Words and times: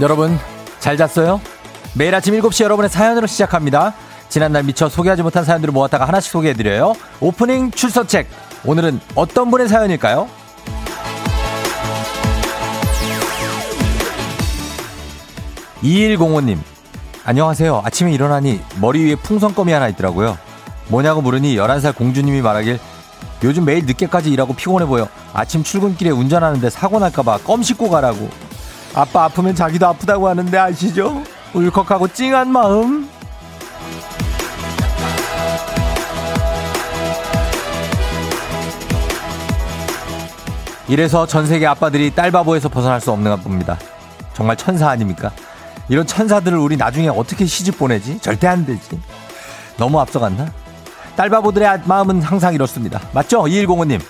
여러분 0.00 0.38
잘 0.78 0.96
잤어요? 0.96 1.40
매일 1.94 2.14
아침 2.14 2.34
7시 2.34 2.62
여러분의 2.62 2.88
사연으로 2.88 3.26
시작합니다. 3.26 3.94
지난날 4.28 4.62
미처 4.62 4.88
소개하지 4.88 5.22
못한 5.22 5.44
사연들을 5.44 5.72
모았다가 5.72 6.06
하나씩 6.06 6.30
소개해드려요. 6.30 6.94
오프닝 7.20 7.72
출석책. 7.72 8.28
오늘은 8.64 9.00
어떤 9.16 9.50
분의 9.50 9.68
사연일까요? 9.68 10.28
2105님. 15.82 16.58
안녕하세요. 17.24 17.82
아침에 17.84 18.12
일어나니 18.12 18.60
머리 18.80 19.04
위에 19.04 19.16
풍선껌이 19.16 19.72
하나 19.72 19.88
있더라고요. 19.88 20.38
뭐냐고 20.88 21.22
물으니 21.22 21.56
11살 21.56 21.96
공주님이 21.96 22.40
말하길 22.40 22.78
요즘 23.42 23.64
매일 23.64 23.84
늦게까지 23.86 24.30
일하고 24.30 24.54
피곤해 24.54 24.86
보여. 24.86 25.08
아침 25.32 25.64
출근길에 25.64 26.10
운전하는데 26.10 26.70
사고 26.70 27.00
날까봐 27.00 27.38
껌 27.38 27.62
씻고 27.62 27.90
가라고. 27.90 28.47
아빠 28.98 29.26
아프면 29.26 29.54
자기도 29.54 29.86
아프다고 29.86 30.26
하는데 30.28 30.58
아시죠? 30.58 31.22
울컥하고 31.54 32.08
찡한 32.08 32.50
마음. 32.50 33.08
이래서 40.88 41.26
전 41.26 41.46
세계 41.46 41.64
아빠들이 41.64 42.12
딸바보에서 42.12 42.70
벗어날 42.70 43.00
수 43.00 43.12
없는 43.12 43.40
겁니다. 43.40 43.78
정말 44.34 44.56
천사 44.56 44.88
아닙니까? 44.88 45.30
이런 45.88 46.04
천사들을 46.04 46.58
우리 46.58 46.76
나중에 46.76 47.06
어떻게 47.06 47.46
시집 47.46 47.78
보내지? 47.78 48.18
절대 48.18 48.48
안 48.48 48.66
되지. 48.66 49.00
너무 49.76 50.00
앞서갔나? 50.00 50.50
딸바보들의 51.14 51.82
마음은 51.84 52.20
항상 52.20 52.52
이렇습니다. 52.52 53.00
맞죠? 53.12 53.44
2105님. 53.44 54.00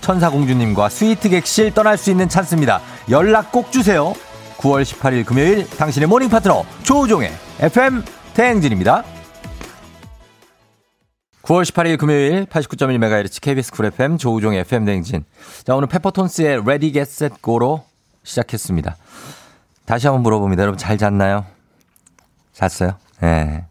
천사공주님과 0.00 0.88
스위트 0.88 1.28
객실 1.28 1.72
떠날 1.72 1.96
수 1.96 2.10
있는 2.10 2.28
찬스입니다. 2.28 2.80
연락 3.08 3.52
꼭 3.52 3.70
주세요. 3.70 4.14
9월 4.62 4.84
18일 4.84 5.26
금요일 5.26 5.68
당신의 5.68 6.08
morning 6.08 6.28
파트너 6.28 6.64
조우종의 6.84 7.32
FM 7.58 8.04
대행진입니다. 8.34 9.02
9월 11.42 11.64
18일 11.64 11.98
금요일 11.98 12.46
89.1MHz 12.46 13.40
KBS 13.42 13.72
쿨 13.72 13.86
FM 13.86 14.18
조우종의 14.18 14.60
FM 14.60 14.84
대행진. 14.84 15.24
자, 15.64 15.74
오늘 15.74 15.88
페퍼톤스의 15.88 16.60
Ready 16.60 16.92
Get 16.92 17.10
Set 17.10 17.34
Go로 17.42 17.84
시작했습니다. 18.22 18.96
다시 19.84 20.06
한번 20.06 20.22
물어봅니다. 20.22 20.62
여러분 20.62 20.78
잘 20.78 20.96
잤나요? 20.96 21.44
잤어요? 22.52 22.92
예. 23.24 23.26
네. 23.26 23.64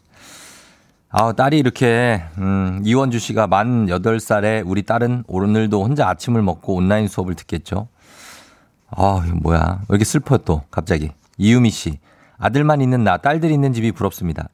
아, 1.10 1.32
딸이 1.32 1.58
이렇게, 1.58 2.22
음, 2.38 2.82
이원주 2.84 3.20
씨가 3.20 3.48
만 3.48 3.86
8살에 3.86 4.64
우리 4.66 4.84
딸은 4.84 5.24
오늘도 5.28 5.84
혼자 5.84 6.10
아침을 6.10 6.42
먹고 6.42 6.76
온라인 6.76 7.08
수업을 7.08 7.36
듣겠죠. 7.36 7.88
아, 8.92 9.24
이거 9.26 9.36
뭐야. 9.42 9.82
왜 9.88 9.96
이렇게 9.96 10.04
슬퍼 10.06 10.38
또, 10.38 10.62
갑자기. 10.72 11.12
이유미 11.38 11.70
씨. 11.70 12.00
아들만 12.38 12.82
있는 12.82 13.04
나, 13.04 13.18
딸들 13.18 13.52
있는 13.52 13.74
집이 13.74 13.92
부럽습니다. 13.94 14.50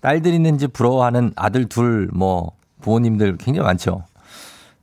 딸들 0.00 0.32
있는 0.32 0.58
집 0.58 0.72
부러워하는 0.72 1.32
아들 1.36 1.66
둘, 1.68 2.08
뭐, 2.12 2.52
부모님들 2.80 3.36
굉장히 3.38 3.66
많죠. 3.66 4.04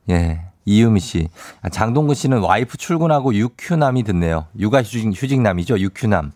예. 0.09 0.41
이유미 0.65 0.99
씨. 0.99 1.27
아, 1.61 1.69
장동근 1.69 2.13
씨는 2.15 2.39
와이프 2.39 2.77
출근하고 2.77 3.33
육휴남이 3.33 4.03
듣네요. 4.03 4.45
육아 4.59 4.83
휴직, 4.83 5.07
휴직남이죠. 5.13 5.79
육휴남. 5.79 6.31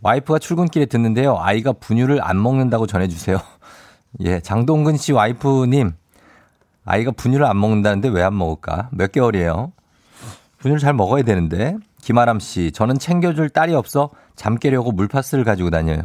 와이프가 0.00 0.38
출근길에 0.38 0.86
듣는데요. 0.86 1.36
아이가 1.38 1.72
분유를 1.72 2.20
안 2.22 2.40
먹는다고 2.42 2.86
전해주세요. 2.86 3.38
예, 4.24 4.40
장동근 4.40 4.96
씨 4.96 5.12
와이프님, 5.12 5.92
아이가 6.84 7.10
분유를 7.10 7.44
안 7.44 7.60
먹는다는데 7.60 8.08
왜 8.08 8.22
안 8.22 8.36
먹을까? 8.38 8.88
몇 8.92 9.12
개월이에요? 9.12 9.72
분유를 10.58 10.80
잘 10.80 10.94
먹어야 10.94 11.22
되는데. 11.24 11.76
김아람 12.02 12.40
씨, 12.40 12.72
저는 12.72 12.98
챙겨줄 12.98 13.50
딸이 13.50 13.74
없어 13.74 14.10
잠 14.36 14.56
깨려고 14.56 14.92
물파스를 14.92 15.44
가지고 15.44 15.70
다녀요. 15.70 16.02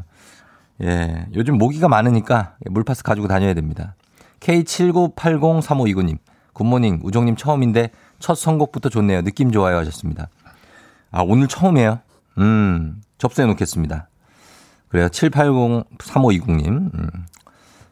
예, 0.81 1.27
요즘 1.35 1.57
모기가 1.57 1.87
많으니까 1.87 2.55
물파스 2.65 3.03
가지고 3.03 3.27
다녀야 3.27 3.53
됩니다. 3.53 3.95
K79803529님, 4.39 6.17
굿모닝, 6.53 7.01
우종님 7.03 7.35
처음인데 7.35 7.91
첫 8.19 8.35
선곡부터 8.35 8.89
좋네요. 8.89 9.21
느낌 9.21 9.51
좋아요 9.51 9.77
하셨습니다. 9.77 10.29
아, 11.11 11.21
오늘 11.21 11.47
처음이에요? 11.47 11.99
음, 12.39 13.01
접수해 13.17 13.47
놓겠습니다. 13.47 14.09
그래요. 14.89 15.07
7803520님. 15.07 16.67
음. 16.67 17.09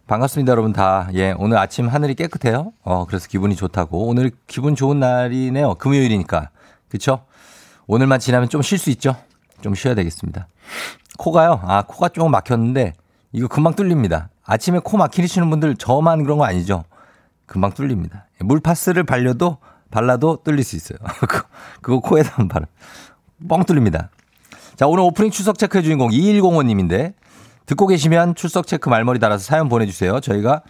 반갑습니다, 0.07 0.51
여러분 0.51 0.73
다. 0.73 1.07
예, 1.13 1.33
오늘 1.37 1.57
아침 1.57 1.87
하늘이 1.87 2.15
깨끗해요. 2.15 2.73
어, 2.83 3.05
그래서 3.05 3.27
기분이 3.27 3.55
좋다고. 3.55 4.07
오늘 4.07 4.31
기분 4.47 4.75
좋은 4.75 4.99
날이네요. 4.99 5.75
금요일이니까. 5.75 6.49
그쵸? 6.89 7.23
오늘만 7.87 8.19
지나면 8.19 8.49
좀 8.49 8.61
쉴 8.61 8.77
수 8.77 8.89
있죠? 8.91 9.15
좀 9.61 9.75
쉬어야 9.75 9.95
되겠습니다. 9.95 10.47
코가요. 11.17 11.61
아, 11.63 11.83
코가 11.83 12.09
조금 12.09 12.31
막혔는데 12.31 12.93
이거 13.31 13.47
금방 13.47 13.73
뚫립니다. 13.75 14.29
아침에 14.43 14.79
코 14.83 14.97
막히시는 14.97 15.49
분들 15.49 15.75
저만 15.75 16.23
그런 16.23 16.37
거 16.37 16.45
아니죠? 16.45 16.83
금방 17.45 17.73
뚫립니다. 17.73 18.27
물파스를 18.39 19.03
발려도 19.03 19.57
발라도 19.91 20.39
뚫릴 20.43 20.63
수 20.63 20.75
있어요. 20.75 20.97
그거 21.81 21.99
코에다 21.99 22.31
한 22.35 22.47
바람. 22.47 22.65
뻥 23.47 23.63
뚫립니다. 23.65 24.09
자, 24.75 24.87
오늘 24.87 25.03
오프닝 25.03 25.31
추석 25.31 25.57
체크의 25.59 25.83
주인공 25.83 26.09
2105님인데 26.09 27.13
듣고 27.65 27.87
계시면 27.87 28.35
출석 28.35 28.67
체크 28.67 28.89
말머리 28.89 29.19
달아서 29.19 29.43
사연 29.43 29.69
보내주세요. 29.69 30.19
저희가 30.21 30.61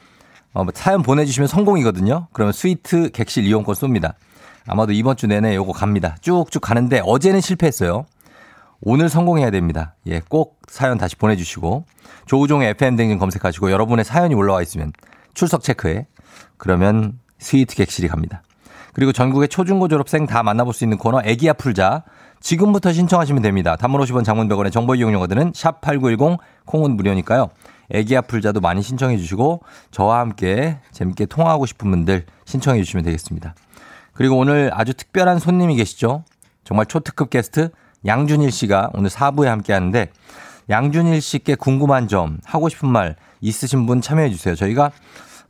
어, 0.53 0.65
사연 0.73 1.01
보내주시면 1.01 1.47
성공이거든요. 1.47 2.27
그러면 2.33 2.51
스위트 2.51 3.09
객실 3.11 3.45
이용권 3.45 3.75
쏩니다. 3.75 4.15
아마도 4.67 4.91
이번 4.93 5.17
주 5.17 5.27
내내 5.27 5.55
요거 5.55 5.73
갑니다. 5.73 6.15
쭉쭉 6.21 6.61
가는데 6.61 7.01
어제는 7.03 7.41
실패했어요. 7.41 8.05
오늘 8.81 9.09
성공해야 9.09 9.51
됩니다. 9.51 9.95
예, 10.07 10.21
꼭 10.27 10.59
사연 10.67 10.97
다시 10.97 11.15
보내주시고 11.15 11.85
조우종의 12.25 12.69
FM 12.71 12.95
댕진 12.95 13.19
검색하시고 13.19 13.71
여러분의 13.71 14.05
사연이 14.05 14.33
올라와 14.33 14.61
있으면 14.61 14.91
출석 15.33 15.61
체크에 15.61 16.07
그러면 16.57 17.19
스위트 17.37 17.75
객실이 17.75 18.07
갑니다. 18.07 18.41
그리고 18.93 19.11
전국의 19.11 19.47
초중고 19.47 19.87
졸업생 19.87 20.25
다 20.25 20.43
만나볼 20.43 20.73
수 20.73 20.83
있는 20.83 20.97
코너 20.97 21.21
애기야 21.23 21.53
풀자 21.53 22.03
지금부터 22.39 22.91
신청하시면 22.91 23.41
됩니다. 23.41 23.75
단문 23.75 24.01
50원 24.01 24.23
장문 24.23 24.49
100원의 24.49 24.71
정보 24.71 24.95
이용료들은 24.95 25.53
샵8910 25.53 26.39
콩은 26.65 26.97
무료니까요. 26.97 27.49
애기 27.91 28.17
아플자도 28.17 28.61
많이 28.61 28.81
신청해 28.81 29.17
주시고 29.17 29.61
저와 29.91 30.19
함께 30.19 30.79
재밌게 30.91 31.27
통화하고 31.27 31.65
싶은 31.65 31.91
분들 31.91 32.25
신청해 32.45 32.81
주시면 32.83 33.05
되겠습니다. 33.05 33.53
그리고 34.21 34.37
오늘 34.37 34.69
아주 34.71 34.93
특별한 34.93 35.39
손님이 35.39 35.77
계시죠. 35.77 36.25
정말 36.63 36.85
초특급 36.85 37.31
게스트 37.31 37.71
양준일 38.05 38.51
씨가 38.51 38.91
오늘 38.93 39.09
4부에 39.09 39.45
함께 39.45 39.73
하는데 39.73 40.11
양준일 40.69 41.21
씨께 41.21 41.55
궁금한 41.55 42.07
점, 42.07 42.37
하고 42.45 42.69
싶은 42.69 42.87
말 42.87 43.15
있으신 43.39 43.87
분 43.87 43.99
참여해 43.99 44.29
주세요. 44.29 44.53
저희가 44.53 44.91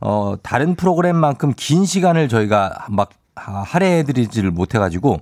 어 0.00 0.36
다른 0.42 0.74
프로그램만큼 0.74 1.52
긴 1.54 1.84
시간을 1.84 2.30
저희가 2.30 2.86
막 2.88 3.10
할애해 3.34 4.04
드리지를 4.04 4.50
못해 4.50 4.78
가지고 4.78 5.20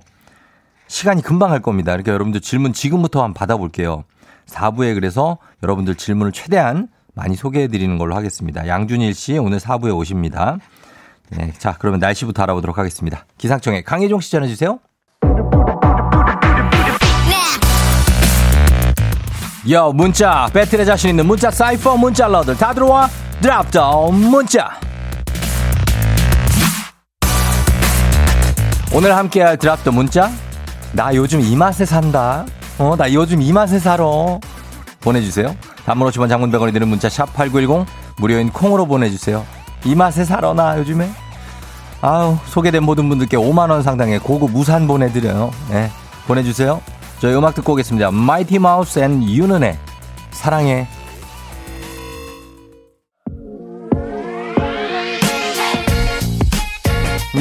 시간이 0.87 1.21
금방 1.21 1.51
할 1.51 1.61
겁니다. 1.61 1.91
그러니까 1.91 2.13
여러분들 2.13 2.39
질문 2.39 2.71
지금부터 2.71 3.21
한번 3.21 3.33
받아볼게요. 3.33 4.05
4부에 4.45 4.93
그래서 4.93 5.39
여러분들 5.61 5.95
질문을 5.95 6.31
최대한 6.31 6.87
많이 7.15 7.35
소개해 7.35 7.67
드리는 7.67 7.97
걸로 7.97 8.15
하겠습니다. 8.15 8.65
양준일 8.65 9.13
씨 9.13 9.37
오늘 9.37 9.59
4부에 9.59 9.93
오십니다. 9.93 10.57
네, 11.31 11.53
자, 11.57 11.75
그러면 11.79 11.99
날씨부터 11.99 12.43
알아보도록 12.43 12.77
하겠습니다. 12.77 13.25
기상청에 13.37 13.81
강혜종 13.81 14.19
씨 14.21 14.31
전해주세요. 14.31 14.79
여 19.69 19.91
문자 19.91 20.47
배틀에 20.53 20.83
자신 20.85 21.11
있는 21.11 21.27
문자 21.27 21.51
사이퍼 21.51 21.95
문자 21.95 22.27
러들 22.27 22.57
다 22.57 22.73
들어와 22.73 23.07
드랍다운 23.41 24.15
문자 24.15 24.71
오늘 28.91 29.15
함께할 29.15 29.57
드랍더 29.57 29.91
문자 29.91 30.31
나 30.93 31.15
요즘 31.15 31.39
이 31.39 31.55
맛에 31.55 31.85
산다. 31.85 32.45
어, 32.77 32.95
나 32.97 33.11
요즘 33.13 33.41
이 33.41 33.53
맛에 33.53 33.79
살아. 33.79 34.03
보내주세요. 34.99 35.55
단문 35.85 36.09
50원 36.09 36.27
장문 36.27 36.51
100원이 36.51 36.73
드는 36.73 36.87
문자 36.87 37.07
샵 37.07 37.33
8910 37.33 37.87
무료인 38.17 38.49
콩으로 38.51 38.85
보내주세요. 38.85 39.45
이 39.85 39.95
맛에 39.95 40.25
살아 40.25 40.53
나 40.53 40.77
요즘에. 40.77 41.09
아우 42.01 42.37
소개된 42.45 42.83
모든 42.83 43.09
분들께 43.09 43.37
5만원 43.37 43.83
상당의 43.83 44.19
고급 44.19 44.55
우산 44.55 44.87
보내드려요. 44.87 45.51
네, 45.69 45.91
보내주세요. 46.27 46.81
저희 47.19 47.35
음악 47.35 47.53
듣고 47.55 47.73
오겠습니다. 47.73 48.11
마이티 48.11 48.57
마우스 48.59 48.99
앤 48.99 49.23
유는의 49.23 49.77
사랑해. 50.31 50.87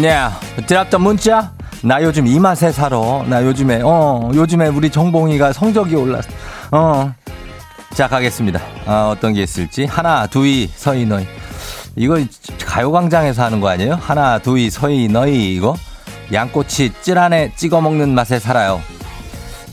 네, 0.01 0.29
드랍던 0.67 1.03
문자 1.03 1.53
나 1.83 2.03
요즘 2.03 2.27
이 2.27 2.39
맛에 2.39 2.71
살아. 2.73 3.25
나 3.27 3.43
요즘에, 3.43 3.81
어, 3.83 4.31
요즘에 4.35 4.69
우리 4.69 4.91
정봉이가 4.91 5.53
성적이 5.53 5.97
올랐어. 5.97 6.29
어. 6.71 7.13
자, 7.95 8.07
가겠습니다. 8.07 8.61
아, 8.87 9.11
어떤 9.11 9.33
게 9.33 9.43
있을지. 9.43 9.85
하나, 9.87 10.27
두이, 10.27 10.71
너희. 11.09 11.27
이거 12.00 12.19
가요광장에서 12.64 13.44
하는 13.44 13.61
거 13.61 13.69
아니에요? 13.69 13.93
하나, 13.94 14.38
두이, 14.38 14.70
서이, 14.70 15.06
너희, 15.08 15.55
이거? 15.55 15.76
양꼬치 16.32 16.94
찔 17.02 17.19
안에 17.19 17.52
찍어 17.56 17.82
먹는 17.82 18.14
맛에 18.14 18.38
살아요. 18.38 18.81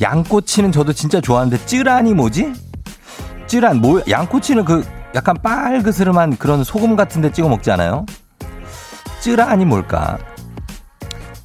양꼬치는 0.02 0.74
저도 0.74 0.92
진짜 0.92 1.22
좋아하는데 1.22 1.66
쯔란이 1.66 2.14
뭐지? 2.14 2.52
쯔란 3.48 3.78
뭐 3.78 4.02
양꼬치는 4.10 4.66
그 4.66 4.86
약간 5.16 5.38
빨그스름한 5.42 6.36
그런 6.36 6.66
소금 6.66 6.98
같은 6.98 7.22
데 7.22 7.32
찍어 7.32 7.48
먹지 7.48 7.72
않아요? 7.72 8.06
쯔란이 9.22 9.64
뭘까? 9.64 10.18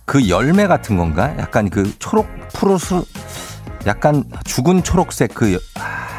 그 0.05 0.29
열매 0.29 0.67
같은 0.67 0.97
건가? 0.97 1.33
약간 1.39 1.71
그 1.71 1.97
초록 2.01 2.27
푸르스 2.53 3.05
약간 3.87 4.25
죽은 4.45 4.83
초록색 4.83 5.33
그 5.33 5.61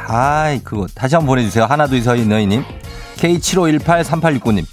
아이 0.07 0.59
그거 0.59 0.87
다시 0.95 1.15
한번 1.15 1.27
보내주세요. 1.27 1.65
하나 1.65 1.85
둘셋 1.85 2.25
너희님 2.27 2.63
K75183869님 3.23 4.65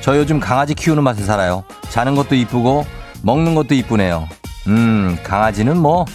저 0.00 0.16
요즘 0.16 0.40
강아지 0.40 0.74
키우는 0.74 1.02
맛에 1.02 1.22
살아요. 1.24 1.62
자는 1.90 2.14
것도 2.14 2.34
이쁘고 2.34 2.86
먹는 3.22 3.54
것도 3.54 3.74
이쁘네요. 3.74 4.26
음 4.68 5.18
강아지는 5.22 5.76
뭐 5.76 6.06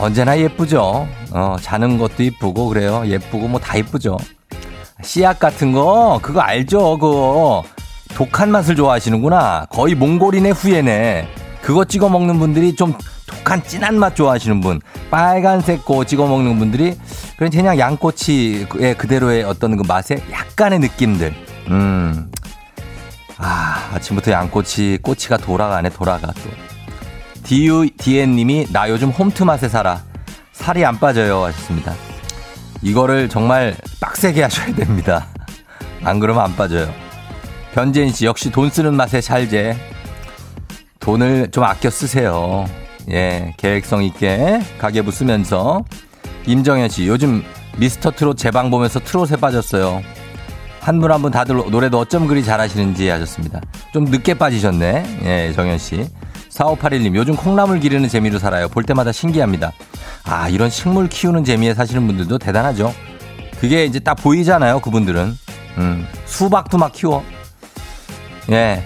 언제나 0.00 0.36
예쁘죠. 0.38 1.06
어 1.32 1.56
자는 1.60 1.98
것도 1.98 2.24
이쁘고 2.24 2.68
그래요. 2.68 3.04
예쁘고 3.06 3.46
뭐 3.46 3.60
다 3.60 3.76
이쁘죠. 3.76 4.16
씨앗 5.02 5.38
같은 5.38 5.72
거 5.72 6.18
그거 6.20 6.40
알죠? 6.40 6.98
그거 6.98 7.62
독한 8.14 8.50
맛을 8.50 8.74
좋아하시는구나. 8.74 9.66
거의 9.70 9.94
몽골인의 9.94 10.52
후예네. 10.52 11.28
그거 11.62 11.84
찍어 11.84 12.08
먹는 12.08 12.40
분들이 12.40 12.74
좀 12.74 12.94
독한 13.30 13.62
진한 13.62 13.98
맛 13.98 14.14
좋아하시는 14.14 14.60
분, 14.60 14.80
빨간색 15.10 15.84
거 15.84 16.04
찍어 16.04 16.26
먹는 16.26 16.58
분들이 16.58 16.96
그냥 17.36 17.50
그냥 17.50 17.78
양꼬치의 17.78 18.96
그대로의 18.98 19.44
어떤 19.44 19.76
그 19.76 19.82
맛에 19.86 20.22
약간의 20.30 20.80
느낌들. 20.80 21.34
음. 21.68 22.30
아, 23.38 23.90
아침부터 23.94 24.32
양꼬치, 24.32 24.98
꼬치가 25.02 25.36
돌아가네, 25.36 25.90
돌아가 25.90 26.26
또. 26.26 26.50
디유, 27.42 27.88
디엔 27.96 28.36
님이 28.36 28.66
나 28.70 28.90
요즘 28.90 29.10
홈트 29.10 29.44
맛에 29.44 29.68
살아. 29.68 30.02
살이 30.52 30.84
안 30.84 30.98
빠져요. 30.98 31.44
하셨습니다. 31.44 31.94
이거를 32.82 33.28
정말 33.28 33.76
빡세게 34.00 34.42
하셔야 34.42 34.74
됩니다. 34.74 35.26
안 36.04 36.20
그러면 36.20 36.44
안 36.44 36.56
빠져요. 36.56 36.92
변재인 37.72 38.12
씨 38.12 38.26
역시 38.26 38.50
돈 38.50 38.68
쓰는 38.68 38.94
맛에 38.94 39.20
살제. 39.20 39.76
돈을 40.98 41.50
좀 41.50 41.64
아껴 41.64 41.88
쓰세요. 41.88 42.66
예, 43.10 43.54
계획성 43.56 44.02
있게 44.04 44.60
가계부 44.78 45.10
쓰면서. 45.10 45.84
임정현 46.46 46.88
씨, 46.88 47.06
요즘 47.06 47.44
미스터 47.76 48.10
트롯 48.12 48.36
재방 48.38 48.70
보면서 48.70 48.98
트롯에 49.00 49.36
빠졌어요. 49.40 50.02
한 50.80 50.98
분 51.00 51.10
한 51.12 51.20
분 51.20 51.30
다들 51.30 51.56
노래도 51.70 51.98
어쩜 51.98 52.26
그리 52.26 52.42
잘하시는지 52.42 53.08
하셨습니다. 53.08 53.60
좀 53.92 54.04
늦게 54.06 54.34
빠지셨네. 54.34 55.20
예, 55.24 55.52
정현 55.54 55.78
씨. 55.78 56.06
4581님, 56.50 57.14
요즘 57.14 57.36
콩나물 57.36 57.80
기르는 57.80 58.08
재미로 58.08 58.38
살아요. 58.38 58.68
볼 58.68 58.82
때마다 58.84 59.12
신기합니다. 59.12 59.72
아, 60.24 60.48
이런 60.48 60.68
식물 60.70 61.08
키우는 61.08 61.44
재미에 61.44 61.74
사시는 61.74 62.06
분들도 62.06 62.38
대단하죠. 62.38 62.92
그게 63.60 63.84
이제 63.84 63.98
딱 64.00 64.14
보이잖아요, 64.14 64.80
그분들은. 64.80 65.36
음, 65.78 66.06
수박도 66.24 66.76
막 66.78 66.92
키워. 66.92 67.22
예. 68.50 68.82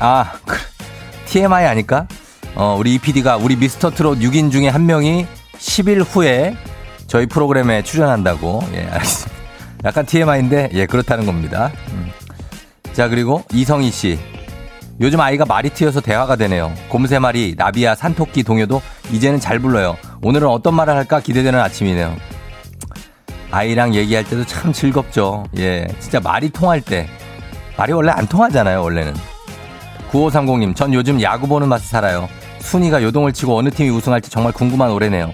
아, 0.00 0.32
TMI 1.26 1.64
아닐까? 1.66 2.06
어, 2.54 2.76
우리 2.78 2.94
EPD가 2.94 3.36
우리 3.36 3.56
미스터 3.56 3.90
트롯 3.90 4.18
6인 4.18 4.50
중에 4.50 4.68
한 4.68 4.86
명이 4.86 5.26
10일 5.58 6.04
후에 6.08 6.56
저희 7.06 7.26
프로그램에 7.26 7.82
출연한다고. 7.82 8.62
예, 8.74 8.86
알겠습니다. 8.90 9.40
약간 9.84 10.04
TMI인데, 10.06 10.70
예, 10.74 10.86
그렇다는 10.86 11.26
겁니다. 11.26 11.72
음. 11.92 12.10
자, 12.92 13.08
그리고 13.08 13.42
이성희 13.52 13.90
씨. 13.90 14.18
요즘 15.00 15.20
아이가 15.20 15.46
말이 15.46 15.70
트여서 15.70 16.02
대화가 16.02 16.36
되네요. 16.36 16.72
곰새말이, 16.90 17.54
나비야, 17.56 17.94
산토끼, 17.94 18.42
동요도 18.42 18.82
이제는 19.10 19.40
잘 19.40 19.58
불러요. 19.58 19.96
오늘은 20.22 20.46
어떤 20.48 20.74
말을 20.74 20.94
할까 20.94 21.20
기대되는 21.20 21.58
아침이네요. 21.58 22.14
아이랑 23.50 23.94
얘기할 23.94 24.24
때도 24.24 24.44
참 24.44 24.72
즐겁죠. 24.72 25.46
예, 25.56 25.86
진짜 25.98 26.20
말이 26.20 26.50
통할 26.50 26.82
때. 26.82 27.08
말이 27.78 27.92
원래 27.92 28.12
안 28.12 28.26
통하잖아요, 28.26 28.82
원래는. 28.82 29.14
9530님, 30.10 30.74
전 30.74 30.92
요즘 30.92 31.22
야구 31.22 31.46
보는 31.46 31.68
맛에 31.68 31.84
살아요. 31.86 32.28
순위가 32.60 33.02
요동을 33.02 33.32
치고 33.32 33.56
어느 33.56 33.70
팀이 33.70 33.90
우승할지 33.90 34.30
정말 34.30 34.52
궁금한 34.52 34.90
올해네요. 34.90 35.32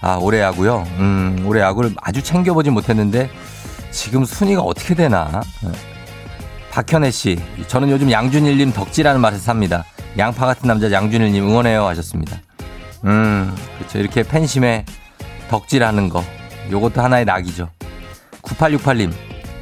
아, 0.00 0.16
올해 0.20 0.40
야구요? 0.40 0.84
음, 0.98 1.42
올해 1.46 1.60
야구를 1.60 1.94
아주 2.02 2.22
챙겨보진 2.22 2.72
못했는데, 2.74 3.30
지금 3.90 4.24
순위가 4.24 4.60
어떻게 4.62 4.94
되나? 4.94 5.40
박현애 6.70 7.10
씨, 7.10 7.38
저는 7.68 7.90
요즘 7.90 8.10
양준일님 8.10 8.72
덕질하는 8.72 9.20
맛에 9.20 9.38
삽니다. 9.38 9.84
양파 10.18 10.46
같은 10.46 10.66
남자 10.68 10.90
양준일님 10.90 11.46
응원해요 11.48 11.86
하셨습니다. 11.86 12.38
음, 13.04 13.54
그렇죠. 13.78 13.98
이렇게 13.98 14.22
팬심에 14.22 14.84
덕질하는 15.48 16.08
거. 16.08 16.24
요것도 16.70 17.00
하나의 17.02 17.24
낙이죠. 17.24 17.68
9868님, 18.42 19.12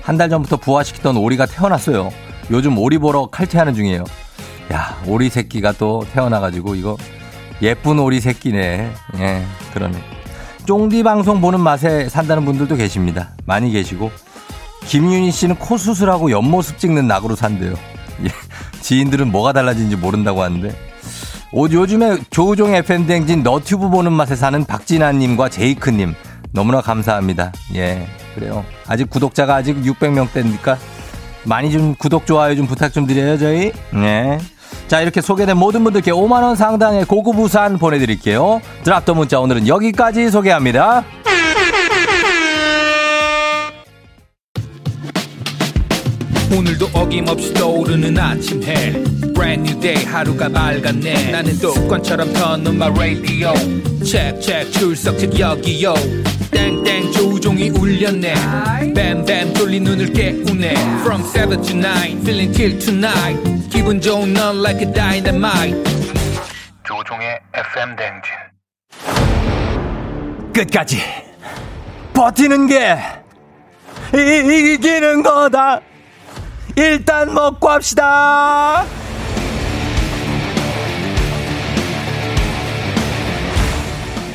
한 0.02 0.17
달 0.17 0.28
전부터 0.28 0.56
부화시키던 0.56 1.17
오리가 1.17 1.46
태어났어요. 1.46 2.11
요즘 2.50 2.76
오리 2.79 2.99
보러 2.99 3.26
칼퇴하는 3.26 3.75
중이에요. 3.75 4.05
야, 4.73 5.00
오리 5.06 5.31
새끼가 5.31 5.73
또 5.73 6.05
태어나가지고 6.12 6.75
이거 6.75 6.97
예쁜 7.62 7.99
오리 7.99 8.20
새끼네. 8.20 8.93
예, 9.19 9.44
그러네. 9.73 9.99
쫑디 10.67 11.02
방송 11.02 11.41
보는 11.41 11.61
맛에 11.61 12.08
산다는 12.08 12.44
분들도 12.44 12.76
계십니다. 12.76 13.31
많이 13.44 13.70
계시고. 13.70 14.11
김윤희 14.87 15.31
씨는 15.31 15.56
코 15.56 15.76
수술하고 15.76 16.31
옆모습 16.31 16.79
찍는 16.79 17.06
낙으로 17.06 17.37
산대요. 17.37 17.75
예, 18.25 18.29
지인들은 18.81 19.31
뭐가 19.31 19.53
달라진지 19.53 19.96
모른다고 19.96 20.43
하는데. 20.43 20.75
요즘에 21.53 22.19
조우종 22.31 22.75
FM 22.75 23.06
댕진 23.06 23.43
너튜브 23.43 23.91
보는 23.91 24.12
맛에 24.12 24.37
사는 24.37 24.64
박진아님과 24.64 25.49
제이크님. 25.49 26.14
너무나 26.53 26.81
감사합니다. 26.81 27.53
예, 27.75 28.06
그래요. 28.34 28.65
아직 28.86 29.10
구독자가 29.10 29.56
아직 29.56 29.82
600명대니까 29.82 30.77
많이 31.44 31.70
좀 31.70 31.94
구독, 31.94 32.27
좋아요 32.27 32.55
좀 32.56 32.67
부탁 32.67 32.93
좀 32.93 33.06
드려요, 33.06 33.39
저희. 33.39 33.73
네. 33.93 34.39
자, 34.89 35.01
이렇게 35.01 35.20
소개된 35.20 35.56
모든 35.56 35.85
분들께 35.85 36.11
5만원 36.11 36.56
상당의 36.56 37.05
고급 37.05 37.39
우산 37.39 37.79
보내드릴게요. 37.79 38.61
드랍더 38.82 39.15
문자 39.15 39.39
오늘은 39.41 39.69
여기까지 39.69 40.31
소개합니다. 40.31 41.05
오늘도 46.56 46.89
어김없이 46.93 47.55
떠오르는 47.55 48.19
아침 48.19 48.63
해 48.65 48.93
Brand 49.35 49.70
new 49.70 49.81
day 49.81 50.05
하루가 50.05 50.49
밝았네 50.49 51.31
나는 51.31 51.55
습관처럼 51.55 52.32
터는 52.32 52.77
마 52.77 52.87
radio 52.87 53.55
check 54.05 54.41
check 54.41 54.70
출석책 54.73 55.39
여기요 55.39 55.94
땡땡 56.51 56.80
조종 56.80 56.80
이 57.70 57.79
울렸네 57.79 58.34
뱀뱀 58.94 59.53
돌린 59.55 59.84
눈을 59.84 60.12
깨우네 60.12 60.74
From 61.00 61.22
7 61.22 61.62
to 61.62 61.77
9 61.77 62.20
feeling 62.20 62.53
till 62.53 62.79
tonight 62.79 63.69
기분 63.70 64.00
좋은 64.00 64.32
넌 64.32 64.58
like 64.58 64.86
a 64.86 64.93
dynamite 64.93 65.82
조종의 66.84 67.39
FM 67.55 67.96
댕진 67.96 68.32
끝까지 70.53 70.98
버티는 72.12 72.67
게 72.67 72.98
이, 74.12 74.74
이기는 74.74 75.22
거다. 75.22 75.81
일단 76.74 77.32
먹고 77.32 77.70
합시다. 77.70 78.84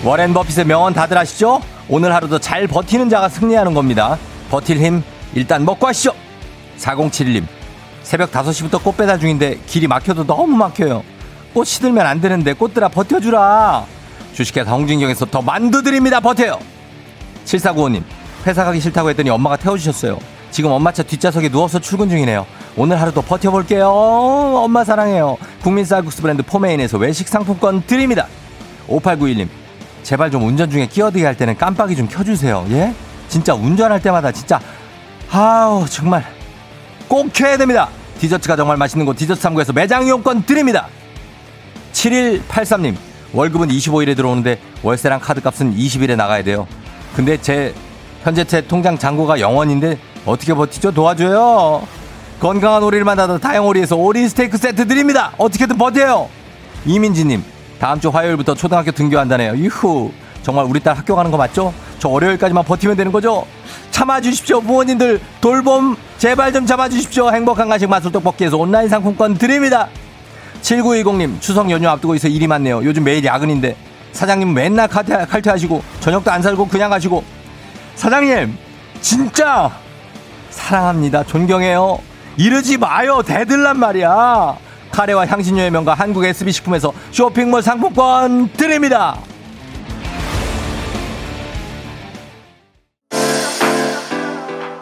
워렌 0.03 0.33
버핏의 0.33 0.65
명언 0.65 0.93
다들 0.93 1.17
아시죠? 1.17 1.61
오늘 1.87 2.13
하루도 2.13 2.39
잘 2.39 2.67
버티는 2.67 3.09
자가 3.09 3.29
승리하는 3.29 3.73
겁니다. 3.73 4.17
버틸 4.49 4.77
힘 4.77 5.03
일단 5.33 5.65
먹고 5.65 5.87
하시죠. 5.87 6.13
4071님 6.77 7.45
새벽 8.03 8.31
5시부터 8.31 8.83
꽃 8.83 8.97
배달 8.97 9.19
중인데 9.19 9.59
길이 9.65 9.87
막혀도 9.87 10.25
너무 10.25 10.55
막혀요. 10.55 11.03
꽃 11.53 11.65
시들면 11.65 12.05
안 12.05 12.21
되는데 12.21 12.53
꽃들아 12.53 12.89
버텨주라. 12.89 13.85
주식회사 14.33 14.71
홍진경에서 14.71 15.25
더 15.27 15.41
만두 15.41 15.81
드립니다. 15.81 16.19
버텨요. 16.19 16.59
7495님 17.45 18.03
회사 18.45 18.63
가기 18.63 18.79
싫다고 18.79 19.09
했더니 19.09 19.29
엄마가 19.29 19.55
태워주셨어요. 19.57 20.19
지금 20.51 20.71
엄마 20.71 20.91
차 20.91 21.03
뒷좌석에 21.03 21.49
누워서 21.49 21.79
출근 21.79 22.09
중이네요. 22.09 22.45
오늘 22.77 22.99
하루도 22.99 23.21
버텨볼게요. 23.21 23.89
엄마 23.89 24.83
사랑해요. 24.83 25.37
국민 25.61 25.85
쌀국수 25.85 26.21
브랜드 26.21 26.43
포메인에서 26.43 26.97
외식 26.97 27.27
상품권 27.27 27.83
드립니다. 27.85 28.27
5891님 28.87 29.47
제발 30.05 30.29
좀 30.29 30.43
운전 30.43 30.69
중에 30.69 30.85
끼어들게 30.85 31.25
할 31.25 31.35
때는 31.35 31.57
깜빡이 31.57 31.95
좀 31.95 32.07
켜주세요. 32.07 32.67
예? 32.69 32.93
진짜 33.27 33.55
운전할 33.55 33.99
때마다 34.03 34.31
진짜 34.31 34.59
아우 35.31 35.87
정말 35.89 36.23
꼭 37.07 37.33
켜야 37.33 37.57
됩니다. 37.57 37.89
디저트가 38.19 38.55
정말 38.55 38.77
맛있는 38.77 39.05
곳 39.07 39.17
디저트 39.17 39.41
3구에서 39.41 39.73
매장 39.73 40.05
이용권 40.05 40.43
드립니다. 40.45 40.87
7183님 41.91 42.95
월급은 43.33 43.69
25일에 43.69 44.15
들어오는데 44.15 44.59
월세랑 44.83 45.19
카드값은 45.21 45.75
20일에 45.75 46.15
나가야 46.15 46.43
돼요. 46.43 46.67
근데 47.15 47.41
제 47.41 47.73
현재 48.21 48.43
제 48.43 48.61
통장 48.61 48.99
잔고가 48.99 49.37
0원인데 49.37 49.97
어떻게 50.23 50.53
버티죠? 50.53 50.91
도와줘요. 50.91 51.81
건강한 52.39 52.83
오리를 52.83 53.03
만나다 53.03 53.39
다양오리에서 53.39 53.95
오리 53.95 54.29
스테이크 54.29 54.57
세트 54.59 54.87
드립니다. 54.87 55.31
어떻게든 55.39 55.79
버텨요. 55.79 56.29
이민지님 56.85 57.54
다음 57.79 57.99
주 57.99 58.09
화요일부터 58.09 58.55
초등학교 58.55 58.91
등교한다네요. 58.91 59.55
이후. 59.55 60.11
정말 60.41 60.65
우리 60.65 60.79
딸 60.79 60.95
학교 60.95 61.15
가는 61.15 61.31
거 61.31 61.37
맞죠? 61.37 61.73
저 61.97 62.07
월요일까지만 62.07 62.63
버티면 62.65 62.95
되는 62.95 63.11
거죠? 63.11 63.47
참아주십시오. 63.89 64.61
부모님들 64.61 65.19
돌봄 65.41 65.95
제발 66.19 66.53
좀 66.53 66.65
잡아주십시오. 66.65 67.31
행복한 67.31 67.67
간식 67.67 67.89
마술 67.89 68.11
떡볶이에서 68.11 68.57
온라인 68.57 68.87
상품권 68.87 69.35
드립니다. 69.39 69.87
7920님 70.61 71.41
추석 71.41 71.69
연휴 71.71 71.87
앞두고 71.89 72.15
있어 72.15 72.27
일이 72.27 72.47
많네요. 72.47 72.83
요즘 72.83 73.03
매일 73.03 73.23
야근인데 73.25 73.75
사장님 74.11 74.53
맨날 74.53 74.87
칼퇴, 74.87 75.25
칼퇴하시고 75.25 75.83
저녁도 75.99 76.31
안 76.31 76.41
살고 76.41 76.67
그냥 76.67 76.89
가시고 76.89 77.23
사장님 77.95 78.55
진짜 79.01 79.71
사랑합니다. 80.51 81.23
존경해요. 81.23 81.99
이러지 82.37 82.77
마요. 82.77 83.21
대들란 83.25 83.79
말이야. 83.79 84.57
카레와 84.95 85.27
향신료의 85.27 85.71
명가 85.71 85.93
한국 85.93 86.23
SB식품에서 86.23 86.93
쇼핑몰 87.11 87.61
상품권 87.61 88.47
드립니다. 88.53 89.19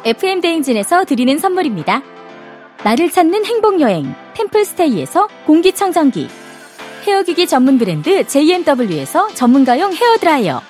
FM 0.05 0.41
대행진에서 0.41 1.05
드리는 1.05 1.38
선물입니다. 1.39 2.01
나를 2.84 3.10
찾는 3.10 3.46
행복 3.46 3.79
여행 3.79 4.13
템플스테이에서 4.36 5.27
공기청정기 5.48 6.27
헤어기기 7.08 7.48
전문 7.48 7.77
브랜드 7.77 8.25
JMW에서 8.27 9.29
전문가용 9.34 9.93
헤어드라이어 9.93 10.62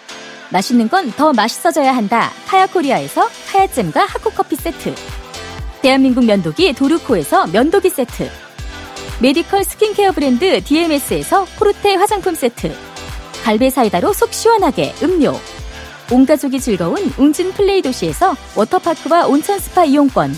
맛있는 0.52 0.88
건 0.90 1.12
더 1.18 1.34
맛있어져야 1.34 1.96
한다 1.96 2.30
카야코리아에서 2.48 3.28
카야잼과 3.52 4.06
하코커피 4.06 4.56
세트 4.56 4.94
대한민국 5.82 6.26
면도기 6.26 6.74
도르코에서 6.74 7.48
면도기 7.48 7.90
세트 7.90 8.30
medical 9.24 9.64
skincare 9.64 10.12
브랜드 10.12 10.62
DMS에서 10.66 11.46
코르테 11.58 11.96
화장품 11.96 12.36
세트. 12.36 12.76
갈배 13.46 13.70
사이다로 13.70 14.12
속 14.12 14.34
시원하게 14.34 14.94
음료. 15.02 15.40
온 16.12 16.26
가족이 16.26 16.60
즐거운 16.60 16.98
웅진 17.18 17.54
플레이 17.54 17.82
도시에서 17.82 18.36
워터파크와 18.58 19.28
온천 19.28 19.60
스파 19.60 19.86
이용권. 19.86 20.36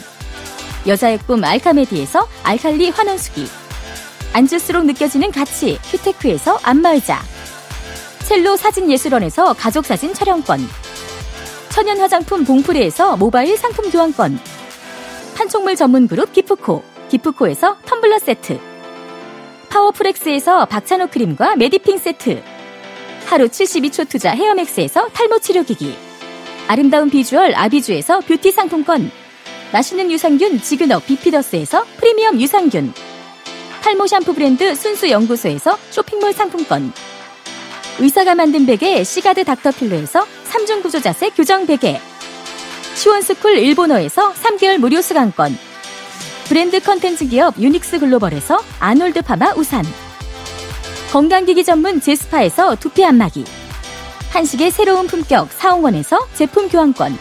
여자의 0.85 1.17
꿈 1.17 1.43
알카메디에서 1.43 2.27
알칼리 2.43 2.91
환원수기. 2.91 3.47
앉을수록 4.33 4.85
느껴지는 4.85 5.31
가치 5.31 5.79
휴테크에서 5.85 6.59
안마의자. 6.61 7.23
첼로 8.19 8.55
사진예술원에서 8.55 9.53
가족사진 9.53 10.13
촬영권. 10.13 10.59
천연 11.69 11.99
화장품 11.99 12.45
봉프레에서 12.45 13.17
모바일 13.17 13.57
상품 13.57 13.89
교환권. 13.89 14.39
판촉물 15.33 15.75
전문 15.75 16.07
그룹 16.07 16.31
기프코. 16.33 16.83
기프코에서 17.09 17.77
텀블러 17.79 18.19
세트 18.19 18.74
파워플렉스에서 19.75 20.65
박찬호 20.65 21.07
크림과 21.07 21.57
메디핑 21.57 21.97
세트. 21.97 22.41
하루 23.25 23.47
72초 23.47 24.07
투자 24.07 24.31
헤어맥스에서 24.31 25.09
탈모 25.09 25.39
치료기기. 25.39 25.93
아름다운 26.67 27.09
비주얼 27.09 27.53
아비주에서 27.53 28.21
뷰티 28.21 28.51
상품권. 28.51 29.11
맛있는 29.73 30.09
유산균 30.11 30.61
지근억 30.61 31.05
비피더스에서 31.05 31.83
프리미엄 31.97 32.39
유산균. 32.39 32.93
탈모 33.81 34.07
샴푸 34.07 34.33
브랜드 34.33 34.73
순수 34.75 35.09
연구소에서 35.09 35.77
쇼핑몰 35.89 36.31
상품권. 36.31 36.93
의사가 37.99 38.33
만든 38.33 38.65
베개 38.65 39.03
시가드 39.03 39.43
닥터필로에서 39.43 40.25
3중 40.49 40.83
구조 40.83 41.01
자세 41.01 41.29
교정 41.31 41.65
베개. 41.65 41.99
시원스쿨 42.95 43.57
일본어에서 43.57 44.31
3개월 44.31 44.77
무료 44.77 45.01
수강권 45.01 45.64
브랜드 46.45 46.79
컨텐츠 46.79 47.27
기업 47.29 47.57
유닉스 47.59 47.99
글로벌에서 47.99 48.61
아놀드 48.79 49.23
파마 49.23 49.53
우산. 49.55 49.83
건강기기 51.11 51.65
전문 51.65 51.99
제스파에서 51.99 52.75
두피 52.75 53.03
안마기. 53.03 53.45
한식의 54.29 54.69
새로운 54.69 55.07
품격 55.07 55.51
사홍원에서 55.51 56.19
제품 56.35 56.69
교환권. 56.69 57.17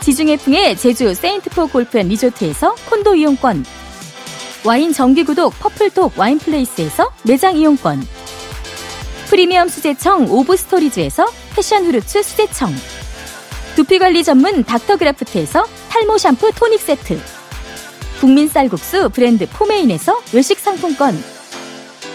지중해풍의 0.00 0.76
제주 0.76 1.14
세인트포 1.14 1.68
골프 1.68 1.98
앤 1.98 2.08
리조트에서 2.08 2.74
콘도 2.90 3.14
이용권. 3.14 3.64
와인 4.64 4.92
정기구독 4.92 5.56
퍼플톡 5.60 6.18
와인플레이스에서 6.18 7.12
매장 7.22 7.56
이용권. 7.56 8.04
프리미엄 9.28 9.68
수제청 9.68 10.32
오브스토리즈에서 10.32 11.30
passion 11.54 11.84
fruits 11.84 12.24
수제청. 12.24 12.74
두피관리 13.76 14.24
전문 14.24 14.64
닥터그라프트에서 14.64 15.64
탈모 15.90 16.18
샴푸 16.18 16.50
토닉 16.50 16.80
세트 16.80 17.35
국민 18.20 18.48
쌀국수 18.48 19.10
브랜드 19.10 19.46
포메인에서 19.48 20.20
외식 20.32 20.58
상품권. 20.58 21.22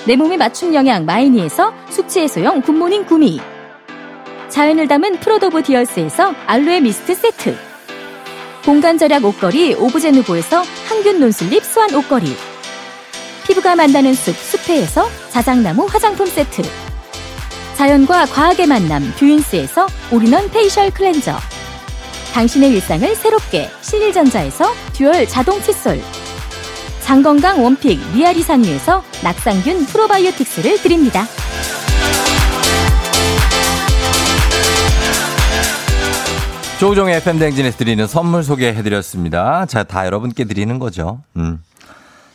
내 0.05 0.15
몸에 0.15 0.36
맞춤 0.36 0.74
영양 0.74 1.05
마이니에서 1.05 1.74
숙취 1.89 2.22
해소용 2.22 2.62
굿모닝 2.62 3.05
구미. 3.05 3.39
자연을 4.50 4.88
담은 4.88 5.20
프로도브 5.20 5.62
디얼스에서 5.63 6.34
알로에 6.48 6.79
미스트 6.79 7.13
세트. 7.13 7.55
공간 8.65 8.98
절약 8.98 9.24
옷걸이 9.24 9.75
오브제누보에서 9.75 10.63
항균 10.89 11.20
non-slip 11.20 11.63
수완 11.63 11.93
옷걸이. 11.93 12.36
피부가 13.48 13.75
만나는 13.75 14.13
숲 14.13 14.36
숲회에서 14.36 15.08
자작나무 15.29 15.86
화장품 15.86 16.25
세트. 16.25 16.63
자연과 17.75 18.25
과학의 18.25 18.67
만남 18.67 19.03
뷰인스에서 19.17 19.88
all-in-one 20.12 20.50
facial 20.51 20.92
cleanser 20.92 21.36
당신의 22.34 22.72
일상을 22.72 23.16
새롭게 23.16 23.70
신일전자에서 23.82 24.66
dual 24.94 25.28
자동 25.28 25.62
칫솔 25.62 26.02
장건강 27.02 27.64
one 27.63 27.79
pick 27.79 28.00
미야리산유에서 28.13 29.04
낙산균 29.24 29.86
프로바이오틱스를 29.86 30.82
드립니다. 30.82 31.26
조우종의 36.80 37.18
FM 37.18 37.38
대행진에서 37.38 37.78
드리는 37.78 38.08
선물 38.08 38.44
소개해드렸습니다. 38.44 39.68
자, 39.68 39.84
다 39.84 40.06
여러분께 40.06 40.46
드리는 40.46 40.80
거죠. 40.80 41.22
음. 41.36 41.62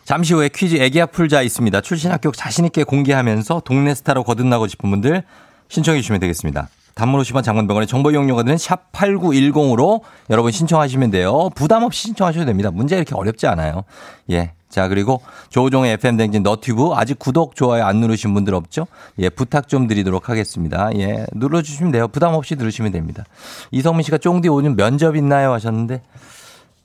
잠시 0.04 0.34
후에 0.34 0.50
퀴즈 0.54 0.76
애기야 0.76 1.06
풀자 1.06 1.42
있습니다. 1.42 1.80
출신 1.80 2.12
학교 2.12 2.30
자신있게 2.30 2.84
공개하면서 2.84 3.62
동네 3.64 3.92
스타로 3.92 4.22
거듭나고 4.22 4.68
싶은 4.68 4.88
분들 4.90 5.24
신청해 5.68 6.00
주시면 6.00 6.20
되겠습니다. 6.20 6.68
단문 6.96 7.20
50원 7.20 7.44
장문병원의 7.44 7.86
정보 7.86 8.10
이용료가 8.10 8.42
드는 8.42 8.56
샵 8.56 8.90
8910으로 8.90 10.00
여러분 10.30 10.50
신청하시면 10.50 11.10
돼요. 11.10 11.50
부담 11.54 11.82
없이 11.82 12.04
신청하셔도 12.04 12.46
됩니다. 12.46 12.70
문제 12.70 12.96
이렇게 12.96 13.14
어렵지 13.14 13.46
않아요. 13.46 13.84
예. 14.30 14.52
자, 14.70 14.88
그리고 14.88 15.20
조우종의 15.50 15.92
FM댕진 15.92 16.42
너튜브 16.42 16.92
아직 16.94 17.18
구독, 17.18 17.54
좋아요 17.54 17.84
안 17.84 17.98
누르신 17.98 18.32
분들 18.32 18.54
없죠? 18.54 18.86
예, 19.18 19.28
부탁 19.28 19.68
좀 19.68 19.86
드리도록 19.86 20.30
하겠습니다. 20.30 20.90
예, 20.96 21.26
눌러주시면 21.34 21.92
돼요. 21.92 22.08
부담 22.08 22.32
없이 22.32 22.56
들으시면 22.56 22.92
됩니다. 22.92 23.24
이성민 23.72 24.02
씨가 24.02 24.16
쫑디 24.16 24.48
오늘 24.48 24.74
면접 24.74 25.16
있나요? 25.16 25.52
하셨는데, 25.52 26.00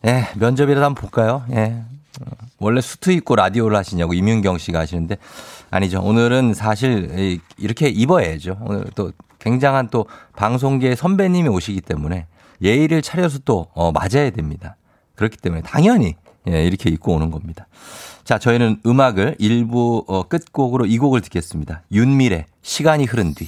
예, 0.06 0.28
면접이라도 0.36 0.86
한번 0.86 1.02
볼까요? 1.02 1.44
예. 1.54 1.82
원래 2.60 2.82
수트 2.82 3.12
입고 3.12 3.38
라디오를 3.38 3.78
하시냐고 3.78 4.14
이윤경 4.14 4.58
씨가 4.58 4.80
하시는데, 4.80 5.18
아니죠. 5.70 6.02
오늘은 6.02 6.54
사실 6.54 7.40
이렇게 7.58 7.88
입어야죠. 7.88 8.58
오늘 8.62 8.86
또 8.94 9.12
굉장한 9.42 9.90
또 9.90 10.06
방송계 10.36 10.96
선배님이 10.96 11.50
오시기 11.50 11.82
때문에 11.82 12.28
예의를 12.62 13.02
차려서 13.02 13.40
또, 13.44 13.68
어, 13.74 13.92
맞아야 13.92 14.30
됩니다. 14.30 14.78
그렇기 15.16 15.38
때문에 15.38 15.62
당연히 15.64 16.16
예, 16.48 16.66
이렇게 16.66 16.90
입고 16.90 17.14
오는 17.14 17.30
겁니다. 17.30 17.68
자, 18.24 18.40
저희는 18.40 18.82
음악을 18.86 19.36
일부 19.40 20.04
어, 20.08 20.24
끝곡으로 20.24 20.86
이 20.86 20.98
곡을 20.98 21.22
듣겠습니다. 21.22 21.84
윤미래, 21.92 22.46
시간이 22.62 23.06
흐른 23.06 23.34
뒤. 23.34 23.48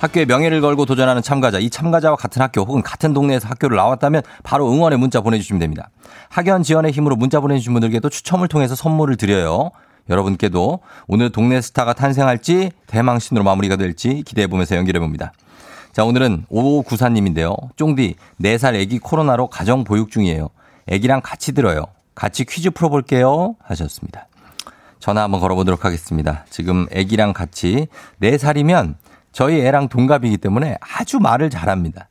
학교의 0.00 0.26
명예를 0.26 0.60
걸고 0.60 0.84
도전하는 0.84 1.22
참가자, 1.22 1.58
이 1.58 1.70
참가자와 1.70 2.16
같은 2.16 2.42
학교 2.42 2.62
혹은 2.62 2.82
같은 2.82 3.14
동네에서 3.14 3.48
학교를 3.48 3.76
나왔다면 3.76 4.22
바로 4.42 4.70
응원의 4.70 4.98
문자 4.98 5.20
보내주시면 5.20 5.60
됩니다. 5.60 5.88
학연 6.28 6.62
지원의 6.62 6.92
힘으로 6.92 7.16
문자 7.16 7.40
보내주신 7.40 7.72
분들께도 7.72 8.08
추첨을 8.10 8.48
통해서 8.48 8.74
선물을 8.74 9.16
드려요. 9.16 9.70
여러분께도 10.08 10.80
오늘 11.08 11.30
동네 11.32 11.60
스타가 11.60 11.94
탄생할지 11.94 12.70
대망신으로 12.86 13.42
마무리가 13.42 13.76
될지 13.76 14.22
기대해보면서 14.24 14.76
연결해봅니다. 14.76 15.32
자, 15.92 16.04
오늘은 16.04 16.44
5594님인데요. 16.50 17.56
쫑디, 17.76 18.16
4살 18.40 18.74
애기 18.74 18.98
코로나로 18.98 19.48
가정 19.48 19.82
보육 19.82 20.10
중이에요. 20.10 20.50
애기랑 20.88 21.22
같이 21.22 21.52
들어요. 21.52 21.86
같이 22.14 22.44
퀴즈 22.44 22.70
풀어볼게요. 22.70 23.56
하셨습니다. 23.62 24.28
전화 25.00 25.22
한번 25.22 25.40
걸어보도록 25.40 25.84
하겠습니다. 25.84 26.44
지금 26.50 26.86
애기랑 26.90 27.32
같이 27.32 27.86
4살이면 28.20 28.94
저희 29.36 29.60
애랑 29.60 29.90
동갑이기 29.90 30.38
때문에 30.38 30.78
아주 30.80 31.18
말을 31.20 31.50
잘합니다. 31.50 32.08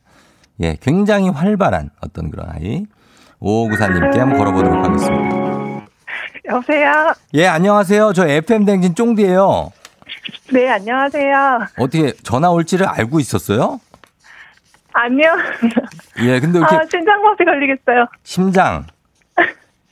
예, 0.61 0.77
굉장히 0.79 1.27
활발한 1.27 1.89
어떤 2.01 2.29
그런 2.29 2.47
아이. 2.51 2.85
5594님께 3.41 4.19
한번 4.19 4.37
걸어보도록 4.37 4.85
하겠습니다. 4.85 5.87
여보세요. 6.45 7.13
예, 7.33 7.47
안녕하세요. 7.47 8.13
저 8.13 8.27
FM댕진 8.27 8.93
쫑디예요 8.93 9.71
네, 10.53 10.69
안녕하세요. 10.69 11.65
어떻게 11.79 12.13
전화 12.21 12.51
올지를 12.51 12.85
알고 12.85 13.19
있었어요? 13.19 13.79
아니요. 14.93 15.35
예, 16.21 16.39
근데 16.39 16.59
이렇게 16.59 16.75
아, 16.75 16.81
심장마비 16.91 17.43
걸리겠어요. 17.43 18.05
심장 18.21 18.85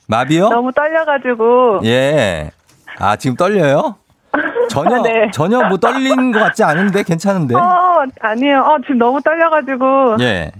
마비요? 0.07 0.49
너무 0.53 0.71
떨려가지고. 0.71 1.81
예. 1.85 2.51
아, 2.99 3.15
지금 3.15 3.35
떨려요? 3.35 3.95
전혀 4.69 5.01
네. 5.03 5.29
전혀 5.31 5.61
뭐 5.67 5.77
떨리는 5.77 6.31
것 6.31 6.39
같지 6.39 6.63
않은데 6.63 7.03
괜찮은데. 7.03 7.55
어, 7.55 8.03
아니에요. 8.21 8.61
어, 8.61 8.77
지금 8.81 8.97
너무 8.97 9.21
떨려가지고. 9.21 10.17
예. 10.21 10.51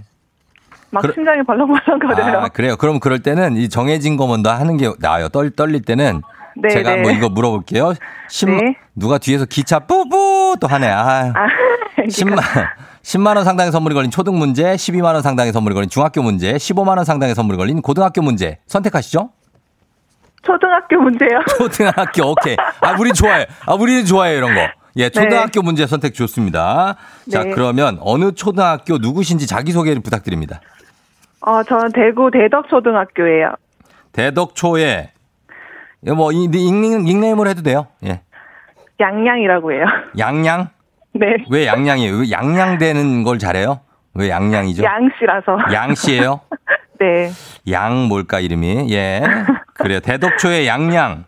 막 0.90 1.00
그러- 1.00 1.12
심장이 1.12 1.42
벌렁벌렁 1.42 1.98
거려요. 1.98 2.38
아, 2.40 2.48
그래요. 2.48 2.76
그럼 2.76 3.00
그럴 3.00 3.18
때는 3.20 3.56
이 3.56 3.68
정해진 3.68 4.16
것만 4.16 4.42
더 4.42 4.50
하는 4.52 4.76
게 4.76 4.90
나아요. 5.00 5.28
떨 5.28 5.50
떨릴 5.50 5.82
때는 5.82 6.22
네, 6.56 6.68
제가 6.68 6.94
네. 6.94 7.02
뭐 7.02 7.10
이거 7.10 7.28
물어볼게요. 7.28 7.94
10, 8.28 8.50
네. 8.50 8.76
누가 8.94 9.18
뒤에서 9.18 9.44
기차 9.44 9.80
뿌뿌 9.80 10.54
또 10.60 10.68
하네. 10.68 10.86
아. 10.88 11.32
아, 11.34 11.46
10만 11.98 12.36
10만 13.02 13.34
원 13.36 13.44
상당의 13.44 13.72
선물이 13.72 13.94
걸린 13.94 14.10
초등 14.12 14.38
문제, 14.38 14.62
12만 14.74 15.14
원 15.14 15.20
상당의 15.22 15.52
선물이 15.52 15.74
걸린 15.74 15.90
중학교 15.90 16.22
문제, 16.22 16.52
15만 16.54 16.96
원 16.96 17.04
상당의 17.04 17.34
선물이 17.34 17.58
걸린 17.58 17.82
고등학교 17.82 18.22
문제 18.22 18.58
선택하시죠? 18.68 19.30
초등학교 20.44 21.00
문제요. 21.00 21.40
초등학교 21.58 22.30
오케이. 22.30 22.56
아 22.80 22.96
우리 22.98 23.12
좋아해. 23.12 23.46
아 23.66 23.74
우리 23.74 24.04
좋아해 24.04 24.36
이런 24.36 24.54
거. 24.54 24.60
예, 24.96 25.08
초등학교 25.10 25.60
문제 25.62 25.86
선택 25.86 26.14
좋습니다. 26.14 26.96
자, 27.30 27.42
네. 27.42 27.50
그러면 27.50 27.98
어느 28.00 28.32
초등학교 28.32 28.98
누구신지 28.98 29.46
자기 29.48 29.72
소개를 29.72 30.00
부탁드립니다. 30.02 30.60
어, 31.40 31.62
저는 31.64 31.90
대구 31.92 32.30
대덕초등학교예요. 32.30 33.54
대덕초에 34.12 35.10
예, 36.06 36.12
뭐 36.12 36.30
이- 36.32 36.48
닉네임, 36.48 37.04
닉네임으로 37.04 37.50
해도 37.50 37.62
돼요. 37.62 37.88
예. 38.04 38.20
양양이라고 39.00 39.72
해요. 39.72 39.84
양양? 40.18 40.68
네. 41.14 41.26
왜 41.50 41.66
양양이에요? 41.66 42.16
왜 42.18 42.30
양양 42.30 42.78
되는 42.78 43.24
걸 43.24 43.38
잘해요? 43.38 43.80
왜 44.14 44.28
양양이죠? 44.28 44.84
양씨라서. 44.84 45.72
양씨예요? 45.72 46.40
네. 47.00 47.30
양 47.70 48.06
뭘까 48.06 48.38
이름이? 48.38 48.92
예. 48.94 49.22
그래요. 49.84 50.00
대덕초의 50.00 50.66
양양. 50.66 51.24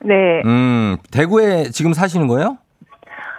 네. 0.00 0.14
음, 0.44 0.96
대구에 1.10 1.70
지금 1.70 1.94
사시는 1.94 2.26
거예요? 2.26 2.58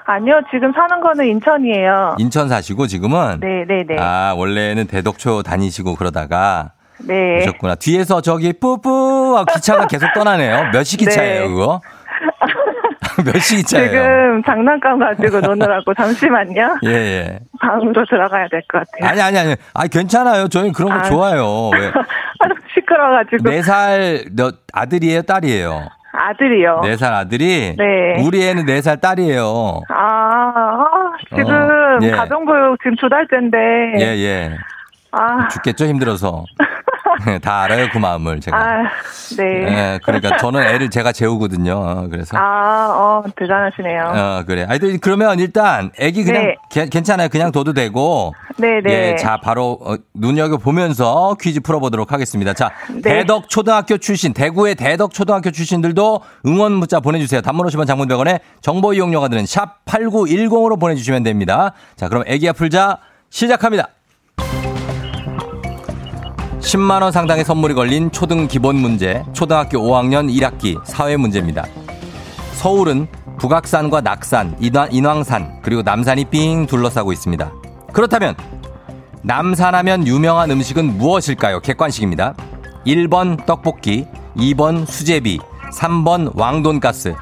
아니요, 0.06 0.40
지금 0.52 0.72
사는 0.72 1.02
거는 1.02 1.26
인천이에요. 1.26 2.16
인천 2.20 2.48
사시고 2.48 2.88
지금은 2.88 3.40
네, 3.42 3.66
네, 3.68 3.84
네. 3.88 3.96
아, 4.00 4.34
원래는 4.38 4.88
대덕초 4.88 5.44
다니시고 5.44 5.96
그러다가 5.96 6.72
네. 7.00 7.38
오셨구나. 7.42 7.76
뒤에서 7.76 8.22
저기 8.22 8.54
뿌뿌 8.54 9.44
기차가 9.54 9.88
계속 9.88 10.08
떠나네요. 10.14 10.72
몇 10.72 10.84
시 10.84 10.98
기차예요, 10.98 11.42
네. 11.42 11.48
그거? 11.50 11.82
몇시 13.26 13.58
기차예요? 13.58 13.90
지금 13.90 14.44
장난감 14.44 15.00
가지고 15.00 15.40
노느라고 15.42 15.94
잠시만요. 15.96 16.78
예, 16.86 16.90
예. 16.92 17.40
방으로 17.62 18.06
들어가야 18.06 18.48
될 18.50 18.62
것 18.68 18.80
같아요. 18.90 19.10
아니, 19.12 19.22
아니, 19.22 19.38
아니. 19.38 19.56
아, 19.74 19.88
괜찮아요. 19.88 20.48
저희 20.48 20.72
그런 20.72 20.90
거 20.92 20.96
아. 21.00 21.04
좋아요. 21.04 21.70
왜? 21.70 21.92
시끄러워가지고. 22.74 23.50
네 23.50 23.62
살, 23.62 24.26
너, 24.36 24.52
아들이에요, 24.74 25.22
딸이에요? 25.22 25.88
아들이요. 26.18 26.80
네살 26.84 27.14
아들이? 27.14 27.76
네. 27.78 28.24
우리 28.26 28.42
애는 28.48 28.66
네살 28.66 29.02
딸이에요. 29.02 29.82
아, 29.90 29.96
아, 29.96 30.86
지금 31.36 31.52
어, 31.54 32.00
예. 32.04 32.12
가정교육 32.12 32.78
지금 32.82 32.96
두 32.96 33.10
달째인데. 33.10 33.58
예, 34.00 34.02
예. 34.24 34.58
아, 35.12 35.48
죽겠죠, 35.50 35.86
힘들어서. 35.86 36.46
다 37.42 37.62
알아요, 37.64 37.88
그 37.92 37.98
마음을 37.98 38.40
제가. 38.40 38.58
아, 38.58 38.84
네. 39.38 39.44
예, 39.44 40.00
그러니까 40.04 40.38
저는 40.38 40.62
애를 40.64 40.90
제가 40.90 41.12
재우거든요. 41.12 41.74
어, 41.76 42.08
그래서. 42.10 42.38
아, 42.38 42.88
어, 42.90 43.24
대단하시네요. 43.36 44.04
어, 44.16 44.44
그래. 44.46 44.66
아니, 44.70 44.98
그러면 45.00 45.40
일단 45.40 45.92
애기 46.00 46.24
그냥 46.24 46.44
네. 46.44 46.56
개- 46.70 46.88
괜찮아요. 46.88 47.30
그냥 47.30 47.52
둬도 47.52 47.74
되고. 47.74 48.34
네, 48.58 48.82
네. 48.84 49.12
예, 49.12 49.16
자, 49.18 49.38
바로 49.42 49.80
어, 49.82 49.96
눈여겨 50.14 50.58
보면서 50.58 51.36
퀴즈 51.40 51.60
풀어보도록 51.62 52.12
하겠습니다. 52.12 52.54
자, 52.54 52.72
네. 52.94 53.02
대덕 53.02 53.50
초등학교 53.50 53.98
출신, 53.98 54.34
대구의 54.34 54.76
대덕 54.76 55.14
초등학교 55.14 55.52
출신들도 55.52 56.22
응원 56.46 56.72
문자 56.74 57.00
보내주세요. 57.00 57.42
단문 57.42 57.66
50원 57.68 57.88
장문 57.88 58.08
100원에 58.08 58.40
정보 58.62 58.94
이용료가 58.94 59.28
드는 59.28 59.46
샵 59.46 59.84
8910으로 59.86 60.80
보내주시면 60.80 61.24
됩니다. 61.24 61.74
자, 61.96 62.10
그럼 62.10 62.24
애기야 62.28 62.54
풀자 62.54 63.00
시작합니다. 63.30 63.90
10만원 66.66 67.12
상당의 67.12 67.46
선물이 67.46 67.76
걸린 67.76 68.12
초등 68.12 68.48
기본 68.48 68.78
문제, 68.78 69.24
초등학교 69.34 69.78
5학년 69.78 70.34
1학기 70.36 70.84
사회 70.84 71.16
문제입니다. 71.16 71.64
서울은 72.54 73.08
북악산과 73.38 74.02
낙산, 74.02 74.56
인왕, 74.60 74.90
인왕산, 74.92 75.60
그리고 75.62 75.84
남산이 75.84 76.26
삥 76.26 76.66
둘러싸고 76.66 77.14
있습니다. 77.14 77.52
그렇다면 77.94 78.36
남산하면 79.22 80.08
유명한 80.08 80.50
음식은 80.50 80.98
무엇일까요? 80.98 81.60
객관식입니다. 81.60 82.34
1번 82.88 83.46
떡볶이, 83.46 84.08
2번 84.36 84.88
수제비, 84.88 85.38
3번 85.72 86.32
왕돈가스, 86.36 87.14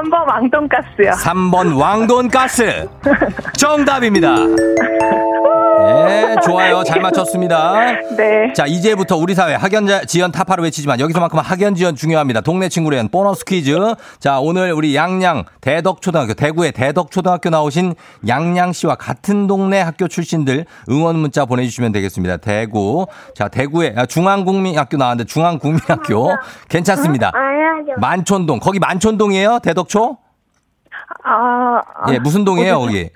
3번 0.00 0.26
왕돈가스요. 0.26 1.10
3번 1.22 1.78
왕돈가스. 1.78 2.88
정답입니다. 3.56 4.34
네, 5.82 6.36
좋아요. 6.44 6.82
잘 6.84 7.00
맞췄습니다. 7.00 7.74
네. 8.16 8.52
자, 8.54 8.64
이제부터 8.66 9.16
우리 9.16 9.34
사회 9.34 9.54
학연 9.54 9.88
지연 10.06 10.32
타파를 10.32 10.64
외치지만 10.64 11.00
여기서만큼 11.00 11.38
학연 11.38 11.74
지연 11.74 11.94
중요합니다. 11.96 12.40
동네 12.40 12.68
위한 12.90 13.08
보너스 13.08 13.44
퀴즈. 13.44 13.76
자, 14.18 14.40
오늘 14.40 14.72
우리 14.72 14.94
양양 14.94 15.44
대덕초등학교 15.60 16.34
대구의 16.34 16.72
대덕초등학교 16.72 17.50
나오신 17.50 17.94
양양 18.26 18.72
씨와 18.72 18.94
같은 18.94 19.46
동네 19.46 19.80
학교 19.80 20.08
출신들 20.08 20.64
응원 20.88 21.16
문자 21.16 21.44
보내주시면 21.44 21.92
되겠습니다. 21.92 22.38
대구. 22.38 23.06
자, 23.34 23.48
대구의 23.48 23.94
아, 23.96 24.06
중앙국민학교 24.06 24.96
나왔는데 24.96 25.28
중앙국민학교 25.28 26.30
괜찮습니다. 26.68 27.32
만촌동 27.98 28.60
거기 28.60 28.78
만촌동이에요? 28.78 29.58
대덕 29.62 29.88
초? 29.90 30.16
아, 31.24 31.80
아, 31.96 32.12
예, 32.12 32.18
무슨 32.20 32.44
동이에요 32.44 32.78
거기? 32.78 33.10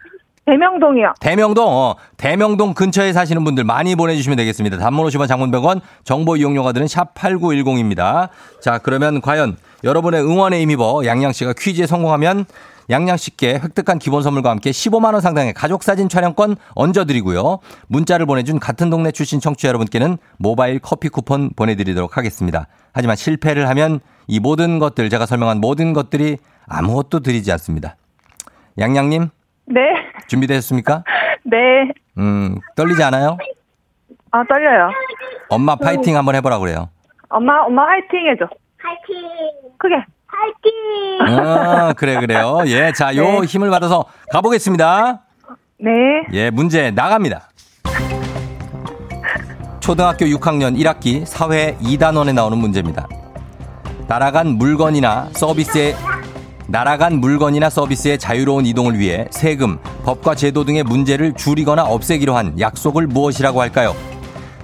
대명동이요. 0.44 1.14
대명동, 1.20 1.66
어, 1.66 1.96
대명동 2.18 2.74
근처에 2.74 3.14
사시는 3.14 3.44
분들 3.44 3.64
많이 3.64 3.96
보내주시면 3.96 4.36
되겠습니다. 4.36 4.76
단문 4.76 5.06
50원 5.06 5.26
장문 5.26 5.50
100원, 5.50 5.80
정보 6.02 6.36
이용료가 6.36 6.72
드는 6.72 6.86
샵 6.86 7.14
8910입니다. 7.14 8.28
자, 8.60 8.78
그러면 8.78 9.22
과연 9.22 9.56
여러분의 9.84 10.22
응원에 10.22 10.60
힘입어 10.60 11.06
양양씨가 11.06 11.54
퀴즈에 11.56 11.86
성공하면 11.86 12.44
양양씨께 12.90 13.60
획득한 13.62 13.98
기본 13.98 14.22
선물과 14.22 14.50
함께 14.50 14.70
15만원 14.70 15.22
상당의 15.22 15.54
가족사진 15.54 16.10
촬영권 16.10 16.56
얹어드리고요. 16.74 17.60
문자를 17.86 18.26
보내준 18.26 18.58
같은 18.58 18.90
동네 18.90 19.12
출신 19.12 19.40
청취자 19.40 19.68
여러분께는 19.68 20.18
모바일 20.36 20.78
커피 20.80 21.08
쿠폰 21.08 21.50
보내드리도록 21.56 22.18
하겠습니다. 22.18 22.66
하지만 22.92 23.16
실패를 23.16 23.68
하면 23.70 24.00
이 24.26 24.40
모든 24.40 24.78
것들, 24.78 25.08
제가 25.10 25.24
설명한 25.26 25.60
모든 25.60 25.92
것들이 25.92 26.38
아무것도 26.68 27.20
드리지 27.20 27.50
않습니다. 27.52 27.96
양양님, 28.78 29.28
네. 29.66 29.80
준비되셨습니까? 30.28 31.04
네. 31.44 31.56
음, 32.18 32.58
떨리지 32.76 33.02
않아요? 33.04 33.36
아, 34.30 34.42
떨려요. 34.48 34.90
엄마 35.48 35.76
파이팅 35.76 36.16
한번 36.16 36.34
해보라 36.36 36.58
그래요. 36.58 36.88
엄마, 37.28 37.60
엄마 37.62 37.82
화이팅 37.86 38.26
해줘. 38.30 38.46
파이팅! 38.82 39.16
크게. 39.78 39.94
파이팅! 40.26 41.38
아, 41.46 41.92
그래, 41.94 42.18
그래요. 42.18 42.58
예, 42.66 42.92
자, 42.92 43.14
요 43.16 43.40
네. 43.40 43.46
힘을 43.46 43.70
받아서 43.70 44.04
가보겠습니다. 44.32 45.22
네. 45.78 45.90
예, 46.32 46.50
문제 46.50 46.90
나갑니다. 46.90 47.48
초등학교 49.80 50.24
6학년 50.26 50.76
1학기 50.78 51.24
사회 51.26 51.76
2단원에 51.76 52.34
나오는 52.34 52.56
문제입니다. 52.58 53.06
날아간 54.08 54.48
물건이나 54.56 55.28
서비스의 55.32 55.94
날아간 56.66 57.20
물건이나 57.20 57.68
서비스의 57.68 58.18
자유로운 58.18 58.64
이동을 58.66 58.98
위해 58.98 59.26
세금, 59.30 59.78
법과 60.04 60.34
제도 60.34 60.64
등의 60.64 60.82
문제를 60.82 61.34
줄이거나 61.34 61.84
없애기로 61.84 62.34
한 62.34 62.58
약속을 62.58 63.06
무엇이라고 63.06 63.60
할까요? 63.60 63.94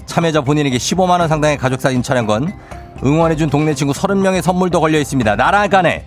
참여자 0.06 0.40
본인에게 0.40 0.78
15만원 0.78 1.28
상당의 1.28 1.58
가족사진 1.58 2.02
촬영권, 2.02 2.52
응원해준 3.04 3.50
동네 3.50 3.74
친구 3.74 3.92
30명의 3.92 4.42
선물도 4.42 4.80
걸려 4.80 4.98
있습니다. 4.98 5.36
날아간에 5.36 6.06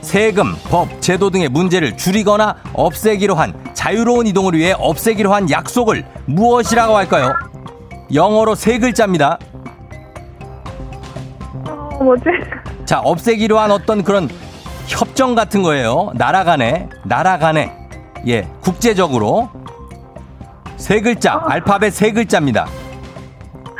세금, 0.00 0.54
법, 0.70 1.00
제도 1.00 1.30
등의 1.30 1.48
문제를 1.48 1.96
줄이거나 1.96 2.56
없애기로 2.72 3.34
한 3.34 3.54
자유로운 3.74 4.26
이동을 4.26 4.54
위해 4.54 4.74
없애기로 4.76 5.32
한 5.32 5.50
약속을 5.50 6.04
무엇이라고 6.26 6.96
할까요? 6.96 7.34
영어로 8.12 8.54
세 8.54 8.78
글자입니다. 8.78 9.38
어, 11.68 12.02
뭐지? 12.02 12.24
자, 12.84 13.00
없애기로 13.00 13.58
한 13.58 13.70
어떤 13.70 14.02
그런 14.02 14.28
협정 15.14 15.36
같은 15.36 15.62
거예요. 15.62 16.10
나라 16.16 16.42
간에, 16.42 16.88
나라 17.04 17.38
간에. 17.38 17.72
예, 18.26 18.48
국제적으로. 18.60 19.48
세 20.76 21.00
글자, 21.00 21.40
알파벳 21.46 21.92
세 21.94 22.10
글자입니다. 22.10 22.66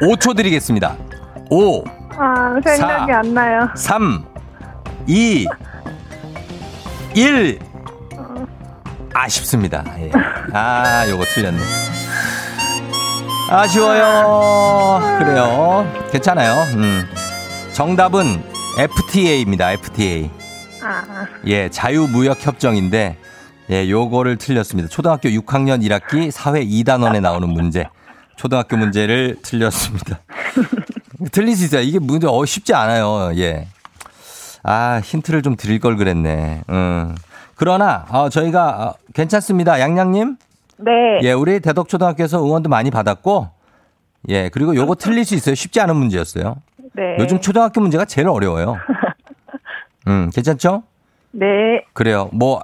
5초 0.00 0.36
드리겠습니다. 0.36 0.94
5, 1.50 1.82
아, 2.16 2.54
생각이 2.64 3.12
사. 3.12 3.18
안 3.18 3.34
나요. 3.34 3.68
3, 3.74 4.24
2, 5.08 5.48
1. 7.16 7.58
아쉽습니다. 9.12 9.82
예. 9.98 10.12
아, 10.52 11.04
요거 11.08 11.24
틀렸네. 11.24 11.58
아쉬워요. 13.50 15.00
그래요. 15.18 15.92
괜찮아요. 16.12 16.62
음. 16.74 17.02
정답은 17.72 18.40
FTA입니다. 18.78 19.72
FTA. 19.72 20.43
아, 20.84 21.26
예, 21.46 21.70
자유무역협정인데, 21.70 23.16
예, 23.70 23.90
요거를 23.90 24.36
틀렸습니다. 24.36 24.88
초등학교 24.88 25.30
6학년 25.30 25.82
1학기 25.82 26.30
사회 26.30 26.64
2단원에 26.64 27.20
나오는 27.20 27.48
문제. 27.48 27.88
초등학교 28.36 28.76
문제를 28.76 29.36
틀렸습니다. 29.42 30.18
틀릴 31.32 31.56
수 31.56 31.64
있어요. 31.64 31.80
이게 31.80 31.98
문제 31.98 32.26
어, 32.26 32.44
쉽지 32.44 32.74
않아요. 32.74 33.32
예. 33.36 33.68
아, 34.62 35.00
힌트를 35.02 35.42
좀 35.42 35.56
드릴 35.56 35.80
걸 35.80 35.96
그랬네. 35.96 36.62
음. 36.68 37.14
그러나, 37.54 38.04
어, 38.10 38.28
저희가, 38.28 38.68
어, 38.68 38.94
괜찮습니다. 39.14 39.80
양양님? 39.80 40.36
네. 40.78 40.90
예, 41.22 41.32
우리 41.32 41.60
대덕초등학교에서 41.60 42.44
응원도 42.44 42.68
많이 42.68 42.90
받았고, 42.90 43.48
예, 44.28 44.48
그리고 44.50 44.74
요거 44.74 44.96
틀릴 44.96 45.24
수 45.24 45.34
있어요. 45.34 45.54
쉽지 45.54 45.80
않은 45.80 45.96
문제였어요. 45.96 46.56
네. 46.96 47.16
요즘 47.18 47.40
초등학교 47.40 47.80
문제가 47.80 48.04
제일 48.04 48.28
어려워요. 48.28 48.76
음, 50.08 50.30
괜찮죠? 50.34 50.82
네. 51.32 51.84
그래요. 51.92 52.28
뭐, 52.32 52.62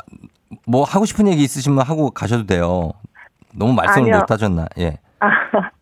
뭐 0.67 0.85
하고 0.85 1.05
싶은 1.05 1.29
얘기 1.29 1.43
있으시면 1.43 1.81
하고 1.81 2.11
가셔도 2.11 2.47
돼요. 2.47 2.93
너무 3.55 3.73
말씀을 3.73 4.09
아니요. 4.09 4.19
못 4.21 4.31
하셨나? 4.31 4.67
예. 4.79 4.99
아, 5.21 5.29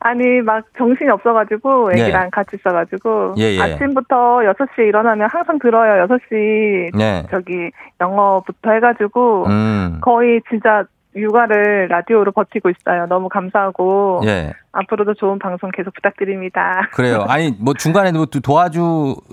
아니, 0.00 0.40
막 0.40 0.64
정신이 0.78 1.10
없어가지고, 1.10 1.90
네. 1.90 2.02
애기랑 2.02 2.30
같이 2.30 2.56
있어가지고. 2.56 3.34
예, 3.38 3.56
예. 3.56 3.60
아침부터 3.60 4.38
6시에 4.38 4.88
일어나면 4.88 5.28
항상 5.30 5.58
들어요. 5.58 6.06
6시. 6.06 6.96
네. 6.96 7.26
저기, 7.30 7.70
영어부터 8.00 8.70
해가지고. 8.72 9.46
음. 9.46 9.98
거의 10.00 10.40
진짜 10.48 10.84
육아를 11.14 11.88
라디오로 11.88 12.32
버티고 12.32 12.70
있어요. 12.70 13.06
너무 13.06 13.28
감사하고. 13.28 14.22
예. 14.26 14.52
앞으로도 14.72 15.14
좋은 15.14 15.38
방송 15.38 15.70
계속 15.72 15.92
부탁드립니다. 15.94 16.88
그래요. 16.94 17.24
아니, 17.28 17.50
뭐 17.58 17.74
중간에 17.74 18.12
뭐 18.12 18.26
도- 18.26 18.40
도와줄 18.40 18.80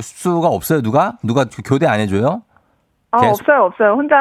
수가 0.02 0.48
없어요, 0.48 0.82
누가? 0.82 1.14
누가 1.24 1.46
교대 1.66 1.86
안 1.86 2.00
해줘요? 2.00 2.42
아, 3.12 3.22
계속- 3.22 3.42
없어요, 3.42 3.64
없어요. 3.66 3.94
혼자. 3.94 4.16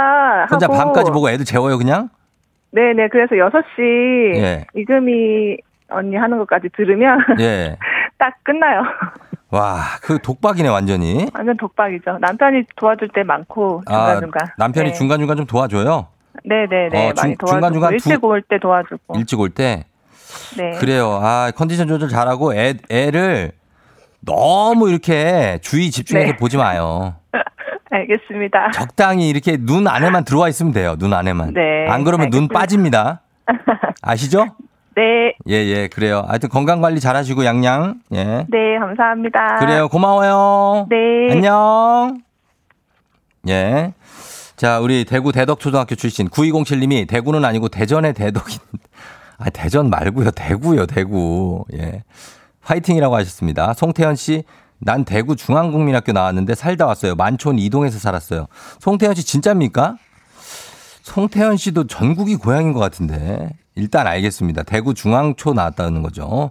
혼자 0.50 0.66
하고. 0.66 0.76
밤까지 0.76 1.10
보고 1.10 1.30
애들 1.30 1.44
재워요, 1.44 1.78
그냥? 1.78 2.10
네 2.72 2.92
네. 2.94 3.08
그래서 3.08 3.34
6시. 3.36 4.36
예. 4.36 4.66
이금희 4.74 5.56
언니 5.88 6.16
하는 6.16 6.36
것까지 6.38 6.68
들으면 6.76 7.18
예. 7.40 7.76
딱 8.18 8.34
끝나요. 8.42 8.82
와, 9.50 9.78
그 10.02 10.18
독박이네, 10.18 10.68
완전히. 10.68 11.26
완전 11.32 11.56
독박이죠. 11.56 12.18
남편이 12.20 12.64
도와줄 12.76 13.08
때 13.14 13.22
많고 13.22 13.82
중간중간. 13.86 14.42
아, 14.46 14.52
남편이 14.58 14.88
네. 14.90 14.92
중간중간 14.94 15.36
좀 15.38 15.46
도와줘요? 15.46 16.08
네네네. 16.44 17.08
어, 17.08 17.12
중- 17.12 17.22
많이 17.22 17.36
도와주고 17.36 17.46
중간중간 17.46 17.92
일찍 17.92 18.20
두- 18.20 18.26
올때 18.26 18.58
도와주고. 18.60 19.14
일찍 19.18 19.40
올 19.40 19.50
때. 19.50 19.84
네. 20.56 20.72
그래요. 20.78 21.18
아, 21.22 21.50
컨디션 21.56 21.88
조절 21.88 22.08
잘하고 22.08 22.54
애, 22.54 22.74
애를 22.90 23.52
너무 24.20 24.88
이렇게 24.90 25.58
주의 25.62 25.90
집중해서 25.90 26.32
네. 26.32 26.36
보지 26.36 26.56
마요. 26.56 27.14
알겠습니다. 27.90 28.72
적당히 28.72 29.28
이렇게 29.28 29.56
눈 29.56 29.86
안에만 29.86 30.24
들어와 30.24 30.48
있으면 30.48 30.72
돼요. 30.72 30.96
눈 30.98 31.14
안에만. 31.14 31.54
네, 31.54 31.86
안 31.88 32.04
그러면 32.04 32.30
눈 32.30 32.48
알겠습니다. 32.50 32.58
빠집니다. 32.58 33.20
아시죠? 34.02 34.46
네. 34.96 35.34
예, 35.48 35.54
예, 35.54 35.88
그래요. 35.88 36.24
하여튼 36.26 36.48
건강 36.48 36.80
관리 36.80 37.00
잘 37.00 37.16
하시고 37.16 37.44
양양. 37.44 38.00
예. 38.14 38.24
네, 38.48 38.78
감사합니다. 38.80 39.56
그래요. 39.56 39.88
고마워요. 39.88 40.86
네. 40.88 40.96
안녕. 41.30 42.20
예. 43.48 43.92
자, 44.56 44.80
우리 44.80 45.04
대구 45.04 45.32
대덕초등학교 45.32 45.94
출신 45.96 46.28
9207님이 46.28 47.06
대구는 47.06 47.44
아니고 47.44 47.68
대전의 47.68 48.14
대덕인. 48.14 48.58
아, 49.38 49.50
대전 49.50 49.90
말고요. 49.90 50.30
대구요, 50.30 50.86
대구. 50.86 51.64
예. 51.74 52.02
화이팅이라고 52.62 53.14
하셨습니다. 53.16 53.74
송태현 53.74 54.16
씨, 54.16 54.44
난 54.78 55.04
대구 55.04 55.36
중앙국민학교 55.36 56.12
나왔는데 56.12 56.54
살다 56.54 56.86
왔어요. 56.86 57.14
만촌 57.14 57.58
이동에서 57.58 57.98
살았어요. 57.98 58.46
송태현 58.80 59.14
씨 59.14 59.24
진짜입니까? 59.24 59.96
송태현 61.02 61.58
씨도 61.58 61.86
전국이 61.86 62.36
고향인 62.36 62.72
것 62.72 62.80
같은데. 62.80 63.50
일단 63.74 64.06
알겠습니다. 64.06 64.62
대구 64.62 64.94
중앙초 64.94 65.52
나왔다는 65.52 66.02
거죠. 66.02 66.50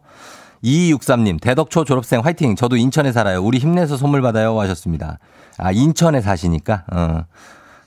2263님, 0.63 1.41
대덕초 1.41 1.83
졸업생 1.85 2.21
화이팅. 2.21 2.55
저도 2.55 2.77
인천에 2.77 3.11
살아요. 3.11 3.43
우리 3.43 3.57
힘내서 3.57 3.97
선물 3.97 4.21
받아요. 4.21 4.59
하셨습니다. 4.59 5.17
아, 5.57 5.71
인천에 5.71 6.21
사시니까. 6.21 6.85
어. 6.91 7.25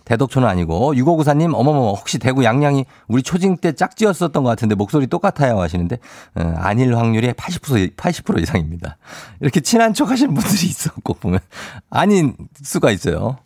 대덕초는 0.09 0.49
아니고. 0.49 0.95
6594님, 0.95 1.55
어머머머, 1.55 1.93
혹시 1.93 2.19
대구 2.19 2.43
양양이 2.43 2.87
우리 3.09 3.23
초딩 3.23 3.59
때 3.59 3.73
짝지였었던 3.73 4.43
것 4.43 4.49
같은데 4.49 4.75
목소리 4.75 5.07
똑같아요. 5.07 5.61
하시는데, 5.61 5.99
어, 6.35 6.55
아닐 6.57 6.97
확률이 6.97 7.33
80%, 7.33 7.95
80% 7.97 8.43
이상입니다. 8.43 8.97
이렇게 9.41 9.61
친한 9.61 9.93
척 9.93 10.11
하시는 10.11 10.33
분들이. 10.33 10.73
꼭 11.05 11.21
보면. 11.21 11.41
아닌 11.91 12.35
수가 12.63 12.91
있어요. 12.91 13.37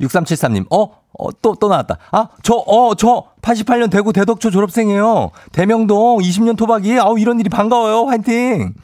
6373님, 0.00 0.66
어? 0.70 1.02
어, 1.18 1.30
또, 1.42 1.54
또 1.54 1.68
나왔다. 1.68 1.98
아, 2.12 2.28
저, 2.42 2.54
어, 2.54 2.94
저, 2.94 3.24
88년 3.42 3.90
대구 3.90 4.12
대덕초 4.12 4.50
졸업생이에요. 4.50 5.30
대명동 5.52 6.18
20년 6.20 6.56
토박이. 6.56 6.98
아우, 6.98 7.18
이런 7.18 7.38
일이 7.40 7.48
반가워요. 7.48 8.06
화이팅! 8.06 8.74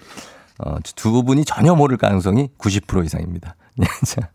어, 0.58 0.76
두 0.96 1.22
분이 1.22 1.44
전혀 1.44 1.74
모를 1.74 1.96
가능성이 1.96 2.48
90% 2.58 3.04
이상입니다. 3.04 3.54
네, 3.76 3.86
자, 4.04 4.28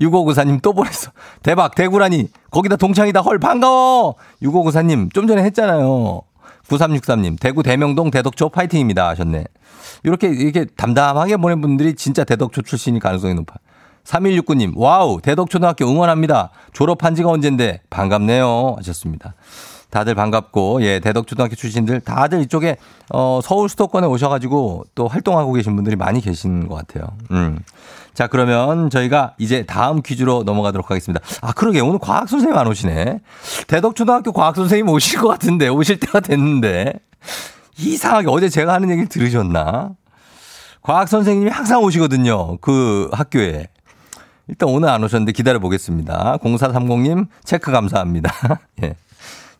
6594님 0.00 0.60
또 0.62 0.72
보냈어. 0.74 1.10
대박, 1.42 1.74
대구라니. 1.74 2.28
거기다 2.50 2.76
동창이다. 2.76 3.20
헐, 3.20 3.38
반가워! 3.38 4.16
6594님, 4.42 5.12
좀 5.14 5.26
전에 5.26 5.42
했잖아요. 5.44 6.20
9363님, 6.68 7.40
대구 7.40 7.62
대명동 7.62 8.10
대덕초 8.10 8.50
파이팅입니다. 8.50 9.08
하셨네. 9.08 9.44
이렇게, 10.04 10.28
이렇게 10.28 10.66
담담하게 10.66 11.38
보낸 11.38 11.60
분들이 11.60 11.94
진짜 11.94 12.24
대덕초 12.24 12.62
출신일 12.62 13.00
가능성이 13.00 13.34
높아. 13.34 13.54
3169님, 14.04 14.72
와우, 14.76 15.20
대덕초등학교 15.20 15.86
응원합니다. 15.86 16.50
졸업한 16.72 17.14
지가 17.14 17.30
언젠데 17.30 17.82
반갑네요. 17.90 18.76
하셨습니다. 18.78 19.34
다들 19.90 20.14
반갑고, 20.14 20.82
예, 20.82 21.00
대덕초등학교 21.00 21.54
출신들 21.54 22.00
다들 22.00 22.40
이쪽에, 22.42 22.76
어, 23.10 23.40
서울 23.42 23.68
수도권에 23.68 24.06
오셔가지고 24.06 24.84
또 24.94 25.08
활동하고 25.08 25.52
계신 25.52 25.74
분들이 25.74 25.96
많이 25.96 26.20
계신 26.20 26.68
것 26.68 26.74
같아요. 26.76 27.08
음. 27.32 27.58
자, 28.14 28.26
그러면 28.26 28.90
저희가 28.90 29.34
이제 29.38 29.64
다음 29.64 30.02
퀴즈로 30.02 30.42
넘어가도록 30.44 30.90
하겠습니다. 30.90 31.24
아, 31.42 31.52
그러게. 31.52 31.80
오늘 31.80 31.98
과학 31.98 32.28
선생님 32.28 32.56
안 32.56 32.66
오시네. 32.66 33.20
대덕초등학교 33.66 34.32
과학 34.32 34.56
선생님 34.56 34.88
오실 34.88 35.20
것 35.20 35.28
같은데, 35.28 35.68
오실 35.68 35.98
때가 36.00 36.20
됐는데. 36.20 36.94
이상하게 37.78 38.28
어제 38.28 38.48
제가 38.48 38.74
하는 38.74 38.90
얘기를 38.90 39.08
들으셨나? 39.08 39.90
과학 40.82 41.08
선생님이 41.08 41.50
항상 41.50 41.82
오시거든요. 41.82 42.58
그 42.58 43.08
학교에. 43.12 43.68
일단 44.48 44.68
오늘 44.68 44.88
안 44.88 45.02
오셨는데 45.04 45.32
기다려 45.32 45.60
보겠습니다. 45.60 46.38
0430님 46.38 47.28
체크 47.44 47.70
감사합니다. 47.70 48.32
예. 48.82 48.94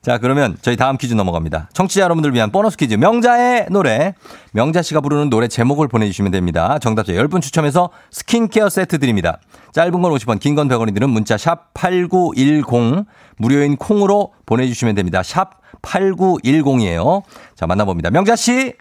자, 0.02 0.16
그러면 0.16 0.56
저희 0.62 0.76
다음 0.76 0.96
퀴즈 0.96 1.12
넘어갑니다. 1.12 1.68
청취자 1.74 2.00
여러분들 2.00 2.32
위한 2.32 2.50
보너스 2.50 2.76
퀴즈. 2.78 2.94
명자의 2.94 3.66
노래. 3.70 4.14
명자 4.52 4.80
씨가 4.80 5.02
부르는 5.02 5.28
노래 5.28 5.46
제목을 5.46 5.88
보내주시면 5.88 6.32
됩니다. 6.32 6.78
정답자 6.78 7.12
10분 7.12 7.42
추첨해서 7.42 7.90
스킨케어 8.10 8.70
세트 8.70 8.98
드립니다. 8.98 9.40
짧은 9.72 9.92
건 10.00 10.10
50원, 10.12 10.40
긴 10.40 10.54
건 10.56 10.68
100원이 10.68 10.94
드는 10.94 11.10
문자 11.10 11.36
샵 11.36 11.74
8910. 11.74 13.04
무료인 13.36 13.76
콩으로 13.76 14.32
보내주시면 14.46 14.94
됩니다. 14.94 15.22
샵 15.22 15.60
8910이에요. 15.82 17.22
자, 17.54 17.66
만나봅니다. 17.66 18.10
명자 18.10 18.36
씨. 18.36 18.74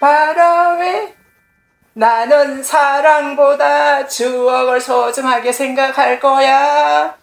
바람에 0.00 1.12
나는 1.94 2.62
사랑보다 2.62 4.06
추억을 4.06 4.80
소중하게 4.80 5.50
생각할 5.52 6.20
거야. 6.20 7.16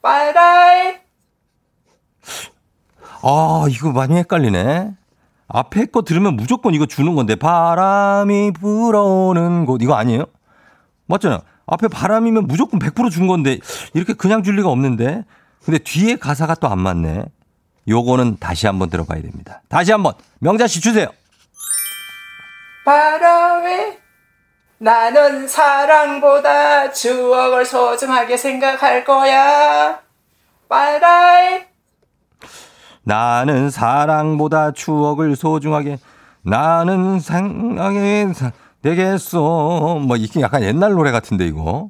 바라에 0.00 1.00
아, 3.22 3.66
이거 3.68 3.92
많이 3.92 4.16
헷갈리네. 4.16 4.92
앞에 5.48 5.86
거 5.86 6.02
들으면 6.02 6.36
무조건 6.36 6.74
이거 6.74 6.86
주는 6.86 7.14
건데, 7.14 7.34
바람이 7.34 8.52
불어오는 8.52 9.66
곳, 9.66 9.82
이거 9.82 9.94
아니에요? 9.94 10.24
맞잖아요. 11.06 11.40
앞에 11.66 11.88
바람이면 11.88 12.46
무조건 12.46 12.78
100%준 12.80 13.26
건데, 13.26 13.58
이렇게 13.94 14.12
그냥 14.12 14.42
줄 14.42 14.56
리가 14.56 14.68
없는데. 14.68 15.24
근데 15.64 15.78
뒤에 15.78 16.16
가사가 16.16 16.54
또 16.56 16.68
안 16.68 16.78
맞네. 16.78 17.24
요거는 17.88 18.36
다시 18.38 18.66
한번 18.66 18.90
들어봐야 18.90 19.22
됩니다. 19.22 19.62
다시 19.68 19.92
한번, 19.92 20.12
명자 20.38 20.66
씨 20.66 20.80
주세요. 20.80 21.08
바람에 22.84 23.98
나는 24.78 25.48
사랑보다 25.48 26.92
추억을 26.92 27.64
소중하게 27.66 28.36
생각할 28.36 29.04
거야. 29.04 30.00
바라에 30.68 31.67
나는 33.08 33.70
사랑보다 33.70 34.72
추억을 34.72 35.34
소중하게, 35.34 35.98
나는 36.42 37.20
생각에 37.20 38.26
되겠어. 38.82 39.98
뭐, 40.06 40.16
이게 40.18 40.42
약간 40.42 40.62
옛날 40.62 40.92
노래 40.92 41.10
같은데, 41.10 41.46
이거. 41.46 41.88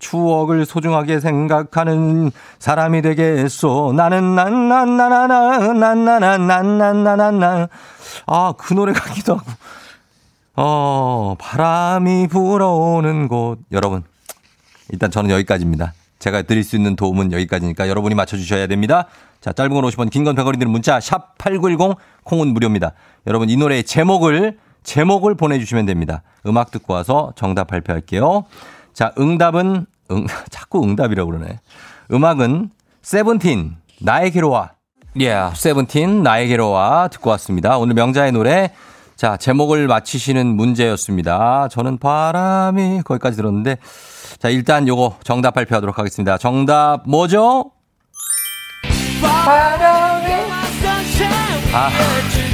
추억을 0.00 0.66
소중하게 0.66 1.20
생각하는 1.20 2.32
사람이 2.58 3.00
되겠소. 3.02 3.92
나는 3.94 4.34
난난나나나 4.34 5.72
난나나난난나나나 5.72 7.68
아, 8.26 8.52
그 8.58 8.74
노래 8.74 8.92
같기도 8.92 9.36
하고. 9.36 9.46
어, 10.56 11.36
바람이 11.38 12.26
불어오는 12.26 13.28
곳. 13.28 13.58
여러분, 13.70 14.02
일단 14.88 15.12
저는 15.12 15.30
여기까지입니다. 15.30 15.92
제가 16.20 16.42
드릴 16.42 16.62
수 16.62 16.76
있는 16.76 16.94
도움은 16.94 17.32
여기까지니까 17.32 17.88
여러분이 17.88 18.14
맞춰주셔야 18.14 18.66
됩니다. 18.68 19.06
자, 19.40 19.52
짧은 19.52 19.72
건 19.74 19.82
50원, 19.84 20.10
긴 20.10 20.22
건 20.24 20.36
100원이 20.36 20.58
드는 20.58 20.70
문자, 20.70 21.00
샵 21.00 21.36
8910, 21.38 21.96
콩은 22.24 22.48
무료입니다. 22.54 22.92
여러분, 23.26 23.50
이 23.50 23.56
노래의 23.56 23.84
제목을, 23.84 24.58
제목을 24.84 25.34
보내주시면 25.34 25.86
됩니다. 25.86 26.22
음악 26.46 26.70
듣고 26.70 26.92
와서 26.94 27.32
정답 27.36 27.68
발표할게요. 27.68 28.44
자, 28.92 29.12
응답은, 29.18 29.86
응, 30.12 30.26
자꾸 30.50 30.82
응답이라고 30.84 31.30
그러네. 31.30 31.58
음악은 32.12 32.70
세븐틴, 33.02 33.76
나에게로 34.00 34.50
와. 34.50 34.72
예, 35.18 35.30
yeah, 35.32 35.58
세븐틴, 35.60 36.22
나에게로 36.22 36.70
와. 36.70 37.08
듣고 37.08 37.30
왔습니다. 37.30 37.78
오늘 37.78 37.94
명자의 37.94 38.30
노래, 38.32 38.72
자, 39.16 39.36
제목을 39.38 39.86
맞히시는 39.88 40.46
문제였습니다. 40.46 41.68
저는 41.68 41.98
바람이 41.98 43.02
거기까지 43.04 43.36
들었는데, 43.36 43.78
자, 44.40 44.48
일단 44.48 44.88
요거 44.88 45.18
정답 45.22 45.52
발표하도록 45.52 45.98
하겠습니다. 45.98 46.38
정답 46.38 47.02
뭐죠? 47.06 47.72
바람에 49.20 50.48
아, 51.72 51.88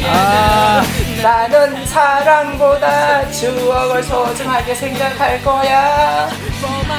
아, 0.05 0.83
나는 1.22 1.87
사랑보다 1.87 3.31
추억을 3.31 4.03
소중하게 4.03 4.75
생각할 4.75 5.42
거야. 5.42 6.29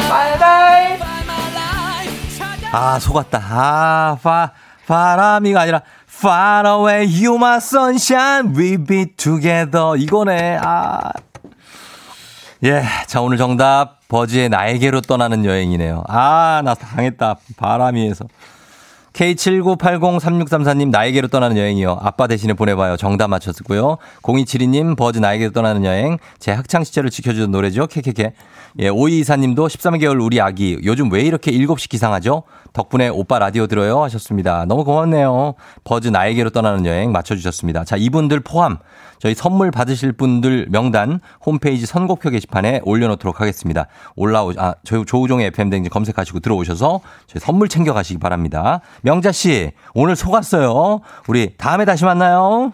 바라에 0.10 1.00
아, 2.72 2.98
속았다. 3.00 3.40
아, 3.40 4.18
바, 4.24 4.52
바람이가 4.88 5.62
아니라, 5.62 5.82
far 6.10 6.66
away, 6.66 7.06
you 7.06 7.36
my 7.36 7.58
sunshine, 7.58 8.56
we 8.58 8.78
be 8.78 9.06
together. 9.16 9.96
이거네. 9.98 10.60
아. 10.62 11.12
예. 12.64 12.84
자, 13.06 13.22
오늘 13.22 13.38
정답, 13.38 13.97
버즈의 14.08 14.50
나에게로 14.50 15.02
떠나는 15.02 15.46
여행이네요. 15.46 16.04
아, 16.08 16.62
나 16.64 16.74
당했다. 16.74 17.38
바람이에서. 17.58 18.26
K79803634님 19.18 20.90
나에게로 20.92 21.28
떠나는 21.28 21.58
여행이요. 21.58 21.98
아빠 22.02 22.28
대신에 22.28 22.54
보내봐요. 22.54 22.98
정답 22.98 23.30
맞췄고요. 23.30 23.98
0272님 24.22 24.96
버즈 24.96 25.18
나에게로 25.18 25.52
떠나는 25.52 25.86
여행. 25.86 26.20
제 26.40 26.52
학창시절을 26.52 27.10
지켜주던 27.10 27.50
노래죠. 27.50 27.88
케케케. 27.88 28.34
예, 28.80 28.90
5224님도 28.90 29.68
13개월 29.68 30.24
우리 30.24 30.40
아기. 30.40 30.80
요즘 30.84 31.12
왜 31.12 31.22
이렇게 31.22 31.52
7시 31.52 31.90
기상하죠? 31.90 32.44
덕분에 32.74 33.08
오빠 33.10 33.40
라디오 33.40 33.66
들어요 33.66 34.04
하셨습니다. 34.04 34.66
너무 34.66 34.84
고맙네요. 34.84 35.56
버즈 35.84 36.10
나에게로 36.10 36.52
떠나는 36.52 36.86
여행 36.86 37.12
맞춰주셨습니다. 37.12 37.86
자, 37.86 37.96
이분들 37.98 38.42
포함 38.42 38.78
저희 39.20 39.34
선물 39.34 39.72
받으실 39.72 40.12
분들 40.12 40.68
명단 40.70 41.20
홈페이지 41.46 41.86
선곡표 41.86 42.30
게시판에 42.30 42.82
올려놓도록 42.84 43.42
하겠습니다. 43.42 43.88
올라오, 44.16 44.54
아, 44.58 44.76
저희 44.84 45.06
조우종의 45.06 45.48
FM댕진 45.48 45.90
검색하시고 45.90 46.40
들어오셔서 46.40 47.02
저희 47.28 47.40
선물 47.40 47.70
챙겨가시기 47.70 48.20
바랍니다. 48.20 48.82
명자씨, 49.02 49.72
오늘 49.94 50.16
속았어요. 50.16 51.02
우리 51.28 51.56
다음에 51.58 51.86
다시 51.86 52.06
만나요. 52.06 52.74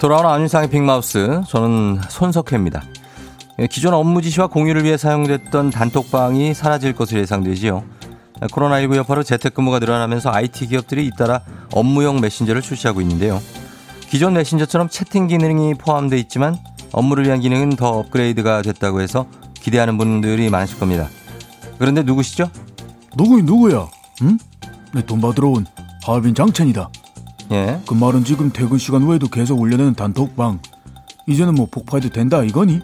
돌아오는 0.00 0.30
안윤상의 0.30 0.70
빅마우스. 0.70 1.42
저는 1.48 2.00
손석회입니다. 2.08 2.82
예, 3.58 3.66
기존 3.66 3.94
업무 3.94 4.22
지시와 4.22 4.46
공유를 4.46 4.84
위해 4.84 4.96
사용됐던 4.96 5.70
단톡방이 5.70 6.54
사라질 6.54 6.92
것으로 6.94 7.20
예상되지요. 7.20 7.84
코로나19 8.40 8.94
여파로 8.96 9.24
재택근무가 9.24 9.80
늘어나면서 9.80 10.30
IT 10.30 10.68
기업들이 10.68 11.06
잇따라 11.06 11.40
업무용 11.72 12.20
메신저를 12.20 12.62
출시하고 12.62 13.00
있는데요. 13.00 13.42
기존 14.08 14.34
메신저처럼 14.34 14.88
채팅 14.88 15.26
기능이 15.26 15.74
포함되어 15.74 16.18
있지만 16.20 16.56
업무를 16.92 17.26
위한 17.26 17.40
기능은 17.40 17.70
더 17.70 17.88
업그레이드가 17.90 18.62
됐다고 18.62 19.00
해서 19.00 19.26
기대하는 19.54 19.98
분들이 19.98 20.48
많으실 20.48 20.78
겁니다. 20.78 21.08
그런데 21.78 22.02
누구시죠? 22.04 22.48
누구인 23.16 23.44
누구야? 23.44 23.88
응? 24.22 24.38
내 24.94 25.02
돈 25.02 25.20
받으러 25.20 25.48
온 25.48 25.66
하얼빈 26.04 26.34
장첸이다. 26.36 26.88
예. 27.50 27.80
그 27.86 27.94
말은 27.94 28.24
지금 28.24 28.50
퇴근 28.52 28.78
시간 28.78 29.02
후에도 29.02 29.28
계속 29.28 29.60
울려내는 29.60 29.94
단톡방. 29.94 30.60
이제는 31.26 31.54
뭐 31.54 31.66
폭파해도 31.70 32.10
된다 32.10 32.42
이거니? 32.42 32.80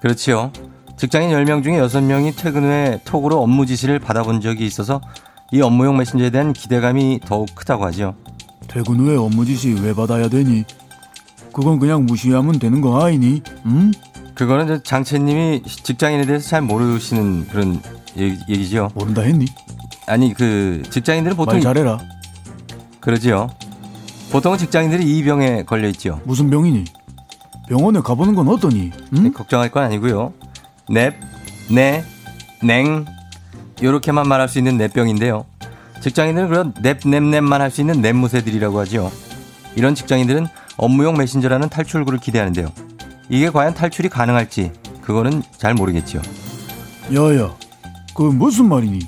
그렇지요. 0.00 0.52
직장인 0.96 1.30
10명 1.30 1.62
중에 1.62 1.78
6명이 1.80 2.36
퇴근 2.36 2.64
후에 2.64 3.00
톡으로 3.04 3.42
업무 3.42 3.66
지시를 3.66 3.98
받아본 3.98 4.40
적이 4.40 4.66
있어서 4.66 5.00
이 5.52 5.60
업무용 5.60 5.96
메신저에 5.98 6.30
대한 6.30 6.52
기대감이 6.52 7.20
더욱 7.24 7.48
크다고 7.54 7.84
하죠. 7.86 8.14
퇴근 8.68 8.98
후에 9.00 9.16
업무 9.16 9.44
지시 9.44 9.72
왜 9.82 9.94
받아야 9.94 10.28
되니? 10.28 10.64
그건 11.52 11.78
그냥 11.78 12.04
무시하면 12.06 12.58
되는 12.58 12.80
거 12.80 13.02
아니니? 13.02 13.42
응? 13.66 13.92
그거는 14.34 14.66
저 14.66 14.82
장채님이 14.82 15.62
직장인에 15.62 16.26
대해서 16.26 16.48
잘 16.48 16.62
모르시는 16.62 17.48
그런 17.48 17.80
얘기, 18.18 18.38
얘기 18.48 18.68
죠. 18.68 18.90
모른다 18.94 19.22
했니? 19.22 19.46
아니 20.06 20.34
그 20.34 20.82
직장인들은 20.90 21.36
보통 21.36 21.54
말 21.54 21.62
잘해라. 21.62 21.98
그러지요. 23.00 23.48
보통은 24.30 24.58
직장인들이 24.58 25.04
이 25.04 25.22
병에 25.24 25.62
걸려 25.64 25.88
있죠. 25.88 26.20
무슨 26.24 26.50
병이니? 26.50 26.84
병원에 27.68 28.00
가보는 28.00 28.34
건 28.34 28.48
어떠니? 28.48 28.92
응? 29.16 29.32
걱정할 29.32 29.70
건 29.70 29.84
아니고요. 29.84 30.32
넵, 30.88 31.14
네, 31.70 32.04
냉 32.62 33.04
요렇게만 33.82 34.28
말할 34.28 34.48
수 34.48 34.58
있는 34.58 34.76
냅병인데요. 34.76 35.44
직장인들은 36.00 36.48
그런 36.48 36.74
냅냅냅만 36.80 37.60
할 37.60 37.70
수 37.70 37.80
있는 37.80 38.00
냅무새들이라고 38.00 38.78
하죠. 38.80 39.10
이런 39.74 39.94
직장인들은 39.94 40.46
업무용 40.76 41.16
메신저라는 41.16 41.68
탈출구를 41.68 42.18
기대하는데요. 42.18 42.70
이게 43.28 43.50
과연 43.50 43.74
탈출이 43.74 44.08
가능할지 44.08 44.72
그거는 45.02 45.42
잘 45.58 45.74
모르겠죠. 45.74 46.20
야야, 47.14 47.54
그 48.14 48.22
무슨 48.22 48.68
말이니? 48.68 49.00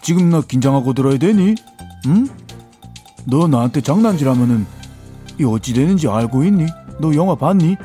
지금 0.00 0.30
나 0.30 0.40
긴장하고 0.40 0.94
들어야 0.94 1.18
되니? 1.18 1.54
응? 2.06 2.26
너 3.24 3.46
나한테 3.46 3.80
장난질하면은 3.80 4.66
이 5.38 5.44
어찌 5.44 5.72
되는지 5.72 6.08
알고 6.08 6.44
있니? 6.44 6.66
너 6.98 7.14
영화 7.14 7.34
봤니? 7.34 7.76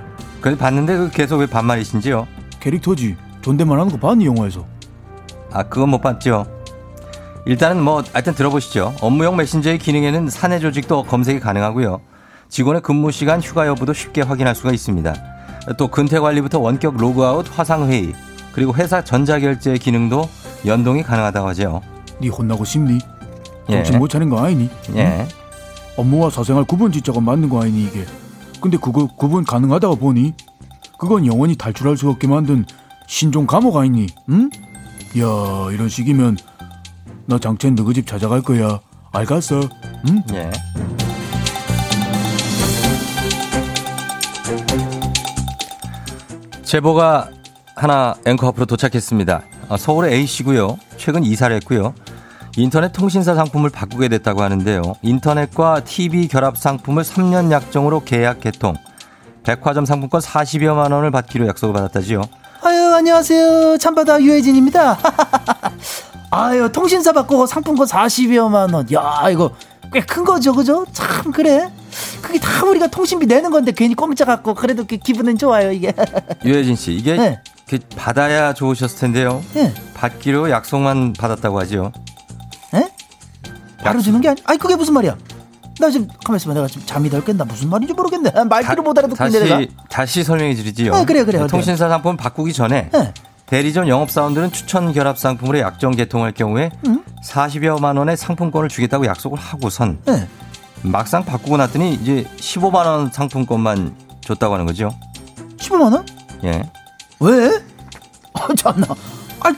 그래서 0.42 0.58
봤는데 0.58 0.98
그 0.98 1.12
계속 1.12 1.40
왜 1.40 1.46
반말이신지요? 1.46 2.28
캐릭터지. 2.60 3.16
존댓말 3.42 3.80
하는 3.80 3.92
거 3.92 3.98
봤니 3.98 4.26
영화에서? 4.26 4.66
아, 5.52 5.64
그건 5.64 5.90
못 5.90 6.02
봤죠. 6.02 6.46
일단은 7.46 7.82
뭐, 7.82 8.04
하여튼 8.12 8.34
들어보시죠. 8.36 8.96
업무용 9.02 9.38
메신저의 9.38 9.78
기능에는 9.80 10.30
사내 10.30 10.60
조직도 10.60 11.04
검색이 11.04 11.40
가능하고요. 11.40 12.02
직원의 12.50 12.82
근무 12.82 13.12
시간, 13.12 13.42
휴가 13.42 13.68
여부도 13.68 13.94
쉽게 13.94 14.22
확인할 14.22 14.54
수가 14.54 14.72
있습니다. 14.72 15.16
또 15.78 15.88
근태 15.88 16.20
관리부터 16.20 16.60
원격 16.60 16.98
로그아웃, 16.98 17.46
화상 17.58 17.90
회의, 17.90 18.14
그리고 18.52 18.74
회사 18.76 19.04
전자결제 19.04 19.78
기능도 19.78 20.30
연동이 20.66 21.04
가능하다고 21.04 21.48
하죠. 21.50 21.82
네 22.20 22.28
혼나고 22.28 22.66
싶니? 22.66 23.00
예. 23.70 23.74
정신 23.76 24.00
못 24.00 24.08
차린 24.10 24.30
거 24.30 24.40
아니니? 24.40 24.70
예. 24.96 25.28
업무와 25.96 26.30
사생활 26.30 26.64
구분 26.64 26.92
짓자가 26.92 27.20
맞는 27.20 27.50
거 27.50 27.62
아니니 27.62 27.86
이게? 27.86 28.06
근데 28.62 28.78
그거 28.78 29.08
구분 29.08 29.44
가능하다고 29.44 29.96
보니? 29.98 30.34
그건 31.00 31.26
영원히 31.26 31.56
탈출할 31.56 31.98
수 31.98 32.10
없게 32.10 32.28
만든 32.28 32.66
신종 33.08 33.46
감옥 33.46 33.78
아니니? 33.78 34.08
응? 34.30 34.50
야 35.20 35.72
이런 35.72 35.90
식이면 35.90 36.38
나 37.26 37.38
장첸 37.40 37.76
너그 37.76 37.94
집 37.94 38.08
찾아갈 38.08 38.42
거야. 38.42 38.80
알겠어? 39.12 39.62
응? 40.10 40.24
예. 40.34 40.52
제보가 46.64 47.30
하나 47.76 48.16
앵커 48.26 48.48
앞으로 48.48 48.66
도착했습니다. 48.66 49.42
아, 49.70 49.78
서울의 49.78 50.14
A씨고요. 50.14 50.78
최근 50.98 51.24
이사를 51.24 51.56
했고요. 51.58 51.94
인터넷 52.58 52.92
통신사 52.92 53.36
상품을 53.36 53.70
바꾸게 53.70 54.08
됐다고 54.10 54.42
하는데요. 54.42 54.82
인터넷과 55.04 55.82
TV 55.84 56.28
결합 56.28 56.58
상품을 56.58 57.04
3년 57.04 57.52
약정으로 57.52 58.02
계약 58.04 58.42
개통. 58.42 58.76
백화점 59.44 59.86
상품권 59.86 60.22
40여만 60.22 60.92
원을 60.92 61.12
받기로 61.12 61.48
약속을 61.48 61.74
받았다지요. 61.74 62.22
아유 62.64 62.94
안녕하세요 62.96 63.78
참바다 63.78 64.20
유혜진입니다 64.24 64.98
아유 66.32 66.70
통신사 66.72 67.14
바꾸고 67.14 67.46
상품권 67.46 67.86
40여만 67.86 68.74
원 68.74 68.88
야 68.92 69.30
이거 69.30 69.52
꽤 69.94 70.02
큰 70.02 70.26
거죠 70.26 70.52
그죠 70.54 70.84
참 70.92 71.32
그래 71.32 71.72
그게 72.22 72.40
다 72.40 72.66
우리가 72.66 72.88
통신비 72.88 73.28
내는 73.28 73.52
건데 73.52 73.72
괜히 73.72 73.94
공짜 73.94 74.26
갖고 74.26 74.56
그래도 74.56 74.86
그 74.86 74.98
기분은 74.98 75.38
좋아요 75.38 75.72
이게 75.72 75.94
유혜진 76.44 76.76
씨, 76.76 76.94
이게 76.94 77.16
네. 77.16 77.42
그 77.70 77.78
받아야 77.96 78.54
좋으셨을 78.54 78.98
텐데요. 79.00 79.44
네. 79.54 79.74
받기로 79.94 80.50
약속만 80.50 81.14
받았다고 81.14 81.60
하지요. 81.60 81.92
에? 83.88 83.92
바로 83.92 84.02
주는 84.02 84.22
게 84.22 84.30
아니 84.30 84.42
아니 84.46 84.58
그게 84.60 84.76
무슨 84.76 84.94
말이야 84.94 85.16
나 85.80 85.90
지금 85.90 86.08
가만 86.24 86.38
있어봐 86.38 86.54
내가 86.54 86.68
지금 86.68 86.84
잠이 86.86 87.10
덜 87.10 87.24
깬다 87.24 87.46
무슨 87.46 87.70
말인지 87.70 87.94
모르겠네 87.94 88.32
말귀를 88.46 88.84
못 88.84 88.98
알아듣겠네 88.98 89.40
내가 89.40 89.72
다시 89.90 90.24
설명해 90.24 90.56
드리지요. 90.56 90.94
네, 90.94 91.06
그래요, 91.06 91.26
그래요. 91.26 91.48
통신사 91.48 91.88
상품 91.88 92.18
바꾸기 92.18 92.52
전에 92.54 92.90
대리점 93.46 93.88
영업사원들은 93.88 94.52
추천 94.52 94.92
결합 94.92 95.18
상품으로 95.18 95.60
약정 95.60 95.92
개통할 95.92 96.34
경우에 96.34 96.70
응? 96.88 97.04
40여만 97.24 97.98
원의 97.98 98.18
상품권을 98.18 98.70
주겠다고 98.70 99.06
약속을 99.06 99.38
하고선 99.40 100.00
네. 100.06 100.28
막상 100.82 101.24
바꾸고 101.24 101.58
났더니 101.58 101.94
이제 101.94 102.26
15만 102.38 102.86
원 102.86 103.12
상품권만 103.12 103.96
줬다고 104.22 104.54
하는 104.54 104.66
거죠. 104.66 104.94
15만 105.58 105.94
원? 105.94 106.06
예. 106.44 106.62
왜? 107.20 107.48
어, 108.34 108.54
참나. 108.56 108.86
아, 109.40 109.54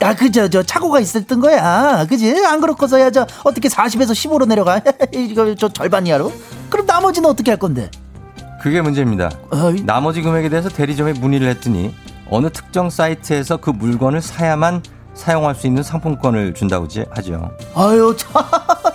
나 0.00 0.14
그저 0.14 0.48
저 0.48 0.62
착오가 0.62 0.98
있었던 1.00 1.40
거야. 1.40 2.06
그지? 2.08 2.44
안 2.46 2.60
그렇고서야 2.60 3.10
저 3.10 3.26
어떻게 3.44 3.68
40에서 3.68 4.12
15로 4.12 4.46
내려가? 4.48 4.80
이거 5.12 5.54
저 5.54 5.68
절반이야로? 5.68 6.32
그럼 6.70 6.86
나머지는 6.86 7.28
어떻게 7.28 7.50
할 7.50 7.58
건데? 7.58 7.90
그게 8.62 8.80
문제입니다. 8.80 9.30
나머지 9.84 10.22
금액에 10.22 10.48
대해서 10.48 10.68
대리점에 10.70 11.12
문의를 11.14 11.48
했더니 11.48 11.94
어느 12.30 12.48
특정 12.50 12.88
사이트에서 12.88 13.58
그 13.58 13.70
물건을 13.70 14.22
사야만 14.22 14.82
사용할 15.14 15.54
수 15.54 15.66
있는 15.66 15.82
상품권을 15.82 16.54
준다고 16.54 16.88
지- 16.88 17.04
하죠. 17.10 17.50
아유, 17.74 18.14
참, 18.16 18.32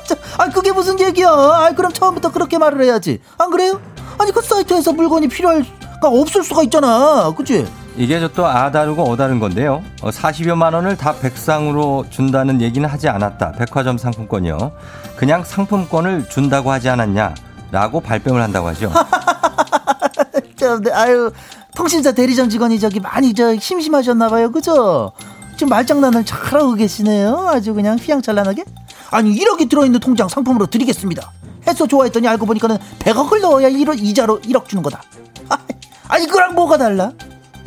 참. 0.06 0.18
아 0.40 0.50
그게 0.50 0.72
무슨 0.72 1.00
얘기야? 1.00 1.28
아 1.30 1.72
그럼 1.76 1.92
처음부터 1.94 2.32
그렇게 2.32 2.58
말을 2.58 2.84
해야지. 2.84 3.20
안 3.38 3.52
그래요? 3.52 3.80
아니 4.18 4.32
그 4.32 4.42
사이트에서 4.42 4.92
물건이 4.94 5.28
필요할 5.28 5.64
가 6.02 6.08
없을 6.10 6.44
수가 6.44 6.64
있잖아. 6.64 7.32
그치? 7.38 7.68
이게 7.98 8.20
저 8.20 8.28
또 8.28 8.46
아 8.46 8.72
다르고 8.72 9.04
어 9.10 9.16
다른 9.16 9.40
건데요. 9.40 9.82
어, 10.02 10.10
40여만 10.10 10.74
원을 10.74 10.98
다 10.98 11.14
백상으로 11.18 12.06
준다는 12.10 12.62
얘기는 12.62 12.88
하지 12.88 13.08
않았다. 13.08 13.54
백화점 13.54 13.98
상품권이요. 13.98 14.72
그냥 15.16 15.44
상품권을 15.46 16.28
준다고 16.30 16.72
하지 16.72 16.90
않았냐라고 16.90 18.02
발뺌을 18.02 18.42
한다고 18.42 18.68
하죠. 18.68 18.92
참, 20.58 20.82
네, 20.84 20.92
아유 20.92 21.32
통신사 21.76 22.12
대리점 22.12 22.50
직원이 22.50 22.80
저기 22.80 23.00
많이 23.00 23.34
저 23.34 23.56
심심하셨나 23.58 24.28
봐요. 24.30 24.52
그죠? 24.52 25.12
지금 25.56 25.70
말장난을 25.70 26.26
잘하고 26.26 26.74
계시네요. 26.74 27.48
아주 27.48 27.74
그냥 27.74 27.98
휘황찬란하게. 27.98 28.66
아니 29.12 29.34
1억이 29.38 29.70
들어있는 29.70 30.02
통장 30.02 30.28
상품으로 30.28 30.66
드리겠습니다. 30.66 31.32
해서 31.66 31.88
좋아했더니 31.88 32.28
알고 32.28 32.46
보니까는 32.46 32.78
100억을 33.00 33.40
넣어야 33.42 33.70
1억 33.70 33.98
이자로 34.04 34.42
1억 34.42 34.68
주는 34.68 34.84
거다. 34.84 35.02
아니 36.10 36.28
그랑 36.28 36.56
뭐가 36.56 36.78
달라? 36.78 37.12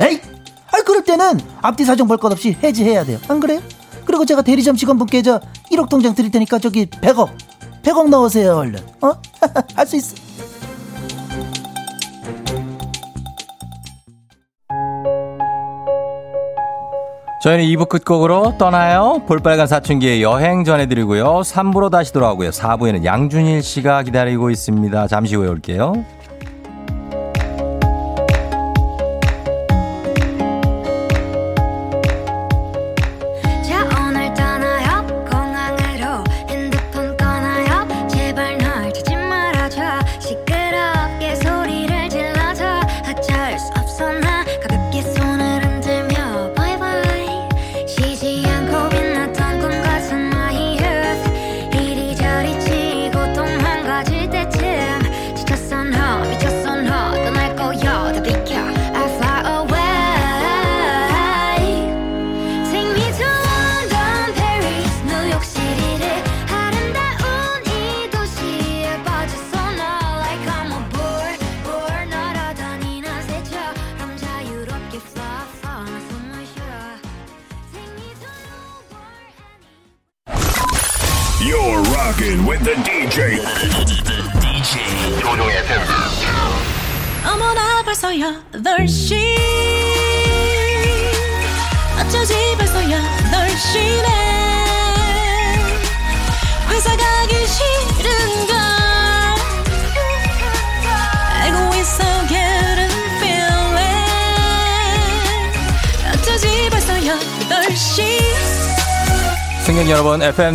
에이, 0.01 0.19
아니 0.71 0.83
그럴 0.85 1.03
때는 1.03 1.39
앞뒤 1.61 1.83
사정 1.85 2.07
볼 2.07 2.17
것 2.17 2.31
없이 2.31 2.55
해지해야 2.61 3.03
돼요. 3.03 3.19
안 3.27 3.39
그래요? 3.39 3.61
그리고 4.05 4.25
제가 4.25 4.41
대리점 4.41 4.75
직원분께 4.75 5.21
저 5.21 5.39
1억 5.71 5.89
통장 5.89 6.15
드릴 6.15 6.31
테니까 6.31 6.59
저기 6.59 6.85
100억, 6.87 7.29
100억 7.83 8.09
넣으세요 8.09 8.55
얼른. 8.57 8.79
어? 9.01 9.13
할 9.75 9.85
수 9.85 9.95
있어. 9.97 10.15
저희는 17.41 17.63
2부 17.65 17.87
끝곡으로 17.87 18.55
떠나요. 18.57 19.21
볼빨간 19.25 19.65
사춘기의 19.67 20.21
여행 20.21 20.65
전해드리고요. 20.65 21.39
3부로 21.41 21.89
다시 21.89 22.11
돌아오고요. 22.11 22.49
4부에는 22.49 23.05
양준일 23.05 23.63
씨가 23.63 24.03
기다리고 24.03 24.49
있습니다. 24.49 25.07
잠시 25.07 25.35
후에 25.35 25.47
올게요. 25.47 25.93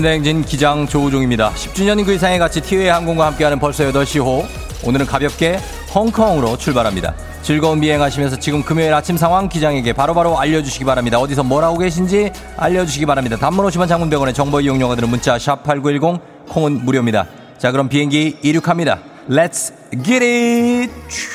FM 0.04 0.22
대행진 0.22 0.44
기장 0.44 0.86
조우종입니다. 0.86 1.50
10주년인 1.54 2.04
그 2.04 2.12
이상의 2.12 2.38
가치 2.38 2.60
티웨이 2.60 2.88
항공과 2.88 3.26
함께하는 3.26 3.58
벌써 3.58 3.84
8시호. 3.84 4.46
오늘은 4.84 5.06
가볍게 5.06 5.58
홍콩으로 5.94 6.58
출발합니다. 6.58 7.14
즐거운 7.40 7.80
비행하시면서 7.80 8.38
지금 8.38 8.62
금요일 8.62 8.92
아침 8.92 9.16
상황 9.16 9.48
기장에게 9.48 9.94
바로바로 9.94 10.38
알려주시기 10.38 10.84
바랍니다. 10.84 11.18
어디서 11.18 11.42
뭘 11.42 11.64
하고 11.64 11.78
계신지 11.78 12.30
알려주시기 12.58 13.06
바랍니다. 13.06 13.36
단문 13.38 13.66
50원 13.66 13.88
장문병원의 13.88 14.34
정보 14.34 14.60
이용료가 14.60 14.94
드는 14.94 15.08
문자 15.08 15.36
샵8910 15.38 16.20
콩은 16.50 16.84
무료입니다. 16.84 17.26
자 17.56 17.72
그럼 17.72 17.88
비행기 17.88 18.38
이륙합니다. 18.42 18.98
Let's 19.28 19.72
get 20.04 20.22
it! 20.22 21.33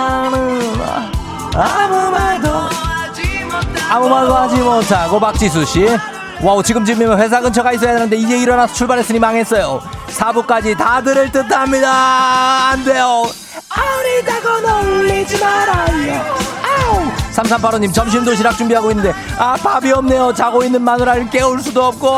나는 0.00 0.60
아무 1.54 2.10
말도 2.10 2.48
아무 3.90 4.08
말도 4.08 4.34
하지 4.34 4.56
못하고 4.56 5.20
박지수 5.20 5.64
씨. 5.66 5.86
와우 6.42 6.62
지금쯤이면 6.62 7.20
회사 7.20 7.38
근처 7.40 7.62
가 7.62 7.70
있어야 7.72 7.92
되는데 7.92 8.16
이제 8.16 8.38
일어나서 8.38 8.72
출발했으니 8.72 9.18
망했어요. 9.18 9.82
4부까지 10.08 10.78
다 10.78 11.02
들을 11.02 11.30
듯 11.30 11.52
합니다. 11.52 12.70
안 12.70 12.82
돼요. 12.82 13.24
아우리다고 13.68 14.60
놀리지 14.60 15.38
말아요. 15.38 16.24
아우. 16.62 17.12
3385님 17.34 17.92
점심 17.92 18.24
도시락 18.24 18.56
준비하고 18.56 18.90
있는데 18.92 19.12
아 19.38 19.54
밥이 19.62 19.92
없네요. 19.92 20.32
자고 20.32 20.64
있는 20.64 20.80
마누라를 20.82 21.28
깨울 21.28 21.60
수도 21.60 21.84
없고. 21.84 22.08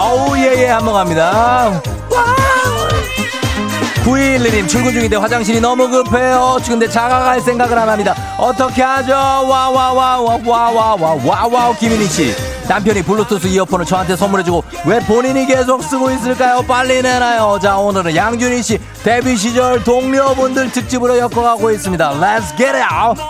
아우 0.00 0.38
예예 0.38 0.68
한번 0.68 0.94
갑니다. 0.94 1.82
921님 4.04 4.68
출근 4.68 4.92
중인데 4.92 5.16
화장실이 5.16 5.60
너무 5.60 5.88
급해요. 5.88 6.56
근데 6.64 6.88
자가갈 6.88 7.40
생각을 7.40 7.76
안 7.76 7.88
합니다. 7.88 8.14
어떻게 8.38 8.80
하죠? 8.80 9.12
와 9.12 9.68
와 9.68 9.90
와 9.92 10.20
와 10.20 10.38
와 10.46 10.70
와 10.70 10.94
와 10.94 11.46
와와 11.48 11.74
김인희 11.74 12.06
씨. 12.06 12.32
남편이 12.68 13.02
블루투스 13.02 13.48
이어폰을 13.48 13.84
저한테 13.86 14.14
선물해주고 14.14 14.62
왜 14.86 15.00
본인이 15.00 15.44
계속 15.46 15.82
쓰고 15.82 16.12
있을까요? 16.12 16.62
빨리 16.62 17.02
내놔요. 17.02 17.58
자 17.60 17.76
오늘은 17.78 18.14
양준희 18.14 18.62
씨 18.62 18.78
데뷔 19.02 19.36
시절 19.36 19.82
동료분들 19.82 20.70
특집으로 20.70 21.18
엮어가고 21.18 21.72
있습니다. 21.72 22.10
Let's 22.20 22.56
get 22.56 22.76
it 22.78 22.86
out. 22.88 23.20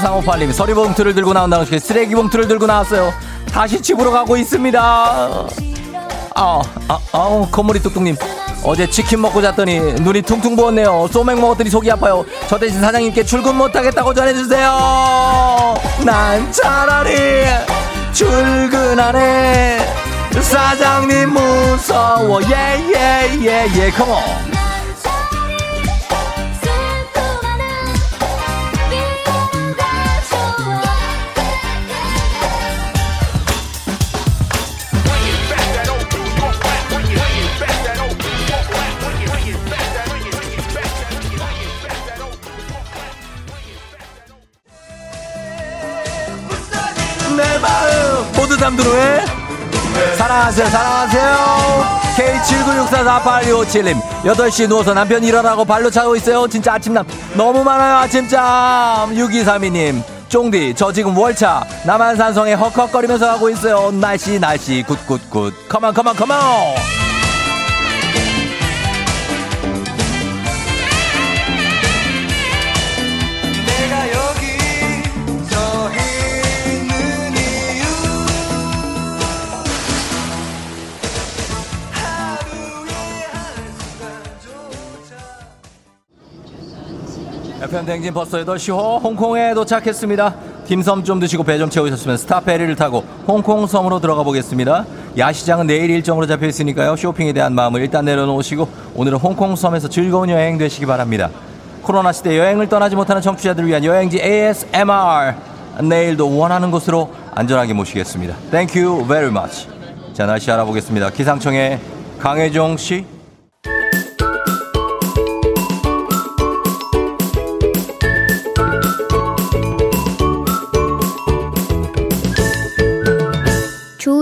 3358님, 0.00 0.52
서리 0.52 0.74
봉투를 0.74 1.14
들고 1.14 1.32
나온다는 1.32 1.64
게 1.66 1.78
쓰레기 1.78 2.14
봉투를 2.14 2.48
들고 2.48 2.66
나왔어요. 2.66 3.12
다시 3.52 3.80
집으로 3.80 4.10
가고 4.10 4.36
있습니다. 4.36 4.80
아, 6.34 6.62
아, 6.88 6.98
아우, 7.12 7.46
콧물이 7.50 7.80
뚝뚝님. 7.80 8.16
어제 8.62 8.88
치킨 8.88 9.22
먹고 9.22 9.40
잤더니 9.40 9.78
눈이 9.80 10.22
퉁퉁 10.22 10.54
부었네요. 10.54 11.08
소맥 11.10 11.40
먹었더니 11.40 11.70
속이 11.70 11.90
아파요. 11.90 12.24
저 12.48 12.58
대신 12.58 12.80
사장님께 12.80 13.24
출근 13.24 13.56
못하겠다고 13.56 14.12
전해주세요. 14.12 15.74
난 16.04 16.52
차라리 16.52 17.46
출근하네. 18.12 19.78
사장님 20.42 21.30
무서워. 21.32 22.40
예, 22.44 22.84
예, 22.94 23.38
예, 23.42 23.66
예, 23.76 23.90
컴온. 23.90 24.49
사랑하세요 50.50 50.66
사랑하세요. 50.66 52.00
K7964482557님 52.16 54.00
8시 54.24 54.68
누워서 54.68 54.92
남편 54.92 55.22
일어나고 55.22 55.64
발로 55.64 55.88
차고 55.90 56.16
있어요. 56.16 56.48
진짜 56.48 56.74
아침잠 56.74 57.06
너무 57.34 57.62
많아요 57.62 57.96
아침잠. 57.98 59.14
6232님 59.14 60.02
쫑디 60.28 60.74
저 60.76 60.92
지금 60.92 61.16
월차 61.16 61.64
남한산성에 61.84 62.54
헉헉거리면서 62.54 63.26
가고 63.26 63.48
있어요. 63.50 63.92
날씨 63.92 64.40
날씨 64.40 64.82
굿굿굿. 64.86 65.68
컴온 65.68 65.94
컴온 65.94 66.16
컴온 66.16 66.99
FM 87.70 87.86
대행진 87.86 88.12
버스 88.12 88.44
8시호 88.44 89.00
홍콩에 89.00 89.54
도착했습니다. 89.54 90.34
딤섬 90.66 91.04
좀 91.04 91.20
드시고 91.20 91.44
배 91.44 91.56
좀 91.56 91.70
채우셨으면 91.70 92.16
스타 92.16 92.40
페리를 92.40 92.74
타고 92.74 93.04
홍콩 93.28 93.64
섬으로 93.64 94.00
들어가 94.00 94.24
보겠습니다. 94.24 94.84
야시장은 95.16 95.68
내일 95.68 95.88
일정으로 95.90 96.26
잡혀 96.26 96.48
있으니까요. 96.48 96.96
쇼핑에 96.96 97.32
대한 97.32 97.52
마음을 97.54 97.80
일단 97.82 98.04
내려놓으시고 98.06 98.68
오늘은 98.96 99.18
홍콩 99.18 99.54
섬에서 99.54 99.88
즐거운 99.88 100.30
여행 100.30 100.58
되시기 100.58 100.84
바랍니다. 100.84 101.30
코로나 101.82 102.10
시대 102.10 102.36
여행을 102.36 102.68
떠나지 102.68 102.96
못하는 102.96 103.22
청취자들을 103.22 103.68
위한 103.68 103.84
여행지 103.84 104.18
ASMR 104.20 105.34
내일도 105.82 106.36
원하는 106.36 106.72
곳으로 106.72 107.12
안전하게 107.36 107.72
모시겠습니다. 107.74 108.34
Thank 108.50 108.82
you 108.82 109.06
very 109.06 109.28
much. 109.28 109.68
자 110.12 110.26
날씨 110.26 110.50
알아보겠습니다. 110.50 111.10
기상청의 111.10 111.78
강혜종 112.18 112.76
씨. 112.78 113.19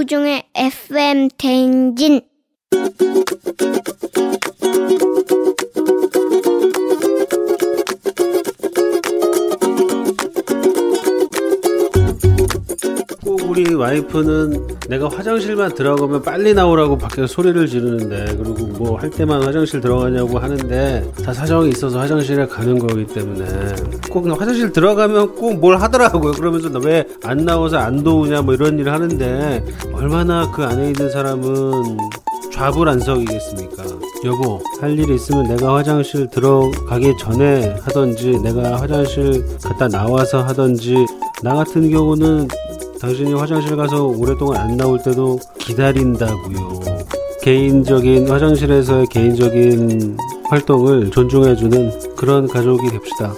조종의 0.08 0.44
FM 0.56 1.28
대행진 1.36 2.22
우리 13.48 13.74
와이프는 13.74 14.66
내가 14.88 15.08
화장실만 15.08 15.74
들어가면 15.74 16.22
빨리 16.22 16.52
나오라고 16.52 16.98
밖에서 16.98 17.26
소리를 17.26 17.66
지르는데 17.66 18.36
그리고 18.36 18.66
뭐 18.66 18.98
할 18.98 19.10
때만 19.10 19.42
화장실 19.42 19.80
들어가냐고 19.80 20.38
하는데 20.38 21.10
다 21.24 21.32
사정이 21.32 21.70
있어서 21.70 21.98
화장실에 22.00 22.46
가는 22.46 22.78
거기 22.78 23.06
때문에 23.06 23.46
꼭 24.10 24.26
화장실 24.28 24.72
들어가면 24.72 25.34
꼭 25.34 25.58
뭘 25.58 25.76
하더라고요. 25.80 26.32
그러면서 26.32 26.68
왜 26.80 27.04
안 27.24 27.44
나와서 27.44 27.78
안 27.78 28.02
도우냐 28.04 28.42
뭐 28.42 28.54
이런 28.54 28.78
일을 28.78 28.92
하는데 28.92 29.64
얼마나 29.92 30.50
그 30.52 30.62
안에 30.62 30.88
있는 30.88 31.10
사람은 31.10 31.98
좌불안석이겠습니까? 32.52 33.84
여보, 34.24 34.60
할 34.80 34.98
일이 34.98 35.14
있으면 35.14 35.44
내가 35.44 35.76
화장실 35.76 36.28
들어가기 36.28 37.14
전에 37.20 37.76
하던지, 37.82 38.38
내가 38.42 38.80
화장실 38.80 39.44
갔다 39.62 39.86
나와서 39.88 40.42
하던지, 40.42 40.94
나 41.42 41.54
같은 41.54 41.88
경우는 41.90 42.48
당신이 43.00 43.32
화장실 43.34 43.76
가서 43.76 44.06
오랫동안 44.06 44.60
안 44.62 44.76
나올 44.76 45.00
때도 45.02 45.38
기다린다고요. 45.58 46.80
개인적인, 47.42 48.28
화장실에서의 48.28 49.06
개인적인 49.06 50.16
활동을 50.50 51.10
존중해주는 51.10 52.16
그런 52.16 52.48
가족이 52.48 52.88
됩시다. 52.90 53.32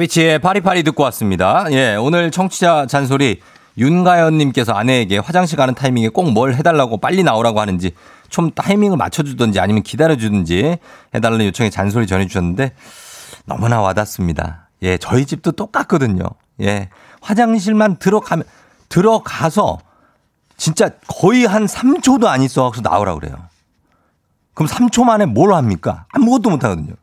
다비치의 0.00 0.38
파리파리 0.38 0.82
듣고 0.84 1.02
왔습니다. 1.04 1.66
예, 1.72 1.94
오늘 1.94 2.30
청취자 2.30 2.86
잔소리 2.86 3.40
윤가연님께서 3.76 4.72
아내에게 4.72 5.18
화장실 5.18 5.56
가는 5.56 5.74
타이밍에 5.74 6.08
꼭 6.08 6.30
뭘 6.30 6.54
해달라고 6.54 6.98
빨리 6.98 7.22
나오라고 7.22 7.60
하는지 7.60 7.92
좀 8.28 8.50
타이밍을 8.50 8.96
맞춰주든지 8.96 9.60
아니면 9.60 9.82
기다려주든지 9.82 10.78
해달라는 11.14 11.44
요청에 11.46 11.70
잔소리 11.70 12.06
전해주셨는데 12.06 12.72
너무나 13.44 13.80
와닿습니다. 13.80 14.68
예, 14.82 14.96
저희 14.96 15.26
집도 15.26 15.52
똑같거든요. 15.52 16.24
예, 16.62 16.88
화장실만 17.20 17.96
들어가면, 17.96 18.44
들어가서 18.88 19.78
진짜 20.56 20.90
거의 21.08 21.44
한 21.44 21.66
3초도 21.66 22.26
안 22.26 22.42
있어서 22.42 22.80
나오라 22.80 23.14
그래요. 23.14 23.34
그럼 24.54 24.68
3초 24.68 25.04
만에 25.04 25.26
뭘 25.26 25.52
합니까? 25.52 26.06
아무것도 26.12 26.48
못 26.50 26.64
하거든요. 26.64 26.94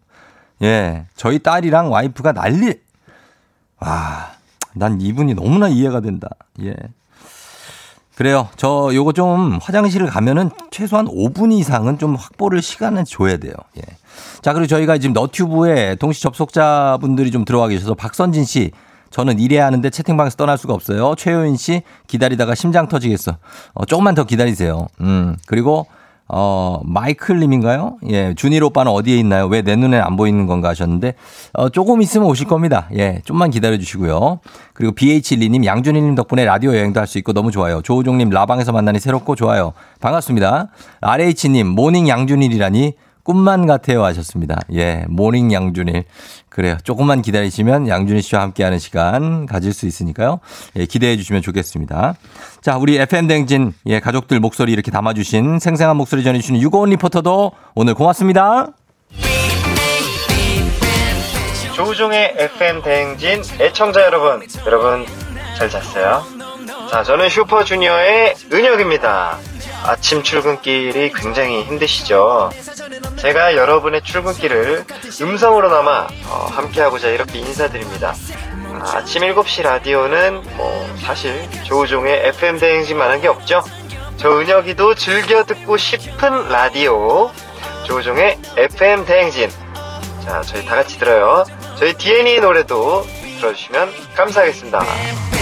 예, 0.64 1.06
저희 1.16 1.40
딸이랑 1.40 1.92
와이프가 1.92 2.32
난리. 2.32 2.87
와, 3.80 4.32
난 4.74 5.00
이분이 5.02 5.34
너무나 5.34 5.68
이해가 5.68 6.02
된다. 6.02 6.30
예. 6.64 6.76
그래요. 8.16 8.50
저 8.56 8.90
요거 8.94 9.14
좀 9.14 9.60
화장실을 9.62 10.08
가면은 10.08 10.50
최소한 10.72 11.06
5분 11.06 11.54
이상은 11.54 12.00
좀 12.00 12.16
확보를 12.16 12.64
시간을 12.64 13.06
줘야 13.06 13.38
돼요. 13.38 13.54
예. 13.78 13.82
자, 14.42 14.54
그리고 14.54 14.66
저희가 14.66 14.98
지금 14.98 15.14
너튜브에 15.14 15.96
동시 15.96 16.24
접속자분들이 16.24 17.30
좀 17.30 17.46
들어와 17.46 17.68
계셔서 17.68 17.94
박선진 17.94 18.44
씨 18.44 18.72
저는 19.12 19.40
일해야 19.40 19.68
하는데 19.68 19.88
채팅방에서 19.88 20.36
떠날 20.36 20.58
수가 20.58 20.74
없어요. 20.74 21.14
최효인 21.16 21.58
씨 21.58 21.84
기다리다가 22.08 22.56
심장 22.56 22.88
터지겠어. 22.88 23.38
어, 23.74 23.86
조금만 23.86 24.16
더 24.16 24.24
기다리세요. 24.24 24.88
음, 25.02 25.38
그리고 25.46 25.86
어, 26.30 26.82
마이클님인가요? 26.84 27.98
예, 28.10 28.34
준일 28.36 28.64
오빠는 28.64 28.92
어디에 28.92 29.18
있나요? 29.18 29.48
왜 29.48 29.62
내 29.62 29.76
눈에 29.76 30.00
안 30.00 30.16
보이는 30.16 30.46
건가 30.46 30.70
하셨는데, 30.70 31.14
어, 31.54 31.70
조금 31.70 32.02
있으면 32.02 32.28
오실 32.28 32.48
겁니다. 32.48 32.88
예, 32.96 33.22
좀만 33.26 33.50
기다려 33.50 33.78
주시고요. 33.78 34.40
그리고 34.74 34.94
BH1님, 34.94 35.66
양준일님 35.66 36.16
덕분에 36.16 36.46
라디오 36.46 36.72
여행도 36.76 37.00
할 37.00 37.08
수 37.08 37.18
있고 37.18 37.32
너무 37.34 37.52
좋아요. 37.52 37.82
조우종님, 37.82 38.30
라방에서 38.30 38.72
만나니 38.74 39.00
새롭고 39.00 39.36
좋아요. 39.36 39.72
반갑습니다. 40.02 40.68
RH님, 41.02 41.68
모닝 41.68 42.08
양준일이라니 42.10 42.94
꿈만 43.28 43.66
같아요 43.66 44.06
하셨습니다. 44.06 44.62
예, 44.74 45.04
모닝 45.10 45.52
양준일. 45.52 46.06
그래요. 46.48 46.78
조금만 46.86 47.22
기다리시면 47.22 47.90
양준일 47.90 48.22
씨와 48.24 48.42
함께하는 48.42 48.80
시간 48.80 49.46
가질 49.46 49.74
수 49.74 49.86
있으니까요. 49.86 50.40
예, 50.78 50.86
기대해 50.86 51.18
주시면 51.18 51.42
좋겠습니다. 51.42 52.16
자, 52.62 52.78
우리 52.78 52.98
FM 52.98 53.28
댕진 53.28 53.74
예, 53.88 54.00
가족들 54.00 54.40
목소리 54.40 54.72
이렇게 54.72 54.92
담아주신 54.92 55.60
생생한 55.60 55.98
목소리 55.98 56.24
전해주시는 56.24 56.62
유고원 56.62 56.92
리포터도 56.92 57.52
오늘 57.76 57.96
고맙습니다. 57.96 58.68
조우종의 61.76 62.36
FM 62.38 62.82
대행진 62.82 63.44
애청자 63.60 64.04
여러분, 64.04 64.42
여러분 64.66 65.06
잘 65.58 65.70
잤어요? 65.70 66.24
자, 66.90 67.04
저는 67.04 67.28
슈퍼주니어의 67.28 68.36
은혁입니다. 68.54 69.38
아침 69.84 70.24
출근길이 70.24 71.12
굉장히 71.14 71.64
힘드시죠? 71.64 72.50
제가 73.18 73.56
여러분의 73.56 74.02
출근길을 74.04 74.86
음성으로나마 75.22 76.08
어, 76.28 76.48
함께하고자 76.52 77.10
이렇게 77.10 77.40
인사드립니다. 77.40 78.14
아, 78.82 78.98
아침 78.98 79.22
7시 79.24 79.64
라디오는 79.64 80.42
뭐 80.56 80.88
사실 81.02 81.48
조우종의 81.64 82.28
FM 82.28 82.60
대행진만 82.60 83.10
한 83.12 83.22
게 83.22 83.28
없죠? 83.28 83.64
저 84.18 84.40
은혁이도 84.40 84.96
즐겨 84.96 85.44
듣고 85.44 85.78
싶은 85.78 86.50
라디오 86.50 87.32
조우종의 87.86 88.38
FM 88.58 89.06
대행진 89.06 89.50
자 90.24 90.42
저희 90.42 90.66
다 90.66 90.76
같이 90.76 90.98
들어요 91.00 91.44
저희 91.78 91.94
DNA 91.94 92.40
노래도 92.40 93.06
들어주시면 93.40 93.92
감사하겠습니다 94.16 95.37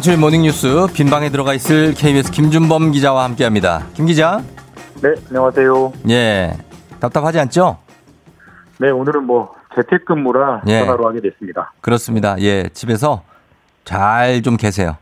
간추린 0.00 0.18
모닝뉴스 0.18 0.86
빈방에 0.94 1.28
들어가 1.28 1.52
있을 1.52 1.92
KBS 1.92 2.32
김준범 2.32 2.90
기자와 2.92 3.22
함께합니다. 3.24 3.84
김 3.92 4.06
기자. 4.06 4.40
네, 5.02 5.10
안녕하세요. 5.28 5.92
예. 6.08 6.56
답답하지 7.00 7.38
않죠? 7.40 7.76
네, 8.78 8.88
오늘은 8.88 9.24
뭐 9.24 9.52
재택근무라 9.74 10.62
예. 10.68 10.78
전화로 10.80 11.06
하게 11.06 11.20
됐습니다. 11.20 11.74
그렇습니다. 11.82 12.36
예. 12.38 12.70
집에서 12.72 13.24
잘 13.84 14.40
좀 14.42 14.56
계세요. 14.56 14.96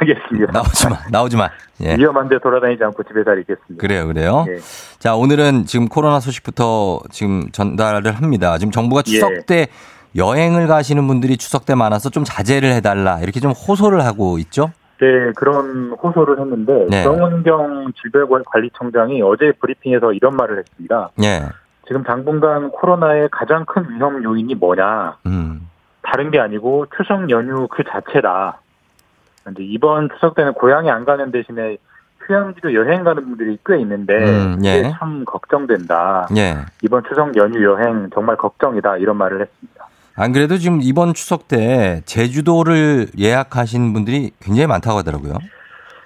알겠습니다. 0.00 0.52
나오지 0.52 0.88
마. 0.90 0.98
나오지 1.10 1.36
마. 1.38 1.48
예. 1.80 1.96
위험한데 1.96 2.38
돌아다니지 2.42 2.84
않고 2.84 3.04
집에 3.04 3.24
잘 3.24 3.38
있겠습니다. 3.40 3.80
그래요, 3.80 4.06
그래요. 4.08 4.44
예. 4.50 4.58
자, 4.98 5.14
오늘은 5.14 5.64
지금 5.64 5.88
코로나 5.88 6.20
소식부터 6.20 7.00
지금 7.10 7.50
전달을 7.50 8.12
합니다. 8.12 8.58
지금 8.58 8.72
정부가 8.72 9.00
추석 9.00 9.32
예. 9.32 9.40
때 9.46 9.68
여행을 10.16 10.66
가시는 10.66 11.06
분들이 11.06 11.36
추석 11.36 11.66
때 11.66 11.74
많아서 11.74 12.10
좀 12.10 12.24
자제를 12.24 12.72
해달라 12.72 13.20
이렇게 13.20 13.40
좀 13.40 13.52
호소를 13.52 14.04
하고 14.04 14.38
있죠. 14.38 14.72
네, 15.00 15.32
그런 15.36 15.92
호소를 15.92 16.40
했는데 16.40 16.86
네. 16.90 17.04
정은경 17.04 17.92
질병관리청장이 18.00 19.22
어제 19.22 19.52
브리핑에서 19.60 20.12
이런 20.12 20.34
말을 20.36 20.58
했습니다. 20.58 21.10
예. 21.22 21.42
지금 21.86 22.02
당분간 22.02 22.70
코로나의 22.70 23.28
가장 23.30 23.64
큰 23.64 23.88
위험 23.90 24.22
요인이 24.22 24.54
뭐냐? 24.56 25.18
음. 25.26 25.68
다른 26.02 26.30
게 26.30 26.40
아니고 26.40 26.86
추석 26.96 27.30
연휴 27.30 27.68
그 27.68 27.84
자체다. 27.84 28.60
근데 29.44 29.62
이번 29.64 30.08
추석 30.10 30.34
때는 30.34 30.52
고향에 30.54 30.90
안 30.90 31.04
가는 31.04 31.30
대신에 31.30 31.78
휴양지로 32.26 32.74
여행 32.74 33.04
가는 33.04 33.24
분들이 33.24 33.58
꽤 33.64 33.78
있는데 33.78 34.14
음, 34.14 34.60
예. 34.64 34.80
이게 34.80 34.92
참 34.98 35.24
걱정된다. 35.24 36.28
예. 36.36 36.56
이번 36.82 37.02
추석 37.08 37.34
연휴 37.36 37.62
여행 37.64 38.10
정말 38.12 38.36
걱정이다 38.36 38.98
이런 38.98 39.16
말을 39.16 39.40
했습니다. 39.42 39.77
안 40.18 40.32
그래도 40.32 40.56
지금 40.56 40.80
이번 40.82 41.14
추석 41.14 41.46
때 41.46 42.02
제주도를 42.04 43.06
예약하신 43.16 43.92
분들이 43.92 44.32
굉장히 44.40 44.66
많다고 44.66 44.98
하더라고요. 44.98 45.34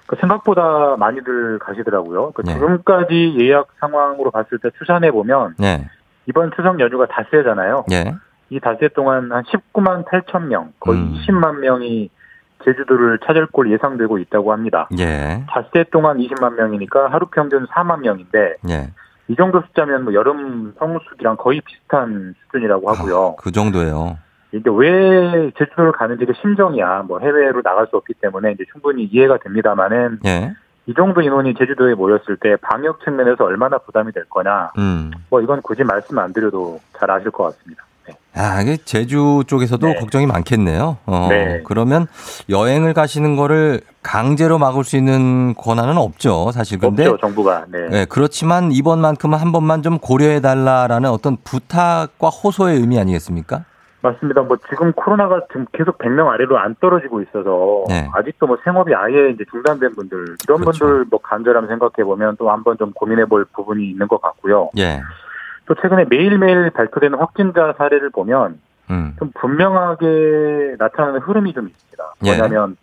그 0.05 0.15
생각보다 0.19 0.95
많이들 0.99 1.57
가시더라고요. 1.57 2.31
그 2.31 2.43
네. 2.45 2.53
지금까지 2.53 3.37
예약 3.39 3.69
상황으로 3.79 4.29
봤을 4.29 4.59
때 4.59 4.69
추산해 4.77 5.09
보면 5.09 5.55
네. 5.57 5.89
이번 6.27 6.51
추석 6.55 6.79
연휴가 6.79 7.07
닷새잖아요. 7.07 7.85
예. 7.91 8.13
이 8.51 8.59
닷새 8.59 8.89
동안 8.89 9.31
한 9.31 9.43
19만 9.45 10.05
8천 10.05 10.43
명, 10.43 10.73
거의 10.79 10.99
음. 10.99 11.15
20만 11.15 11.59
명이 11.59 12.11
제주도를 12.63 13.19
찾을 13.25 13.47
걸 13.47 13.71
예상되고 13.71 14.19
있다고 14.19 14.53
합니다. 14.53 14.87
예. 14.99 15.43
닷새 15.49 15.85
동안 15.91 16.19
20만 16.19 16.53
명이니까 16.53 17.11
하루 17.11 17.25
평균 17.25 17.65
4만 17.65 18.01
명인데 18.01 18.57
예. 18.69 18.91
이 19.27 19.35
정도 19.35 19.61
숫자면 19.61 20.03
뭐 20.03 20.13
여름 20.13 20.73
성수기랑 20.77 21.37
거의 21.37 21.61
비슷한 21.61 22.35
수준이라고 22.45 22.91
하고요. 22.91 23.35
그 23.37 23.51
정도예요. 23.51 24.17
이제 24.51 24.69
왜 24.69 25.51
제주도를 25.57 25.93
가는지 25.93 26.25
그 26.25 26.33
심정이야. 26.41 27.03
뭐 27.07 27.19
해외로 27.19 27.61
나갈 27.61 27.87
수 27.87 27.97
없기 27.97 28.13
때문에 28.21 28.51
이제 28.51 28.65
충분히 28.71 29.05
이해가 29.05 29.37
됩니다만은 29.37 30.19
예. 30.25 30.53
이 30.85 30.93
정도 30.93 31.21
인원이 31.21 31.55
제주도에 31.55 31.95
모였을 31.95 32.37
때 32.37 32.55
방역 32.57 33.03
측면에서 33.03 33.45
얼마나 33.45 33.77
부담이 33.77 34.11
될 34.11 34.25
거냐. 34.25 34.71
음. 34.77 35.11
뭐 35.29 35.41
이건 35.41 35.61
굳이 35.61 35.83
말씀 35.83 36.19
안 36.19 36.33
드려도 36.33 36.79
잘 36.97 37.09
아실 37.09 37.31
것 37.31 37.43
같습니다. 37.45 37.83
아, 38.35 38.61
이게 38.61 38.77
제주 38.77 39.43
쪽에서도 39.45 39.93
걱정이 39.95 40.25
많겠네요. 40.25 40.97
어, 41.05 41.27
네. 41.29 41.61
그러면 41.65 42.07
여행을 42.49 42.93
가시는 42.93 43.35
거를 43.35 43.81
강제로 44.01 44.57
막을 44.57 44.83
수 44.83 44.97
있는 44.97 45.53
권한은 45.55 45.97
없죠, 45.97 46.51
사실. 46.51 46.79
근데 46.79 47.05
없죠, 47.05 47.17
정부가. 47.17 47.65
네. 47.69 47.87
예, 47.91 48.05
그렇지만 48.09 48.71
이번만큼은 48.71 49.37
한 49.37 49.51
번만 49.51 49.83
좀 49.83 49.99
고려해 49.99 50.41
달라라는 50.41 51.09
어떤 51.09 51.37
부탁과 51.43 52.29
호소의 52.29 52.79
의미 52.79 52.99
아니겠습니까? 52.99 53.65
맞습니다. 54.01 54.41
뭐 54.41 54.57
지금 54.69 54.91
코로나가 54.91 55.39
지금 55.47 55.65
계속 55.71 55.97
100명 55.97 56.27
아래로 56.27 56.57
안 56.57 56.75
떨어지고 56.81 57.21
있어서 57.21 57.85
네. 57.87 58.09
아직도 58.13 58.47
뭐 58.47 58.57
생업이 58.63 58.93
아예 58.93 59.29
이제 59.29 59.45
중단된 59.49 59.95
분들 59.95 60.35
이런 60.43 60.59
그렇죠. 60.59 60.85
분들 60.85 61.05
뭐 61.09 61.21
간절함 61.21 61.67
생각해 61.67 62.03
보면 62.03 62.35
또 62.37 62.51
한번 62.51 62.77
좀 62.77 62.91
고민해 62.91 63.25
볼 63.25 63.45
부분이 63.45 63.91
있는 63.91 64.07
것 64.09 64.21
같고요. 64.21 64.71
예. 64.77 64.99
또 65.65 65.75
최근에 65.75 66.05
매일매일 66.09 66.69
발표되는 66.71 67.17
확진자 67.17 67.73
사례를 67.77 68.09
보면 68.09 68.59
음. 68.89 69.15
좀 69.19 69.31
분명하게 69.33 70.75
나타나는 70.77 71.21
흐름이 71.21 71.53
좀 71.53 71.67
있습니다. 71.69 72.13
예. 72.25 72.37
뭐냐면 72.37 72.75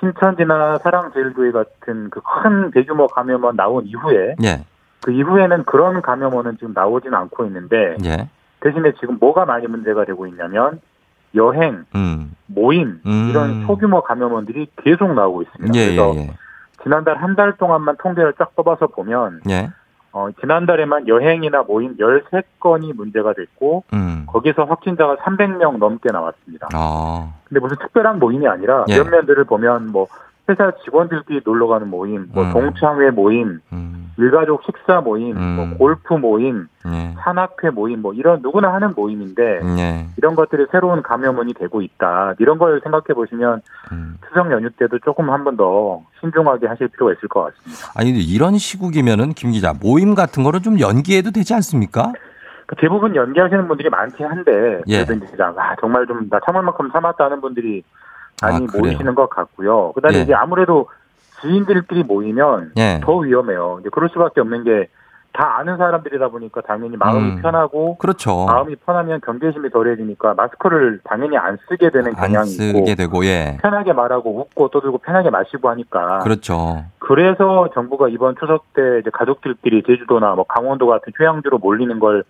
신천지나 0.00 0.78
사랑제일교회 0.78 1.50
같은 1.52 2.10
그 2.10 2.20
큰 2.22 2.70
대규모 2.70 3.06
감염원 3.06 3.56
나온 3.56 3.86
이후에 3.86 4.36
예. 4.42 4.64
그 5.02 5.12
이후에는 5.12 5.64
그런 5.64 6.02
감염원은 6.02 6.58
지금 6.58 6.72
나오지는 6.74 7.16
않고 7.16 7.46
있는데 7.46 7.96
예. 8.04 8.28
대신에 8.60 8.92
지금 9.00 9.16
뭐가 9.18 9.46
많이 9.46 9.66
문제가 9.66 10.04
되고 10.04 10.26
있냐면 10.26 10.80
여행, 11.34 11.84
음. 11.94 12.32
모임 12.46 13.00
음. 13.06 13.28
이런 13.30 13.66
소규모 13.66 14.02
감염원들이 14.02 14.68
계속 14.82 15.14
나오고 15.14 15.42
있습니다. 15.42 15.78
예, 15.78 15.84
그래서 15.86 16.12
예, 16.16 16.20
예. 16.22 16.30
지난달 16.82 17.16
한 17.18 17.36
달 17.36 17.56
동안만 17.56 17.96
통계를 17.98 18.34
쫙 18.38 18.54
뽑아서 18.56 18.88
보면 18.88 19.40
예. 19.48 19.70
어, 20.12 20.28
지난달에만 20.40 21.06
여행이나 21.08 21.62
모임 21.62 21.96
13건이 21.96 22.94
문제가 22.94 23.32
됐고 23.32 23.84
음. 23.92 24.24
거기서 24.26 24.64
확진자가 24.64 25.16
300명 25.16 25.78
넘게 25.78 26.10
나왔습니다. 26.10 26.68
아. 26.72 27.32
근데 27.44 27.60
무슨 27.60 27.76
특별한 27.78 28.18
모임이 28.18 28.46
아니라 28.48 28.84
예. 28.88 28.96
몇몇들을 28.96 29.44
보면 29.44 29.90
뭐 29.92 30.08
회사 30.48 30.72
직원들끼리 30.84 31.42
놀러 31.44 31.66
가는 31.68 31.88
모임, 31.88 32.28
뭐 32.32 32.44
음. 32.44 32.52
동창회 32.52 33.10
모임, 33.10 33.60
일가족 34.18 34.62
식사 34.64 35.00
모임, 35.00 35.38
뭐 35.56 35.68
골프 35.78 36.14
모임, 36.14 36.66
예. 36.86 37.14
산악회 37.22 37.70
모임, 37.70 38.02
뭐 38.02 38.12
이런 38.12 38.40
누구나 38.42 38.72
하는 38.72 38.92
모임인데 38.96 39.60
예. 39.78 40.06
이런 40.16 40.34
것들이 40.34 40.66
새로운 40.72 41.02
감염원이 41.02 41.54
되고 41.54 41.80
있다. 41.82 42.34
이런 42.38 42.58
걸 42.58 42.80
생각해 42.82 43.14
보시면 43.14 43.62
음. 43.92 44.16
추석 44.28 44.50
연휴 44.50 44.68
때도 44.70 44.98
조금 45.00 45.30
한 45.30 45.44
번 45.44 45.56
더 45.56 46.02
신중하게 46.20 46.66
하실 46.66 46.88
필요가 46.88 47.12
있을 47.12 47.28
것 47.28 47.44
같습니다. 47.44 47.92
아니, 47.96 48.10
이런 48.10 48.58
시국이면은 48.58 49.32
김 49.34 49.52
기자 49.52 49.72
모임 49.80 50.14
같은 50.14 50.42
거를 50.42 50.60
좀 50.60 50.80
연기해도 50.80 51.30
되지 51.30 51.54
않습니까? 51.54 52.12
그 52.66 52.76
대부분 52.76 53.14
연기하시는 53.16 53.66
분들이 53.68 53.88
많긴 53.88 54.26
한데 54.26 54.80
예. 54.88 55.04
그래도 55.04 55.24
이제 55.24 55.42
아, 55.42 55.74
정말 55.80 56.06
좀 56.06 56.28
나 56.28 56.38
참을 56.46 56.62
만큼 56.62 56.90
참았다는 56.92 57.40
분들이 57.40 57.82
많이 58.42 58.66
아? 58.66 58.78
모이시는 58.78 59.14
것 59.14 59.28
같고요. 59.30 59.92
그다음에 59.92 60.18
예. 60.18 60.22
이제 60.22 60.34
아무래도 60.34 60.88
지인들끼리 61.40 62.02
모이면 62.04 62.72
예. 62.76 63.00
더 63.02 63.16
위험해요. 63.16 63.78
이제 63.80 63.88
그럴 63.92 64.08
수밖에 64.10 64.40
없는 64.40 64.64
게 64.64 64.88
다 65.32 65.58
아는 65.58 65.76
사람들이다 65.76 66.28
보니까 66.28 66.60
당연히 66.62 66.96
마음이 66.96 67.36
음. 67.36 67.42
편하고 67.42 67.96
그렇죠. 67.98 68.46
마음이 68.46 68.74
편하면 68.84 69.20
경계심이 69.20 69.70
덜해지니까 69.70 70.34
마스크를 70.34 71.00
당연히 71.04 71.36
안 71.36 71.56
쓰게 71.68 71.90
되는 71.90 72.08
안 72.16 72.26
경향이 72.26 72.48
쓰게 72.48 72.78
있고 72.80 72.94
되고, 72.96 73.24
예. 73.24 73.56
편하게 73.62 73.92
말하고 73.92 74.40
웃고 74.40 74.68
떠들고 74.68 74.98
편하게 74.98 75.30
마시고 75.30 75.68
하니까 75.70 76.18
그렇죠. 76.20 76.84
그래서 76.98 77.68
정부가 77.74 78.08
이번 78.08 78.34
추석 78.40 78.72
때 78.74 78.82
이제 79.00 79.10
가족들끼리 79.12 79.84
제주도나 79.86 80.34
뭐 80.34 80.44
강원도 80.48 80.86
같은 80.88 81.12
휴양지로 81.16 81.58
몰리는 81.58 82.00
걸 82.00 82.24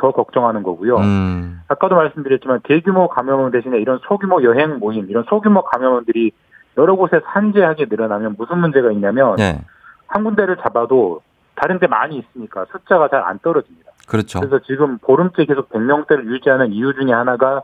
더 0.00 0.12
걱정하는 0.12 0.62
거고요. 0.62 0.96
음. 0.96 1.60
아까도 1.68 1.94
말씀드렸지만 1.94 2.60
대규모 2.64 3.08
감염원 3.08 3.50
대신에 3.52 3.78
이런 3.78 4.00
소규모 4.08 4.42
여행 4.42 4.78
모임, 4.78 5.08
이런 5.10 5.24
소규모 5.28 5.62
감염원들이 5.62 6.32
여러 6.78 6.94
곳에 6.96 7.20
산재하게 7.32 7.86
늘어나면 7.90 8.36
무슨 8.38 8.58
문제가 8.58 8.90
있냐면 8.92 9.38
예. 9.38 9.60
한 10.06 10.24
군데를 10.24 10.56
잡아도 10.62 11.20
다른 11.54 11.78
데 11.78 11.86
많이 11.86 12.16
있으니까 12.18 12.64
숫자가 12.72 13.08
잘 13.08 13.22
안 13.22 13.38
떨어집니다. 13.40 13.90
그렇죠. 14.08 14.40
그래서 14.40 14.58
지금 14.66 14.98
보름째 14.98 15.44
계속 15.44 15.68
100명대를 15.68 16.24
유지하는 16.24 16.72
이유 16.72 16.94
중에 16.94 17.12
하나가 17.12 17.62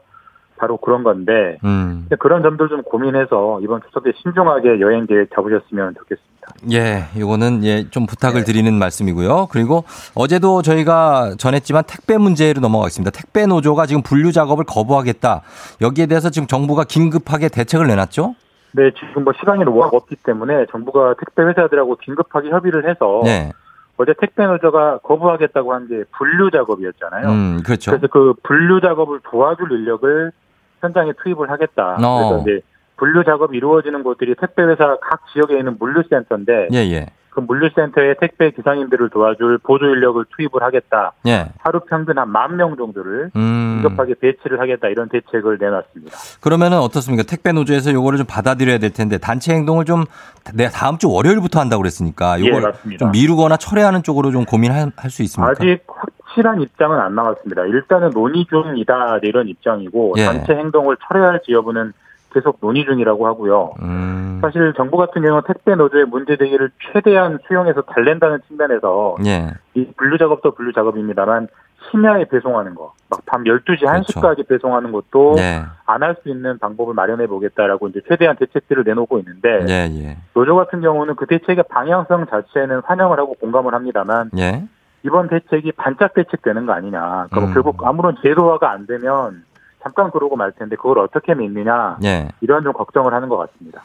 바로 0.58 0.76
그런 0.76 1.02
건데 1.02 1.58
음. 1.64 2.08
그런 2.18 2.42
점들 2.42 2.68
좀 2.68 2.82
고민해서 2.82 3.60
이번 3.62 3.80
추석에 3.86 4.12
신중하게 4.22 4.80
여행 4.80 5.06
계획 5.06 5.30
잡으셨으면 5.34 5.94
좋겠습니다. 5.98 6.36
예, 6.72 7.04
이거는 7.20 7.64
예, 7.64 7.88
좀 7.90 8.04
네. 8.04 8.06
부탁을 8.10 8.44
드리는 8.44 8.72
말씀이고요. 8.72 9.48
그리고 9.50 9.84
어제도 10.14 10.62
저희가 10.62 11.34
전했지만 11.38 11.84
택배 11.86 12.16
문제로 12.18 12.60
넘어가겠습니다. 12.60 13.10
택배 13.10 13.46
노조가 13.46 13.86
지금 13.86 14.02
분류 14.02 14.32
작업을 14.32 14.64
거부하겠다. 14.64 15.42
여기에 15.80 16.06
대해서 16.06 16.30
지금 16.30 16.46
정부가 16.46 16.84
긴급하게 16.84 17.48
대책을 17.48 17.86
내놨죠? 17.88 18.34
네, 18.72 18.90
지금 18.92 19.24
뭐 19.24 19.32
시간이 19.38 19.64
워낙 19.64 19.92
없기 19.94 20.16
때문에 20.16 20.66
정부가 20.70 21.14
택배 21.14 21.42
회사들하고 21.42 21.96
긴급하게 21.96 22.50
협의를 22.50 22.88
해서 22.88 23.22
네. 23.24 23.50
어제 23.98 24.12
택배 24.20 24.44
노조가 24.46 24.98
거부하겠다고 24.98 25.72
한 25.72 25.88
게 25.88 26.04
분류 26.16 26.50
작업이었잖아요. 26.50 27.28
음, 27.28 27.62
그렇죠. 27.64 27.90
그래서 27.92 28.06
그 28.08 28.34
분류 28.42 28.80
작업을 28.82 29.20
도와줄 29.30 29.72
인력을 29.72 30.32
현장에 30.80 31.12
투입을 31.22 31.50
하겠다. 31.50 31.96
어. 32.02 32.28
그래서 32.28 32.42
이제 32.42 32.60
분류 32.96 33.24
작업이 33.24 33.56
이루어지는 33.56 34.02
곳들이 34.02 34.34
택배 34.40 34.62
회사 34.62 34.96
각 35.02 35.20
지역에 35.32 35.58
있는 35.58 35.76
물류센터인데 35.78 36.68
예, 36.72 36.78
예. 36.78 37.06
그 37.30 37.40
물류센터에 37.40 38.14
택배 38.18 38.50
기사님들을 38.50 39.10
도와줄 39.10 39.58
보조 39.58 39.84
인력을 39.84 40.24
투입을 40.34 40.62
하겠다. 40.62 41.12
예. 41.26 41.48
하루 41.58 41.80
평균 41.80 42.16
한 42.16 42.30
만 42.30 42.56
명 42.56 42.74
정도를 42.78 43.30
음. 43.36 43.80
긴급하게 43.82 44.14
배치를 44.18 44.58
하겠다 44.58 44.88
이런 44.88 45.10
대책을 45.10 45.58
내놨습니다. 45.60 46.16
그러면은 46.40 46.78
어떻습니까? 46.78 47.24
택배 47.28 47.52
노조에서 47.52 47.92
요거를 47.92 48.16
좀 48.16 48.26
받아들여야 48.26 48.78
될 48.78 48.90
텐데 48.94 49.18
단체 49.18 49.52
행동을 49.52 49.84
좀내 49.84 50.68
다음 50.72 50.96
주 50.96 51.10
월요일부터 51.10 51.60
한다고 51.60 51.82
그랬으니까 51.82 52.40
예, 52.40 52.46
요걸 52.46 52.62
맞습니다. 52.62 52.98
좀 53.04 53.12
미루거나 53.12 53.58
철회하는 53.58 54.02
쪽으로 54.02 54.30
좀 54.30 54.46
고민할 54.46 54.90
수 55.10 55.22
있습니까? 55.24 55.50
아직 55.50 55.80
확 55.86 56.08
실한 56.36 56.60
입장은 56.60 57.00
안 57.00 57.14
나왔습니다. 57.14 57.64
일단은 57.64 58.10
논의 58.10 58.44
중이다 58.46 59.18
이런 59.22 59.48
입장이고 59.48 60.14
예. 60.18 60.26
단체 60.26 60.54
행동을 60.54 60.96
철회할지 61.08 61.52
여부는 61.52 61.94
계속 62.32 62.58
논의 62.60 62.84
중이라고 62.84 63.26
하고요. 63.26 63.72
음. 63.80 64.38
사실 64.42 64.74
정부 64.76 64.98
같은 64.98 65.22
경우는 65.22 65.42
택배 65.46 65.74
노조의 65.74 66.04
문제 66.04 66.36
제기를 66.36 66.70
최대한 66.92 67.38
수용해서 67.48 67.80
달랜다는 67.82 68.40
측면에서 68.46 69.16
예. 69.24 69.48
이 69.74 69.86
분류 69.96 70.18
작업도 70.18 70.52
분류 70.52 70.72
작업입니다만 70.74 71.48
심야에 71.90 72.26
배송하는 72.26 72.74
거, 72.74 72.92
막 73.08 73.24
밤 73.26 73.44
12시, 73.44 73.82
1시까지 73.82 74.48
배송하는 74.48 74.92
것도 74.92 75.32
그렇죠. 75.32 75.34
네. 75.36 75.62
안할 75.84 76.16
수 76.22 76.28
있는 76.28 76.58
방법을 76.58 76.94
마련해 76.94 77.26
보겠다라고 77.26 77.88
이제 77.88 78.00
최대한 78.08 78.36
대책들을 78.36 78.84
내놓고 78.84 79.18
있는데 79.18 79.66
예, 79.68 79.90
예. 79.92 80.16
노조 80.34 80.56
같은 80.56 80.80
경우는 80.80 81.16
그 81.16 81.26
대책의 81.26 81.64
방향성 81.68 82.26
자체는 82.26 82.80
환영을 82.84 83.18
하고 83.18 83.34
공감을 83.34 83.74
합니다만 83.74 84.30
예. 84.38 84.64
이번 85.06 85.28
대책이 85.28 85.72
반짝 85.72 86.14
대책 86.14 86.42
되는 86.42 86.66
거 86.66 86.72
아니냐. 86.72 87.28
그럼 87.30 87.44
음. 87.50 87.54
결국 87.54 87.86
아무런 87.86 88.16
제도화가 88.22 88.70
안 88.70 88.86
되면 88.86 89.44
잠깐 89.82 90.10
그러고 90.10 90.36
말 90.36 90.50
텐데 90.52 90.74
그걸 90.76 90.98
어떻게 90.98 91.34
믿느냐. 91.34 91.98
예. 92.04 92.28
이런 92.40 92.64
좀 92.64 92.72
걱정을 92.72 93.14
하는 93.14 93.28
것 93.28 93.36
같습니다. 93.36 93.82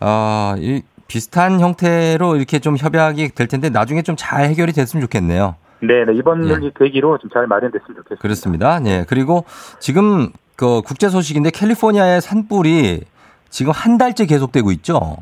아, 0.00 0.54
이 0.58 0.82
비슷한 1.08 1.58
형태로 1.60 2.36
이렇게 2.36 2.58
좀 2.58 2.76
협약이 2.76 3.30
될 3.30 3.46
텐데 3.48 3.70
나중에 3.70 4.02
좀 4.02 4.16
잘 4.16 4.44
해결이 4.44 4.72
됐으면 4.72 5.00
좋겠네요. 5.02 5.56
네, 5.80 6.04
네. 6.04 6.12
이번 6.14 6.46
예. 6.48 6.66
이 6.66 6.70
계기로 6.78 7.18
좀 7.18 7.30
잘 7.32 7.46
마련됐으면 7.46 7.96
좋겠습니다. 7.96 8.20
그렇습니다. 8.20 8.80
예. 8.84 9.04
그리고 9.08 9.44
지금 9.78 10.30
그 10.56 10.82
국제 10.82 11.08
소식인데 11.08 11.50
캘리포니아의 11.50 12.20
산불이 12.20 13.04
지금 13.48 13.72
한 13.72 13.98
달째 13.98 14.26
계속되고 14.26 14.70
있죠. 14.72 15.16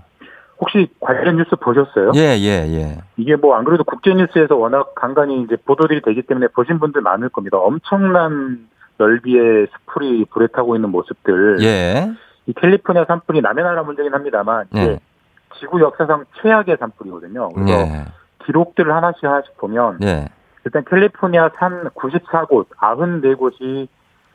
혹시 0.61 0.89
관련 1.01 1.37
뉴스 1.37 1.57
보셨어요? 1.57 2.13
예, 2.15 2.37
예, 2.39 2.67
예. 2.69 2.99
이게 3.17 3.35
뭐 3.37 3.57
안 3.57 3.65
그래도 3.65 3.83
국제 3.85 4.13
뉴스에서 4.13 4.57
워낙 4.57 4.95
간간히 4.95 5.43
이제 5.43 5.57
보도들이 5.65 6.03
되기 6.03 6.23
때문에 6.23 6.49
보신 6.49 6.79
분들 6.79 7.01
많을 7.01 7.31
겁니다. 7.31 7.57
엄청난 7.59 8.69
넓이의 8.99 9.69
숲풀이 9.73 10.27
불에 10.31 10.49
타고 10.49 10.77
있는 10.77 10.91
모습들. 10.91 11.59
예. 11.63 12.13
이 12.47 12.53
캘리포니아 12.53 13.05
산불이 13.07 13.41
남의 13.41 13.65
나라 13.65 13.83
문제긴 13.83 14.13
합니다만 14.13 14.67
이게 14.73 14.83
예. 14.83 14.99
지구 15.59 15.81
역사상 15.81 16.25
최악의 16.43 16.77
산불이거든요. 16.79 17.49
그래서 17.51 17.73
예. 17.73 18.05
기록들을 18.45 18.93
하나씩 18.95 19.25
하나씩 19.25 19.57
보면 19.57 19.99
예. 20.03 20.27
일단 20.65 20.85
캘리포니아 20.89 21.51
산 21.57 21.89
94곳, 21.95 22.69
94곳이 22.69 23.89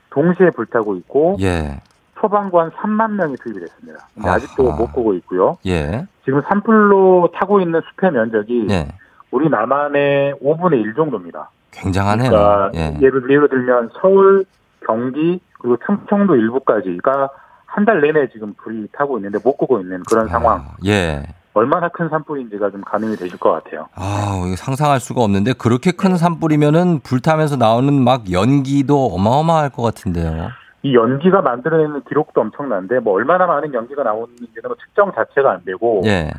동시에 0.09 0.49
불타고 0.51 0.95
있고 0.95 1.37
예. 1.41 1.81
소방구 2.25 2.59
한 2.59 2.71
3만 2.71 3.11
명이 3.11 3.35
투입이 3.37 3.59
됐습니다. 3.59 4.07
근데 4.15 4.27
아하. 4.27 4.37
아직도 4.37 4.63
못 4.71 4.87
끄고 4.91 5.13
있고요. 5.15 5.57
예. 5.67 6.05
지금 6.23 6.41
산불로 6.47 7.29
타고 7.35 7.59
있는 7.61 7.81
숲의 7.99 8.11
면적이 8.11 8.67
예. 8.71 8.87
우리 9.31 9.47
남한의 9.49 10.33
5분의 10.43 10.81
1 10.83 10.95
정도입니다. 10.95 11.49
굉장하네요. 11.71 12.29
그러니까 12.29 12.71
예. 12.75 12.97
예를, 13.01 13.29
예를 13.29 13.47
들면 13.49 13.91
서울, 14.01 14.45
경기 14.85 15.39
그리고 15.59 15.77
충청도 15.85 16.35
일부까지가 16.35 17.29
한 17.67 17.85
달 17.85 17.99
내내 18.01 18.29
지금 18.31 18.53
불이 18.53 18.87
타고 18.93 19.17
있는데 19.17 19.37
못 19.43 19.57
끄고 19.57 19.79
있는 19.81 20.01
그런 20.09 20.27
상황. 20.29 20.63
예. 20.85 21.21
얼마나 21.53 21.89
큰 21.89 22.07
산불인지가 22.09 22.71
좀 22.71 22.81
가늠이 22.81 23.17
되실 23.17 23.37
것 23.37 23.51
같아요. 23.51 23.87
아, 23.95 24.41
상상할 24.57 24.99
수가 25.01 25.21
없는데 25.21 25.53
그렇게 25.53 25.91
큰 25.91 26.15
산불이면은 26.17 27.01
불타면서 27.01 27.57
나오는 27.57 27.93
막 28.03 28.31
연기도 28.31 29.07
어마어마할 29.07 29.69
것 29.69 29.81
같은데요. 29.83 30.49
이 30.85 30.93
연기가 30.93 31.41
만들어내는 31.41 32.03
기록도 32.07 32.41
엄청난데 32.41 32.99
뭐 32.99 33.13
얼마나 33.15 33.47
많은 33.47 33.73
연기가 33.73 34.03
나오는지는 34.03 34.51
뭐 34.67 34.75
측정 34.75 35.11
자체가 35.13 35.51
안 35.53 35.65
되고 35.65 36.03
예. 36.05 36.29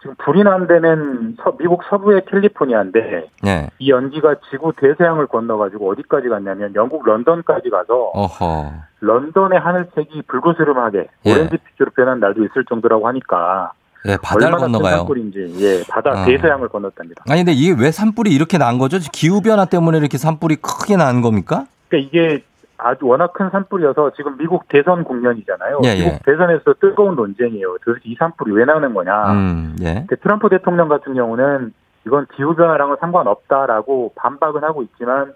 지금 0.00 0.14
불이 0.24 0.42
난 0.44 0.66
데는 0.66 1.36
서- 1.42 1.54
미국 1.58 1.82
서부의 1.90 2.22
캘리포니아인데 2.26 3.28
예. 3.46 3.68
이 3.78 3.90
연기가 3.90 4.34
지구 4.50 4.72
대서양을 4.78 5.26
건너가지고 5.26 5.90
어디까지 5.90 6.30
갔냐면 6.30 6.74
영국 6.74 7.04
런던까지 7.06 7.68
가서 7.68 7.94
어허. 8.14 8.72
런던의 9.00 9.60
하늘색이 9.60 10.22
불그스름하게 10.26 11.08
예. 11.26 11.30
오렌지 11.30 11.58
빛으로 11.58 11.90
변한 11.94 12.18
날도 12.18 12.46
있을 12.46 12.64
정도라고 12.64 13.06
하니까 13.08 13.72
예, 14.08 14.16
바다를 14.22 14.56
건너가요. 14.56 14.96
산불인지 15.00 15.54
예 15.60 15.82
바다 15.92 16.12
아. 16.12 16.24
대서양을 16.24 16.68
건넜답니다. 16.70 17.24
아니 17.28 17.40
근데 17.40 17.52
이게 17.52 17.76
왜 17.78 17.90
산불이 17.90 18.30
이렇게 18.34 18.56
난 18.56 18.78
거죠? 18.78 18.96
기후 19.12 19.42
변화 19.42 19.66
때문에 19.66 19.98
이렇게 19.98 20.16
산불이 20.16 20.56
크게 20.56 20.96
난 20.96 21.20
겁니까? 21.20 21.66
그러니까 21.90 22.08
이게 22.08 22.42
아주 22.82 23.06
워낙 23.06 23.32
큰 23.32 23.50
산불이어서 23.50 24.12
지금 24.16 24.36
미국 24.36 24.68
대선 24.68 25.04
국면이잖아요. 25.04 25.80
예, 25.84 25.94
미국 25.94 26.12
예. 26.12 26.18
대선에서 26.24 26.74
뜨거운 26.80 27.14
논쟁이에요. 27.14 27.76
도대체 27.84 28.00
이 28.04 28.14
산불이 28.16 28.52
왜 28.52 28.64
나는 28.64 28.94
거냐. 28.94 29.32
음, 29.32 29.76
예. 29.80 30.04
근데 30.06 30.16
트럼프 30.16 30.48
대통령 30.48 30.88
같은 30.88 31.14
경우는 31.14 31.72
이건 32.06 32.26
기후 32.34 32.54
변화랑은 32.54 32.96
상관없다라고 33.00 34.12
반박은 34.16 34.64
하고 34.64 34.82
있지만 34.82 35.32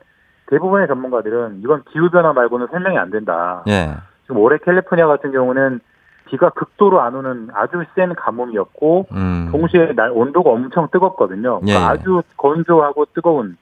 대부분의 0.46 0.88
전문가들은 0.88 1.60
이건 1.62 1.82
기후 1.90 2.10
변화 2.10 2.32
말고는 2.32 2.68
설명이 2.70 2.98
안 2.98 3.10
된다. 3.10 3.62
예. 3.68 3.94
지금 4.22 4.38
올해 4.38 4.58
캘리포니아 4.58 5.06
같은 5.06 5.32
경우는 5.32 5.80
비가 6.26 6.50
극도로 6.50 7.00
안 7.00 7.14
오는 7.14 7.48
아주 7.54 7.84
센 7.94 8.14
가뭄이었고 8.14 9.06
음. 9.12 9.48
동시에 9.52 9.92
날 9.94 10.10
온도가 10.10 10.50
엄청 10.50 10.88
뜨겁거든요. 10.90 11.60
예, 11.66 11.72
그러니까 11.72 11.80
예. 11.80 11.94
아주 11.94 12.22
건조하고 12.36 13.06
뜨거운 13.14 13.56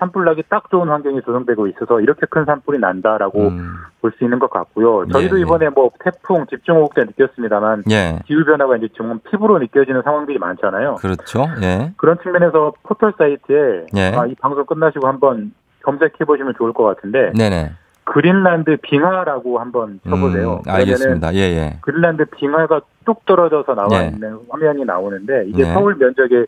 산불나기 0.00 0.44
딱 0.48 0.70
좋은 0.70 0.88
환경이 0.88 1.20
조성되고 1.22 1.66
있어서 1.68 2.00
이렇게 2.00 2.26
큰 2.28 2.44
산불이 2.46 2.78
난다라고 2.78 3.52
볼수 4.00 4.24
있는 4.24 4.38
것 4.38 4.50
같고요. 4.50 5.06
저희도 5.12 5.34
음. 5.34 5.36
예, 5.36 5.40
예. 5.40 5.42
이번에 5.42 5.68
뭐 5.68 5.90
태풍 6.02 6.46
집중호우 6.46 6.88
때 6.94 7.04
느꼈습니다만 7.04 7.84
예. 7.90 8.18
기후 8.26 8.44
변화가 8.44 8.78
이제 8.78 8.88
지금 8.92 9.20
피부로 9.30 9.58
느껴지는 9.58 10.02
상황들이 10.02 10.38
많잖아요. 10.38 10.96
그렇죠. 10.96 11.44
예. 11.62 11.92
그런 11.96 12.18
측면에서 12.22 12.72
포털 12.82 13.12
사이트에 13.16 13.86
예. 13.94 14.16
아, 14.16 14.26
이 14.26 14.34
방송 14.36 14.64
끝나시고 14.64 15.06
한번 15.06 15.52
검색해 15.82 16.24
보시면 16.26 16.54
좋을 16.56 16.72
것 16.72 16.84
같은데 16.84 17.32
네네. 17.36 17.72
그린란드 18.04 18.78
빙하라고 18.82 19.60
한번 19.60 20.00
쳐보세요. 20.08 20.62
음, 20.66 20.70
알겠습니다. 20.70 21.34
예, 21.34 21.38
예. 21.38 21.78
그린란드 21.82 22.24
빙하가 22.36 22.80
뚝 23.04 23.24
떨어져서 23.26 23.74
나와 23.74 24.02
예. 24.02 24.08
있는 24.08 24.38
화면이 24.48 24.84
나오는데 24.84 25.44
이게 25.46 25.62
네. 25.62 25.72
서울 25.74 25.94
면적의 25.96 26.46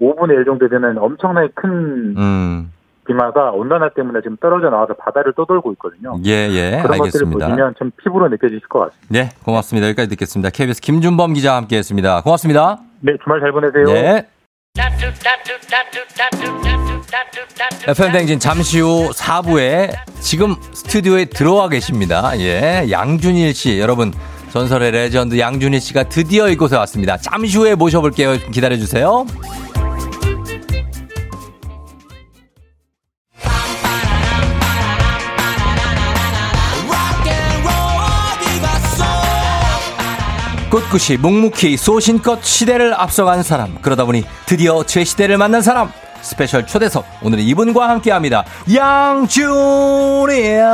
5분의 0.00 0.38
1 0.38 0.44
정도 0.44 0.68
되는 0.68 0.98
엄청나게 0.98 1.48
큰 1.54 2.16
음. 2.16 2.72
빙하가 3.06 3.50
온난화 3.52 3.90
때문에 3.90 4.20
지금 4.22 4.36
떨어져 4.40 4.70
나와서 4.70 4.94
바다를 4.94 5.32
떠돌고 5.34 5.72
있거든요. 5.72 6.16
예, 6.24 6.48
예. 6.50 6.80
그런 6.82 6.98
것들을 6.98 7.04
알겠습니다. 7.04 7.46
보시면 7.46 7.74
좀 7.78 7.90
피부로 8.02 8.28
느껴지실 8.28 8.68
것 8.68 8.80
같습니다. 8.80 9.06
네, 9.08 9.30
고맙습니다. 9.44 9.88
여기까지 9.88 10.08
듣겠습니다. 10.10 10.50
KBS 10.50 10.80
김준범 10.80 11.34
기자와 11.34 11.58
함께 11.58 11.76
했습니다. 11.76 12.20
고맙습니다. 12.22 12.78
네, 13.00 13.12
주말 13.22 13.40
잘 13.40 13.52
보내세요. 13.52 13.84
네. 13.84 14.26
FM 17.86 18.12
댕진 18.12 18.38
잠시 18.38 18.80
후 18.80 19.10
4부에 19.10 19.90
지금 20.20 20.56
스튜디오에 20.72 21.26
들어와 21.26 21.68
계십니다. 21.68 22.36
예, 22.38 22.90
양준일 22.90 23.54
씨. 23.54 23.78
여러분, 23.78 24.12
전설의 24.50 24.90
레전드 24.92 25.38
양준일 25.38 25.80
씨가 25.80 26.04
드디어 26.04 26.48
이곳에 26.48 26.76
왔습니다. 26.76 27.16
잠시 27.18 27.58
후에 27.58 27.74
모셔볼게요. 27.74 28.34
기다려주세요. 28.52 29.26
꿋꿋이 40.74 41.18
묵묵히 41.20 41.76
소신껏 41.76 42.42
시대를 42.42 42.94
앞서간 42.94 43.44
사람. 43.44 43.80
그러다 43.80 44.04
보니 44.06 44.24
드디어 44.44 44.82
제 44.82 45.04
시대를 45.04 45.38
만난 45.38 45.62
사람 45.62 45.92
스페셜 46.24 46.66
초대석 46.66 47.04
오늘은 47.22 47.44
이분과 47.44 47.88
함께합니다 47.88 48.44
양준이요 48.74 50.64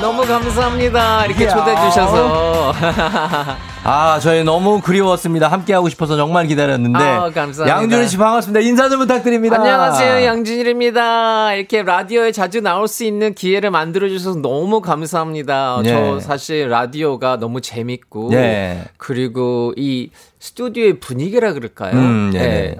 너무 0.00 0.22
감사합니다. 0.26 1.26
이렇게 1.26 1.46
야. 1.46 1.48
초대해 1.54 1.76
주셔서. 1.88 2.72
아 3.88 4.18
저희 4.20 4.42
너무 4.42 4.80
그리웠습니다 4.80 5.46
함께하고 5.46 5.88
싶어서 5.88 6.16
정말 6.16 6.46
기다렸는데 6.48 6.98
아. 6.98 7.30
양준일 7.68 8.08
씨 8.08 8.16
반갑습니다 8.16 8.58
인사 8.66 8.88
좀 8.88 8.98
부탁드립니다 8.98 9.56
안녕하세요. 9.60 10.24
양준일입니다. 10.26 11.54
이렇게 11.54 11.82
라디오에 11.84 12.32
자주 12.32 12.60
나올 12.60 12.88
수 12.88 13.04
있는 13.04 13.32
기회를 13.34 13.70
만들어 13.70 14.08
주셔서 14.08 14.40
너무 14.40 14.80
감사합니다. 14.80 15.82
예. 15.84 15.88
저 15.90 16.18
사실 16.20 16.68
라디오가 16.68 17.36
너무 17.36 17.60
재밌고 17.60 18.30
예. 18.32 18.82
그리고 18.96 19.72
이 19.76 20.10
스튜디오의 20.40 20.98
분위기라 20.98 21.52
그럴까요? 21.52 21.92
음, 21.92 22.32
예. 22.34 22.76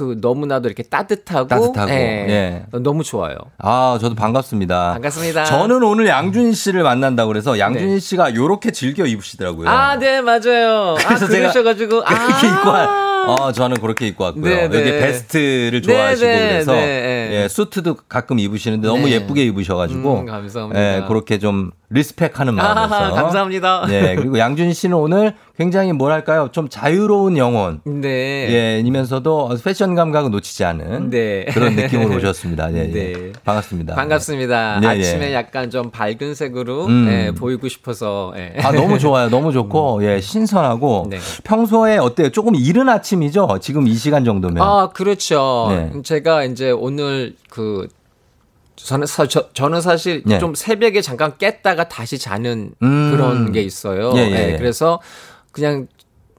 예. 0.00 0.04
그 0.04 0.16
너무나도 0.20 0.68
이렇게 0.68 0.82
따뜻하고, 0.84 1.48
따뜻하고, 1.48 1.90
예. 1.90 2.64
너무 2.82 3.02
좋아요. 3.02 3.36
아 3.58 3.98
저도 4.00 4.14
반갑습니다 4.14 4.92
반갑습니다. 4.92 5.44
저는 5.44 5.82
오늘 5.82 6.06
양준일 6.06 6.54
씨를 6.54 6.82
만난다고 6.84 7.28
그래서 7.28 7.58
양준일 7.58 8.00
씨가 8.00 8.34
요렇게 8.34 8.70
즐겨 8.70 9.04
입으시더라고요 9.06 9.64
네. 9.64 9.70
아, 9.70 9.96
네, 9.96 10.20
맞아요. 10.20 10.94
아, 10.98 11.08
그래서 11.08 11.26
제가 11.26 11.50
그러셔가지고. 11.52 12.02
아. 12.06 12.12
입고 12.12 12.68
와- 12.68 13.17
어, 13.28 13.52
저는 13.52 13.78
그렇게 13.80 14.06
입고 14.06 14.24
왔고요. 14.24 14.44
네, 14.44 14.68
네. 14.68 14.80
여기 14.80 14.90
베스트를 14.90 15.80
네, 15.82 15.92
좋아하시고 15.92 16.26
네, 16.26 16.48
그래서 16.48 16.72
네, 16.72 16.80
네. 16.80 17.42
예, 17.42 17.48
수트도 17.48 17.96
가끔 18.08 18.38
입으시는데 18.38 18.88
너무 18.88 19.06
네. 19.06 19.12
예쁘게 19.12 19.44
입으셔가지고 19.44 20.20
음, 20.20 20.26
감사합니다. 20.26 20.80
예, 20.80 21.04
그렇게 21.06 21.38
좀 21.38 21.70
리스펙하는 21.90 22.54
마음에서 22.54 22.94
아, 22.94 23.10
감사합니다. 23.10 23.86
예, 23.90 24.14
그리고 24.14 24.38
양준 24.38 24.72
씨는 24.72 24.96
오늘 24.96 25.34
굉장히 25.56 25.92
뭐랄까요 25.92 26.50
좀 26.52 26.68
자유로운 26.68 27.36
영혼. 27.36 27.80
네. 27.84 28.08
예, 28.08 28.80
이면서도 28.84 29.56
패션 29.64 29.94
감각을 29.94 30.30
놓치지 30.30 30.64
않은 30.64 31.10
네. 31.10 31.46
그런 31.46 31.74
느낌으로 31.76 32.16
오셨습니다. 32.16 32.72
예, 32.74 32.78
예. 32.78 32.92
네. 32.92 33.32
반갑습니다. 33.44 33.94
반갑습니다. 33.94 34.80
예, 34.82 34.86
예. 34.86 34.90
아침에 34.90 35.34
약간 35.34 35.70
좀 35.70 35.90
밝은 35.90 36.34
색으로 36.34 36.86
음. 36.86 37.08
예, 37.10 37.30
보이고 37.32 37.68
싶어서. 37.68 38.32
예. 38.36 38.54
아, 38.62 38.70
너무 38.72 38.98
좋아요. 38.98 39.28
너무 39.30 39.52
좋고, 39.52 40.00
예, 40.08 40.20
신선하고. 40.20 41.06
네. 41.10 41.18
평소에 41.44 41.96
어때요? 41.96 42.30
조금 42.30 42.54
이른 42.54 42.88
아침 42.88 43.17
이죠? 43.22 43.48
지금 43.60 43.86
이 43.86 43.94
시간 43.94 44.24
정도면. 44.24 44.62
아, 44.62 44.90
그렇죠. 44.92 45.66
네. 45.70 46.02
제가 46.02 46.44
이제 46.44 46.70
오늘 46.70 47.34
그 47.50 47.88
저는, 48.76 49.06
사, 49.06 49.26
저, 49.26 49.52
저는 49.52 49.80
사실 49.80 50.22
네. 50.24 50.38
좀 50.38 50.54
새벽에 50.54 51.00
잠깐 51.00 51.36
깼다가 51.36 51.88
다시 51.88 52.18
자는 52.18 52.72
음. 52.82 53.10
그런 53.10 53.52
게 53.52 53.60
있어요. 53.62 54.12
예, 54.16 54.52
예. 54.52 54.56
그래서 54.56 55.00
그냥 55.52 55.88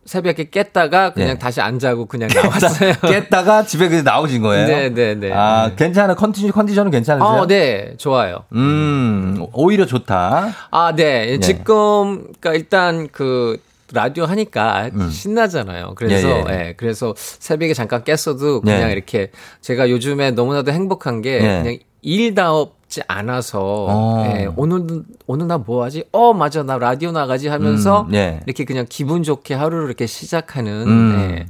새벽에 0.05 0.49
깼다가 0.49 1.13
그냥 1.13 1.31
예. 1.31 1.37
다시 1.37 1.61
안 1.61 1.77
자고 1.77 2.05
그냥 2.07 2.29
나왔어요. 2.33 2.93
깼다가 3.05 3.63
집에 3.65 3.89
그냥 3.89 4.05
나오신 4.05 4.41
거예요? 4.41 4.65
네, 4.67 4.89
네, 4.89 5.15
네. 5.15 5.31
아, 5.31 5.71
괜찮아. 5.75 6.15
컨디션, 6.15 6.51
컨디션은 6.51 6.89
괜찮으세요? 6.89 7.29
어, 7.29 7.45
네, 7.45 7.93
좋아요. 7.97 8.45
음, 8.53 9.45
오히려 9.53 9.85
좋다. 9.85 10.55
아, 10.71 10.95
네. 10.95 11.25
네. 11.25 11.39
지금, 11.39 12.23
그니까 12.23 12.53
일단 12.53 13.07
그, 13.11 13.59
라디오 13.93 14.25
하니까 14.25 14.89
음. 14.93 15.09
신나잖아요. 15.09 15.93
그래서, 15.95 16.27
예, 16.29 16.43
예, 16.49 16.67
예. 16.67 16.73
그래서 16.77 17.13
새벽에 17.17 17.73
잠깐 17.73 18.03
깼어도 18.03 18.61
그냥 18.61 18.89
예. 18.89 18.93
이렇게 18.93 19.31
제가 19.61 19.89
요즘에 19.89 20.31
너무나도 20.31 20.71
행복한 20.71 21.21
게 21.21 21.35
예. 21.35 21.61
그냥 21.63 21.77
일다업지 22.01 23.01
않아서, 23.07 23.85
어. 23.89 24.23
예, 24.27 24.49
오늘, 24.55 25.03
오늘 25.27 25.47
나 25.47 25.57
뭐 25.57 25.83
하지? 25.83 26.03
어, 26.11 26.33
맞아. 26.33 26.63
나 26.63 26.77
라디오 26.77 27.11
나가지 27.11 27.47
하면서 27.47 28.01
음, 28.09 28.13
예. 28.13 28.39
이렇게 28.45 28.63
그냥 28.65 28.85
기분 28.87 29.23
좋게 29.23 29.53
하루를 29.53 29.85
이렇게 29.87 30.05
시작하는, 30.07 30.87
음. 30.87 31.15
예, 31.39 31.45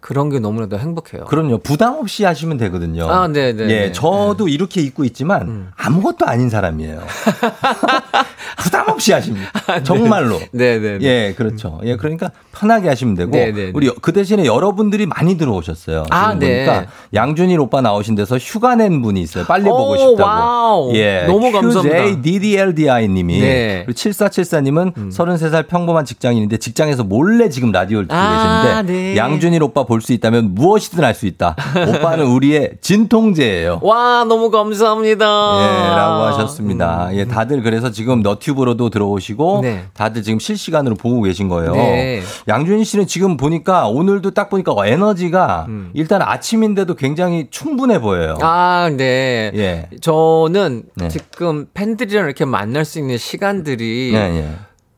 그런 0.00 0.30
게 0.30 0.38
너무나도 0.38 0.78
행복해요. 0.78 1.24
그럼요. 1.24 1.58
부담 1.58 1.94
없이 1.94 2.24
하시면 2.24 2.56
되거든요. 2.58 3.10
아, 3.10 3.26
네, 3.26 3.52
네, 3.52 3.64
예, 3.64 3.66
네. 3.66 3.86
음. 3.88 3.92
저도 3.92 4.48
이렇게 4.48 4.80
입고 4.80 5.04
있지만 5.04 5.72
아무것도 5.76 6.26
아닌 6.26 6.48
사람이에요. 6.48 7.02
부담 8.62 8.88
없이 8.88 9.12
하십니다. 9.12 9.50
정말로. 9.82 10.38
네, 10.52 10.78
네. 10.78 10.98
예, 11.02 11.34
그렇죠. 11.36 11.80
예, 11.84 11.96
그러니까 11.96 12.30
편하게 12.52 12.88
하시면 12.88 13.14
되고 13.14 13.30
네, 13.32 13.46
네, 13.46 13.66
네. 13.66 13.72
우리 13.74 13.90
그 14.00 14.12
대신에 14.12 14.44
여러분들이 14.44 15.06
많이 15.06 15.36
들어오셨어요. 15.36 16.06
아, 16.10 16.34
네. 16.34 16.64
보니까 16.64 16.86
양준일 17.14 17.58
오빠 17.60 17.80
나오신대서 17.80 18.38
휴가 18.38 18.76
낸 18.76 19.02
분이 19.02 19.20
있어요. 19.20 19.44
빨리 19.46 19.68
오, 19.68 19.76
보고 19.76 19.96
싶다고. 19.96 20.22
와우. 20.22 20.94
예, 20.94 21.24
너무 21.26 21.50
감사합니다. 21.50 22.22
DDLDI 22.22 23.08
님이 23.08 23.40
네. 23.40 23.80
음. 23.80 23.82
그리고 23.86 23.92
7474 23.94 24.60
님은 24.60 24.92
33살 25.10 25.66
평범한 25.66 26.04
직장인인데 26.04 26.58
직장에서 26.58 27.04
몰래 27.04 27.48
지금 27.48 27.72
라디오를 27.72 28.06
듣고 28.06 28.16
아, 28.16 28.82
계시는데 28.82 28.92
네. 28.92 29.16
양준일 29.16 29.62
오빠 29.62 29.84
볼 29.88 30.00
수 30.00 30.12
있다면 30.12 30.54
무엇이든 30.54 31.02
할 31.02 31.14
수 31.14 31.26
있다. 31.26 31.56
오빠는 31.88 32.26
우리의 32.30 32.72
진통제예요. 32.80 33.80
와, 33.82 34.24
너무 34.28 34.50
감사합니다. 34.50 35.24
예, 35.26 35.96
라고 35.96 36.22
하셨습니다. 36.24 37.08
예, 37.14 37.24
다들 37.24 37.62
그래서 37.62 37.90
지금 37.90 38.22
너튜브로도 38.22 38.90
들어오시고 38.90 39.56
음. 39.56 39.62
네. 39.62 39.84
다들 39.94 40.22
지금 40.22 40.38
실시간으로 40.38 40.94
보고 40.94 41.22
계신 41.22 41.48
거예요. 41.48 41.72
네. 41.72 42.22
양준희 42.46 42.84
씨는 42.84 43.06
지금 43.06 43.36
보니까 43.36 43.88
오늘도 43.88 44.32
딱 44.32 44.50
보니까 44.50 44.74
에너지가 44.86 45.66
일단 45.94 46.22
아침인데도 46.22 46.94
굉장히 46.94 47.48
충분해 47.50 48.00
보여요. 48.00 48.34
음. 48.38 48.44
아, 48.44 48.90
네. 48.96 49.50
예. 49.54 49.88
저는 50.00 50.84
네. 50.94 51.08
지금 51.08 51.66
팬들이랑 51.74 52.26
이렇게 52.26 52.44
만날 52.44 52.84
수 52.84 52.98
있는 52.98 53.18
시간들이 53.18 54.12
예, 54.14 54.18
예. 54.18 54.48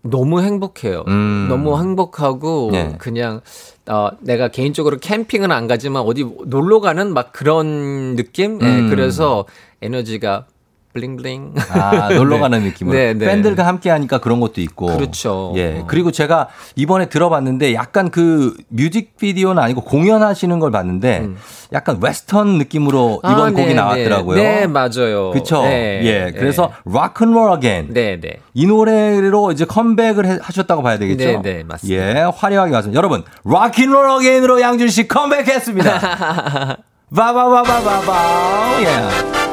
너무 0.02 0.40
행복해요. 0.40 1.04
음. 1.08 1.46
너무 1.48 1.78
행복하고 1.78 2.70
네. 2.72 2.94
그냥 2.98 3.40
어 3.88 4.10
내가 4.20 4.48
개인적으로 4.48 4.98
캠핑은 4.98 5.52
안 5.52 5.66
가지만 5.66 6.02
어디 6.02 6.24
놀러 6.46 6.80
가는 6.80 7.12
막 7.12 7.32
그런 7.32 8.16
느낌? 8.16 8.60
예, 8.62 8.66
음. 8.66 8.90
그래서 8.90 9.44
에너지가 9.82 10.46
bling 10.92 11.20
bling. 11.20 11.54
아, 11.70 12.08
놀러 12.12 12.34
네. 12.36 12.40
가는 12.40 12.62
느낌으로. 12.62 12.96
네, 12.98 13.14
네. 13.14 13.26
팬들과 13.26 13.64
함께 13.66 13.90
하니까 13.90 14.18
그런 14.18 14.40
것도 14.40 14.60
있고. 14.60 14.86
그렇죠. 14.86 15.52
예. 15.56 15.84
그리고 15.86 16.10
제가 16.10 16.48
이번에 16.74 17.08
들어봤는데 17.08 17.74
약간 17.74 18.10
그 18.10 18.56
뮤직비디오는 18.68 19.62
아니고 19.62 19.82
공연하시는 19.82 20.58
걸 20.58 20.70
봤는데 20.72 21.28
약간 21.72 21.98
웨스턴 22.02 22.58
느낌으로 22.58 23.20
이번 23.22 23.38
음. 23.38 23.40
아, 23.40 23.50
곡이 23.50 23.66
네, 23.66 23.74
나왔더라고요. 23.74 24.36
네, 24.36 24.60
네, 24.60 24.66
맞아요. 24.66 25.30
그쵸? 25.30 25.62
네, 25.62 26.00
예. 26.04 26.32
그래서 26.36 26.72
Rock 26.84 27.08
and 27.08 27.26
Roll 27.26 27.50
Again. 27.52 27.92
네, 27.94 28.18
네. 28.20 28.38
이 28.54 28.66
노래로 28.66 29.52
이제 29.52 29.64
컴백을 29.64 30.26
해- 30.26 30.38
하셨다고 30.42 30.82
봐야 30.82 30.98
되겠죠? 30.98 31.24
네, 31.24 31.58
네, 31.58 31.62
맞습니다. 31.64 32.02
예, 32.20 32.22
화려하게 32.36 32.74
왔습니다. 32.74 32.98
여러분, 32.98 33.22
Rock 33.44 33.68
and 33.68 33.85
Roll 33.85 34.08
Again으로 34.08 34.60
양준일 34.60 34.88
씨 34.88 35.06
컴백했습니다. 35.06 36.78
바바바바바바. 37.14 38.80
예. 38.82 39.49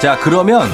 자, 0.00 0.16
그러면 0.20 0.68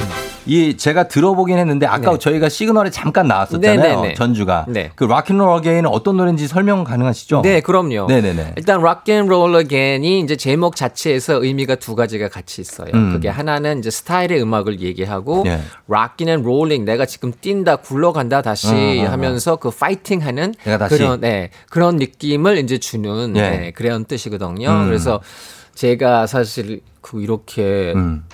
이 0.44 0.76
제가 0.76 1.08
들어보긴 1.08 1.56
했는데 1.56 1.86
아까 1.86 2.12
네. 2.12 2.18
저희가 2.18 2.50
시그널에 2.50 2.90
잠깐 2.90 3.26
나왔었잖아요. 3.26 3.80
네, 3.80 3.96
네, 3.96 4.08
네. 4.08 4.14
전주가. 4.14 4.66
네. 4.68 4.90
그 4.94 5.04
Rock 5.05 5.20
and 5.20 5.32
Roll 5.32 5.48
Again은 5.48 5.86
어떤 5.86 6.18
노래인지 6.18 6.46
설명 6.46 6.84
가능하시죠? 6.84 7.40
네, 7.40 7.62
그럼요. 7.62 8.04
네네네. 8.06 8.52
일단 8.56 8.82
Rock 8.82 9.09
and 9.09 9.30
Roll 9.30 9.57
Again이 9.57 10.20
이제 10.20 10.36
제목 10.36 10.76
자체에서 10.76 11.42
의미가 11.42 11.76
두 11.76 11.94
가지가 11.96 12.28
같이 12.28 12.60
있어요. 12.60 12.88
음. 12.92 13.12
그게 13.12 13.30
하나는 13.30 13.78
이제 13.78 13.90
스타일의 13.90 14.42
음악을 14.42 14.80
얘기하고 14.80 15.44
예. 15.46 15.60
rocking 15.88 16.28
and 16.28 16.42
rolling 16.42 16.84
내가 16.84 17.06
지금 17.06 17.32
뛴다 17.40 17.76
굴러간다 17.76 18.42
다시 18.42 18.68
음, 18.68 18.74
음, 18.74 19.06
음. 19.06 19.10
하면서 19.10 19.56
그 19.56 19.70
파이팅하는 19.70 20.54
내가 20.64 20.76
다시. 20.76 20.98
그런 20.98 21.20
네, 21.22 21.48
그런 21.70 21.96
느낌을 21.96 22.58
이제 22.58 22.76
주는 22.76 23.34
예. 23.36 23.40
네, 23.40 23.70
그런 23.70 24.04
뜻이거든요. 24.04 24.68
음. 24.68 24.86
그래서 24.86 25.22
제가 25.74 26.26
사실 26.26 26.82
그 27.00 27.22
이렇게 27.22 27.94
음. 27.96 28.24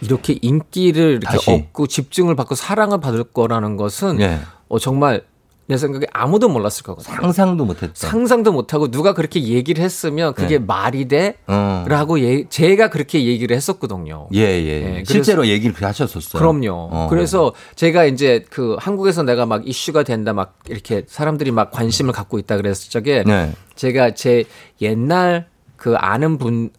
이렇게 0.00 0.38
인기를 0.40 1.10
이렇게 1.22 1.26
다시. 1.26 1.50
얻고 1.50 1.86
집중을 1.86 2.36
받고 2.36 2.54
사랑을 2.54 3.00
받을 3.00 3.24
거라는 3.24 3.76
것은 3.76 4.20
예. 4.20 4.38
어, 4.68 4.78
정말 4.78 5.22
내 5.68 5.76
생각에 5.76 6.06
아무도 6.14 6.48
몰랐을 6.48 6.82
거거든요. 6.82 7.14
상상도 7.14 7.66
못했다. 7.66 7.92
상상도 7.94 8.52
못하고 8.52 8.90
누가 8.90 9.12
그렇게 9.12 9.42
얘기를 9.42 9.84
했으면 9.84 10.32
그게 10.32 10.58
네. 10.58 10.64
말이 10.66 11.08
돼? 11.08 11.36
어. 11.46 11.84
라고 11.86 12.18
예, 12.20 12.48
제가 12.48 12.88
그렇게 12.88 13.26
얘기를 13.26 13.54
했었거든요. 13.54 14.28
예, 14.34 14.40
예. 14.40 14.80
네, 14.80 15.04
실제로 15.06 15.46
얘기를 15.46 15.74
하셨었어요. 15.78 16.40
그럼요. 16.40 16.88
어. 16.90 17.06
그래서 17.10 17.52
제가 17.74 18.06
이제 18.06 18.46
그 18.48 18.76
한국에서 18.78 19.24
내가 19.24 19.44
막 19.44 19.68
이슈가 19.68 20.04
된다 20.04 20.32
막 20.32 20.58
이렇게 20.70 21.04
사람들이 21.06 21.50
막 21.50 21.70
관심을 21.70 22.14
갖고 22.14 22.38
있다 22.38 22.56
그랬을 22.56 22.90
적에 22.90 23.24
네. 23.26 23.52
제가 23.74 24.14
제 24.14 24.44
옛날 24.80 25.48
그 25.76 25.96
아는 25.96 26.38
분 26.38 26.70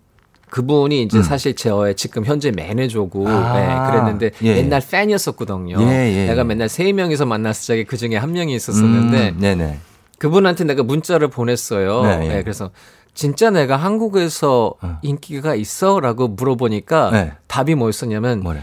그분이 0.49 1.03
이제 1.03 1.21
사실 1.23 1.55
저의 1.55 1.95
지금 1.95 2.25
현재 2.25 2.51
매니저고 2.51 3.25
음. 3.25 3.27
아, 3.27 3.59
네, 3.59 3.91
그랬는데 3.91 4.31
예. 4.43 4.57
옛날 4.57 4.81
팬이었었거든요. 4.81 5.77
예, 5.81 6.13
예, 6.13 6.27
내가 6.27 6.41
예. 6.41 6.43
맨날 6.43 6.69
세 6.69 6.91
명이서 6.91 7.25
만났을 7.25 7.67
적에 7.67 7.83
그 7.83 7.97
중에 7.97 8.17
한 8.17 8.31
명이 8.31 8.53
있었었는데 8.55 9.29
음, 9.29 9.39
네네. 9.39 9.79
그분한테 10.17 10.65
내가 10.65 10.83
문자를 10.83 11.29
보냈어요. 11.29 12.03
네, 12.03 12.19
예. 12.23 12.27
네, 12.27 12.43
그래서 12.43 12.71
진짜 13.13 13.49
내가 13.49 13.77
한국에서 13.77 14.75
인기가 15.01 15.55
있어라고 15.55 16.29
물어보니까 16.29 17.11
네. 17.11 17.33
답이 17.47 17.75
뭐였었냐면 17.75 18.41
뭐래? 18.41 18.61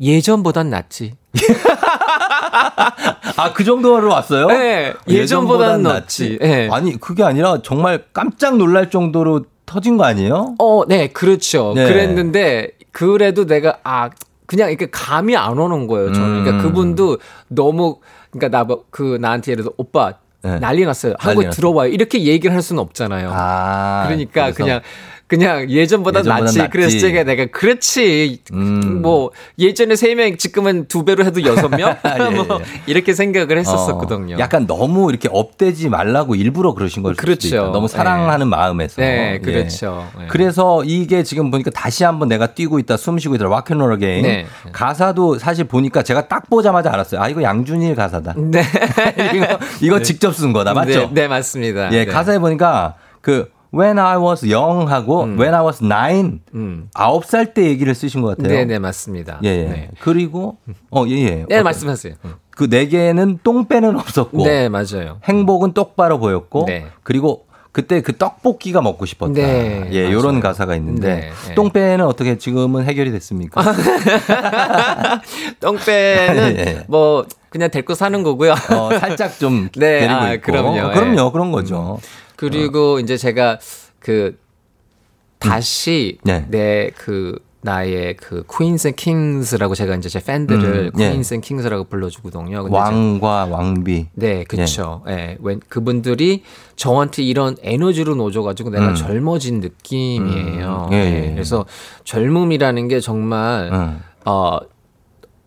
예전보단 0.00 0.70
낫지. 0.70 1.14
아, 3.36 3.52
그 3.52 3.64
정도로 3.64 4.08
왔어요? 4.08 4.46
네, 4.48 4.94
예전보단 5.08 5.82
낫지. 5.82 6.38
네. 6.40 6.68
아니, 6.70 6.98
그게 6.98 7.22
아니라 7.22 7.60
정말 7.62 8.04
깜짝 8.12 8.56
놀랄 8.56 8.90
정도로 8.90 9.44
터진 9.68 9.96
거 9.96 10.04
아니에요? 10.04 10.54
어, 10.58 10.82
네, 10.88 11.08
그렇죠. 11.08 11.72
네. 11.76 11.86
그랬는데 11.86 12.70
그래도 12.92 13.46
내가 13.46 13.78
아 13.84 14.10
그냥 14.46 14.70
이렇게 14.70 14.86
감이 14.90 15.36
안 15.36 15.58
오는 15.58 15.86
거예요. 15.86 16.12
저는 16.12 16.28
음. 16.38 16.44
그러니까 16.44 16.62
그분도 16.66 17.18
너무 17.48 17.98
그러니까 18.30 18.58
나 18.58 18.66
그 18.90 19.18
나한테 19.20 19.52
예를 19.52 19.64
들어 19.64 19.74
오빠 19.76 20.14
네. 20.42 20.58
난리 20.58 20.84
났어요. 20.84 21.14
한국에. 21.18 21.50
들어와요. 21.50 21.90
이렇게 21.90 22.22
얘기를 22.24 22.54
할 22.54 22.62
수는 22.62 22.80
없잖아요. 22.82 23.30
아. 23.32 24.04
그러니까 24.06 24.42
그래서 24.44 24.56
그냥 24.56 24.80
그냥 25.28 25.70
예전보다 25.70 26.22
낫지. 26.22 26.58
낫지. 26.58 26.70
그래서 26.70 26.98
제가 26.98 27.22
내가 27.22 27.46
그렇지. 27.46 28.40
음. 28.54 29.02
뭐 29.02 29.30
예전에 29.58 29.94
세명 29.94 30.38
지금은 30.38 30.88
두 30.88 31.04
배로 31.04 31.22
해도 31.22 31.42
여섯 31.44 31.68
명. 31.68 31.94
예, 32.18 32.30
뭐 32.30 32.46
예. 32.60 32.64
이렇게 32.86 33.12
생각을 33.12 33.58
했었었거든요. 33.58 34.36
어, 34.36 34.38
약간 34.38 34.66
너무 34.66 35.10
이렇게 35.10 35.28
up되지 35.30 35.90
말라고 35.90 36.34
일부러 36.34 36.72
그러신 36.72 37.02
걸 37.02 37.12
수도 37.14 37.20
그렇죠. 37.20 37.48
있다. 37.48 37.70
너무 37.72 37.88
사랑하는 37.88 38.48
마음에서. 38.48 39.02
네, 39.02 39.34
예. 39.34 39.38
그렇죠. 39.38 40.08
네. 40.18 40.26
그래서 40.28 40.82
이게 40.84 41.22
지금 41.22 41.50
보니까 41.50 41.70
다시 41.72 42.04
한번 42.04 42.28
내가 42.28 42.54
뛰고 42.54 42.78
있다, 42.78 42.96
숨 42.96 43.18
쉬고 43.18 43.34
있다, 43.34 43.44
Rock 43.44 43.61
and 43.61 43.74
Roll 43.74 43.92
Again. 43.92 44.22
네. 44.22 44.46
가사도 44.72 45.38
사실 45.38 45.66
보니까 45.66 46.02
제가 46.02 46.28
딱 46.28 46.48
보자마자 46.48 46.90
알았어요. 46.90 47.20
아, 47.20 47.28
이거 47.28 47.42
양준일 47.42 47.94
가사다. 47.94 48.34
네. 48.38 48.62
이거, 49.36 49.58
이거 49.82 50.02
직접 50.02 50.34
쓴 50.34 50.54
거다. 50.54 50.72
맞죠? 50.72 51.10
네, 51.12 51.22
네, 51.22 51.28
맞습니다. 51.28 51.92
예, 51.92 52.06
네. 52.06 52.06
가사에 52.06 52.38
보니까 52.38 52.94
그 53.20 53.50
When 53.74 53.98
I 53.98 54.16
was 54.16 54.44
young 54.46 54.90
하고 54.90 55.22
When 55.24 55.54
I 55.54 55.62
was 55.62 55.82
nine 55.84 56.40
음. 56.54 56.88
아홉 56.94 57.24
살때 57.26 57.64
얘기를 57.64 57.94
쓰신 57.94 58.22
것 58.22 58.36
같아요. 58.36 58.52
네, 58.54 58.64
네, 58.64 58.78
맞습니다. 58.78 59.40
예, 59.44 59.48
예. 59.48 59.64
네. 59.64 59.90
그리고 60.00 60.56
어, 60.90 61.04
예, 61.06 61.12
예. 61.16 61.46
네, 61.48 61.62
말씀하세요. 61.62 62.14
그 62.56 62.68
네 62.68 62.88
개는 62.88 63.38
똥배는 63.44 63.96
없었고 63.96 64.44
네, 64.44 64.68
맞아요. 64.68 65.20
행복은 65.24 65.72
똑바로 65.74 66.18
보였고 66.18 66.64
네. 66.66 66.86
그리고 67.04 67.46
그때 67.70 68.00
그 68.00 68.16
떡볶이가 68.16 68.80
먹고 68.80 69.06
싶었다. 69.06 69.32
네, 69.34 69.88
예, 69.92 70.02
맞아요. 70.04 70.16
요런 70.16 70.40
가사가 70.40 70.74
있는데 70.76 71.14
네, 71.14 71.30
네. 71.48 71.54
똥배는 71.54 72.04
어떻게 72.04 72.36
지금은 72.36 72.84
해결이 72.84 73.12
됐습니까? 73.12 73.62
똥배는 75.60 76.56
예. 76.58 76.84
뭐 76.88 77.24
그냥 77.50 77.70
데리고 77.70 77.94
사는 77.94 78.20
거고요. 78.22 78.52
어, 78.52 78.98
살짝 78.98 79.38
좀 79.38 79.68
네, 79.76 80.00
데리고 80.00 80.14
아, 80.14 80.32
있고. 80.34 80.52
그럼요. 80.52 80.80
어, 80.86 80.90
그럼요. 80.92 81.26
예. 81.26 81.30
그런 81.32 81.52
거죠. 81.52 82.00
그리고 82.38 83.00
이제 83.00 83.16
제가 83.16 83.58
그 83.98 84.38
다시 85.40 86.18
네. 86.22 86.46
내그 86.48 87.40
나의 87.60 88.16
그 88.16 88.44
Queens 88.48 88.88
and 88.88 88.94
Kings라고 88.94 89.74
제가 89.74 89.96
이제 89.96 90.08
제 90.08 90.22
팬들을 90.22 90.92
음, 90.94 91.00
예. 91.00 91.10
Queens 91.10 91.34
and 91.34 91.40
Kings라고 91.40 91.84
불러주거든요. 91.84 92.68
왕과 92.70 93.46
왕비. 93.50 94.06
네, 94.14 94.44
그렇죠. 94.44 95.02
예. 95.08 95.36
when 95.44 95.60
그분들이 95.68 96.44
저한테 96.76 97.24
이런 97.24 97.56
에너지로 97.60 98.14
넣어줘가지고 98.14 98.70
내가 98.70 98.90
음. 98.90 98.94
젊어진 98.94 99.58
느낌이에요. 99.58 100.88
음. 100.90 100.94
예, 100.94 100.96
예, 100.96 101.26
예. 101.26 101.32
그래서 101.32 101.66
젊음이라는 102.04 102.86
게 102.86 103.00
정말 103.00 103.70
음. 103.72 104.00
어 104.24 104.58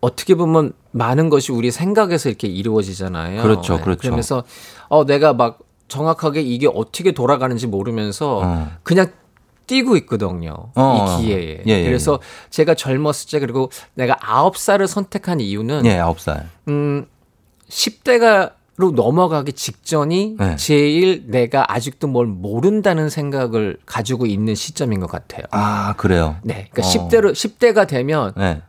어떻게 0.02 0.34
보면 0.34 0.74
많은 0.90 1.30
것이 1.30 1.52
우리 1.52 1.70
생각에서 1.70 2.28
이렇게 2.28 2.48
이루어지잖아요. 2.48 3.42
그렇죠, 3.42 3.76
예, 3.76 3.78
그렇죠. 3.78 4.00
그러면서 4.00 4.44
어 4.88 5.06
내가 5.06 5.32
막 5.32 5.60
정확하게 5.92 6.40
이게 6.40 6.66
어떻게 6.66 7.12
돌아가는지 7.12 7.66
모르면서 7.66 8.40
어. 8.42 8.68
그냥 8.82 9.12
뛰고 9.66 9.96
있거든요. 9.98 10.70
어. 10.74 11.18
이 11.18 11.22
기회에. 11.22 11.62
예, 11.66 11.72
예, 11.72 11.84
그래서 11.84 12.18
제가 12.50 12.74
젊었을 12.74 13.30
때 13.30 13.38
그리고 13.40 13.70
내가 13.94 14.16
아홉 14.20 14.56
살을 14.56 14.88
선택한 14.88 15.40
이유는 15.40 15.84
예, 15.86 15.98
아홉 15.98 16.18
살. 16.18 16.48
음, 16.68 17.06
10대가 17.68 18.52
로 18.78 18.90
넘어가기 18.90 19.52
직전이 19.52 20.34
네. 20.38 20.56
제일 20.56 21.24
내가 21.26 21.70
아직도 21.74 22.06
뭘 22.06 22.26
모른다는 22.26 23.10
생각을 23.10 23.76
가지고 23.84 24.24
있는 24.24 24.54
시점인 24.54 24.98
것 24.98 25.10
같아요. 25.10 25.44
아, 25.50 25.92
그래요. 25.98 26.36
네. 26.42 26.68
그러니까 26.72 26.88
어. 26.88 27.08
10대로 27.08 27.32
10대가 27.32 27.86
되면 27.86 28.32
네. 28.34 28.62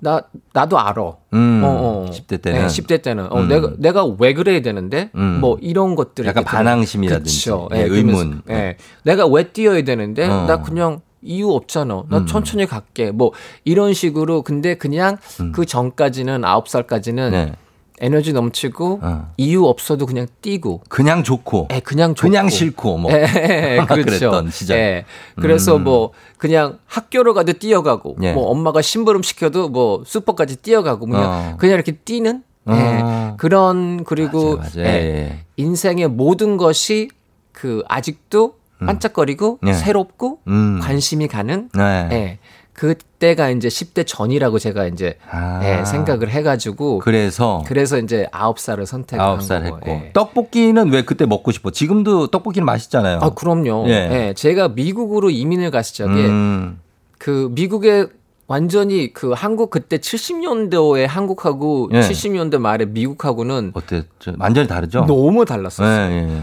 나 0.00 0.22
나도 0.52 0.78
알아. 0.78 1.12
음, 1.34 1.62
어, 1.64 1.68
어. 1.68 2.10
10대 2.10 2.42
때는. 2.42 2.60
네, 2.60 2.66
10대 2.66 3.02
때는 3.02 3.32
어, 3.32 3.40
음. 3.40 3.48
내가 3.48 3.72
내가 3.78 4.04
왜 4.18 4.34
그래야 4.34 4.60
되는데 4.62 5.10
음. 5.14 5.38
뭐 5.40 5.58
이런 5.60 5.94
것들 5.94 6.26
약간 6.26 6.44
반항심이라든지, 6.44 7.50
예, 7.74 7.82
의문. 7.82 8.42
예. 8.50 8.76
내가 9.04 9.26
왜 9.26 9.44
뛰어야 9.44 9.82
되는데 9.82 10.26
어. 10.26 10.46
나 10.46 10.62
그냥 10.62 11.00
이유 11.22 11.50
없잖아. 11.50 12.04
나 12.08 12.18
음. 12.18 12.26
천천히 12.26 12.66
갈게. 12.66 13.10
뭐 13.10 13.32
이런 13.64 13.92
식으로 13.92 14.42
근데 14.42 14.74
그냥 14.74 15.18
그 15.52 15.66
전까지는 15.66 16.44
아홉 16.44 16.68
살까지는 16.68 17.26
음. 17.26 17.30
네. 17.32 17.52
에너지 18.00 18.32
넘치고 18.32 19.00
어. 19.02 19.32
이유 19.36 19.66
없어도 19.66 20.06
그냥 20.06 20.26
뛰고 20.40 20.82
그냥 20.88 21.22
좋고. 21.22 21.68
예, 21.72 21.80
그냥 21.80 22.14
좋고. 22.14 22.28
그냥 22.28 22.48
싫고 22.48 22.98
뭐. 22.98 23.12
예, 23.12 23.22
예, 23.78 23.84
그렇죠. 23.86 24.04
그랬던 24.04 24.50
시절. 24.50 24.78
예. 24.78 25.04
그래서 25.36 25.76
음. 25.76 25.84
뭐 25.84 26.12
그냥 26.38 26.78
학교로 26.86 27.34
가도 27.34 27.52
뛰어가고 27.52 28.16
예. 28.22 28.32
뭐 28.32 28.44
엄마가 28.46 28.82
심부름 28.82 29.22
시켜도 29.22 29.68
뭐 29.68 30.02
슈퍼까지 30.06 30.56
뛰어가고 30.56 31.06
그냥 31.06 31.22
어. 31.24 31.56
그냥 31.58 31.74
이렇게 31.74 31.92
뛰는 31.92 32.42
예. 32.68 32.72
어. 32.72 33.34
그런 33.36 34.04
그리고 34.04 34.56
맞아, 34.56 34.78
맞아. 34.78 34.80
예. 34.80 34.86
예. 34.86 35.44
인생의 35.56 36.08
모든 36.08 36.56
것이 36.56 37.10
그 37.52 37.82
아직도 37.88 38.54
반짝거리고 38.78 39.58
예. 39.66 39.72
새롭고 39.74 40.38
음. 40.48 40.80
관심이 40.82 41.28
가는 41.28 41.68
네. 41.74 42.08
예. 42.12 42.38
그때가 42.80 43.50
이제 43.50 43.68
10대 43.68 44.06
전이라고 44.06 44.58
제가 44.58 44.86
이제 44.86 45.18
아. 45.30 45.60
예, 45.62 45.84
생각을 45.84 46.30
해가지고 46.30 47.00
그래서 47.00 47.62
그래서 47.66 47.98
이제 47.98 48.26
아홉 48.32 48.58
살을 48.58 48.86
선택한 48.86 49.20
아홉 49.26 49.42
살 49.42 49.64
거고. 49.64 49.76
했고 49.76 49.90
예. 49.90 50.12
떡볶이는 50.14 50.90
왜 50.90 51.04
그때 51.04 51.26
먹고 51.26 51.52
싶어? 51.52 51.70
지금도 51.70 52.28
떡볶이는 52.28 52.64
맛있잖아요. 52.64 53.18
아 53.20 53.34
그럼요. 53.34 53.84
예. 53.88 54.28
예. 54.28 54.34
제가 54.34 54.68
미국으로 54.68 55.28
이민을 55.28 55.70
갔을 55.70 55.94
적에 55.94 56.26
음. 56.26 56.80
그 57.18 57.50
미국에 57.52 58.06
완전히 58.46 59.12
그 59.12 59.32
한국 59.32 59.68
그때 59.68 59.98
70년대에 59.98 61.06
한국하고 61.06 61.90
예. 61.92 62.00
70년대 62.00 62.56
말에 62.56 62.86
미국하고는 62.86 63.72
어때? 63.74 64.04
저 64.20 64.32
완전히 64.38 64.66
다르죠? 64.66 65.04
너무 65.04 65.42
예, 65.42 65.44
달랐었어요. 65.44 66.12
예. 66.12 66.42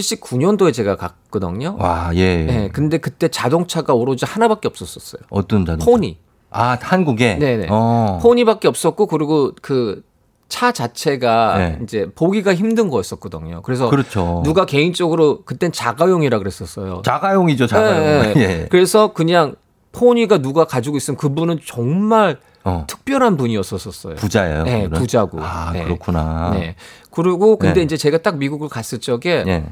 79년도에 0.00 0.72
제가 0.72 0.96
갔거든요. 0.96 1.76
와, 1.78 2.10
예. 2.14 2.20
예. 2.20 2.70
근데 2.72 2.98
그때 2.98 3.28
자동차가 3.28 3.94
오로지 3.94 4.24
하나밖에 4.24 4.68
없었었어요. 4.68 5.22
어떤 5.30 5.64
자동차? 5.64 5.84
포니. 5.90 6.18
아, 6.50 6.78
한국에? 6.80 7.36
네네. 7.36 7.66
어. 7.70 8.18
포니밖에 8.22 8.68
없었고 8.68 9.06
그리고 9.06 9.52
그 9.60 10.02
차 10.48 10.70
자체가 10.72 11.58
네. 11.58 11.78
이제 11.82 12.06
보기가 12.14 12.54
힘든 12.54 12.88
거였었거든요. 12.88 13.62
그래서 13.62 13.88
그렇죠. 13.90 14.42
누가 14.44 14.64
개인적으로 14.66 15.42
그땐 15.44 15.72
자가용이라 15.72 16.38
그랬었어요. 16.38 17.02
자가용이죠, 17.04 17.66
자가용. 17.66 18.04
예, 18.04 18.32
예. 18.36 18.40
예. 18.40 18.66
그래서 18.70 19.12
그냥 19.12 19.56
포니가 19.92 20.38
누가 20.38 20.64
가지고 20.64 20.96
있으면 20.96 21.16
그분은 21.16 21.58
정말 21.66 22.38
어. 22.62 22.84
특별한 22.86 23.36
분이었었어요. 23.36 24.14
부자예요. 24.16 24.62
네, 24.64 24.82
그분은? 24.84 25.00
부자고. 25.00 25.38
아, 25.42 25.72
네. 25.72 25.82
그렇구나. 25.84 26.50
네. 26.54 26.76
그리고 27.10 27.56
근데 27.56 27.80
네. 27.80 27.82
이제 27.82 27.96
제가 27.96 28.18
딱 28.18 28.38
미국을 28.38 28.68
갔을 28.68 29.00
적에 29.00 29.44
예. 29.46 29.64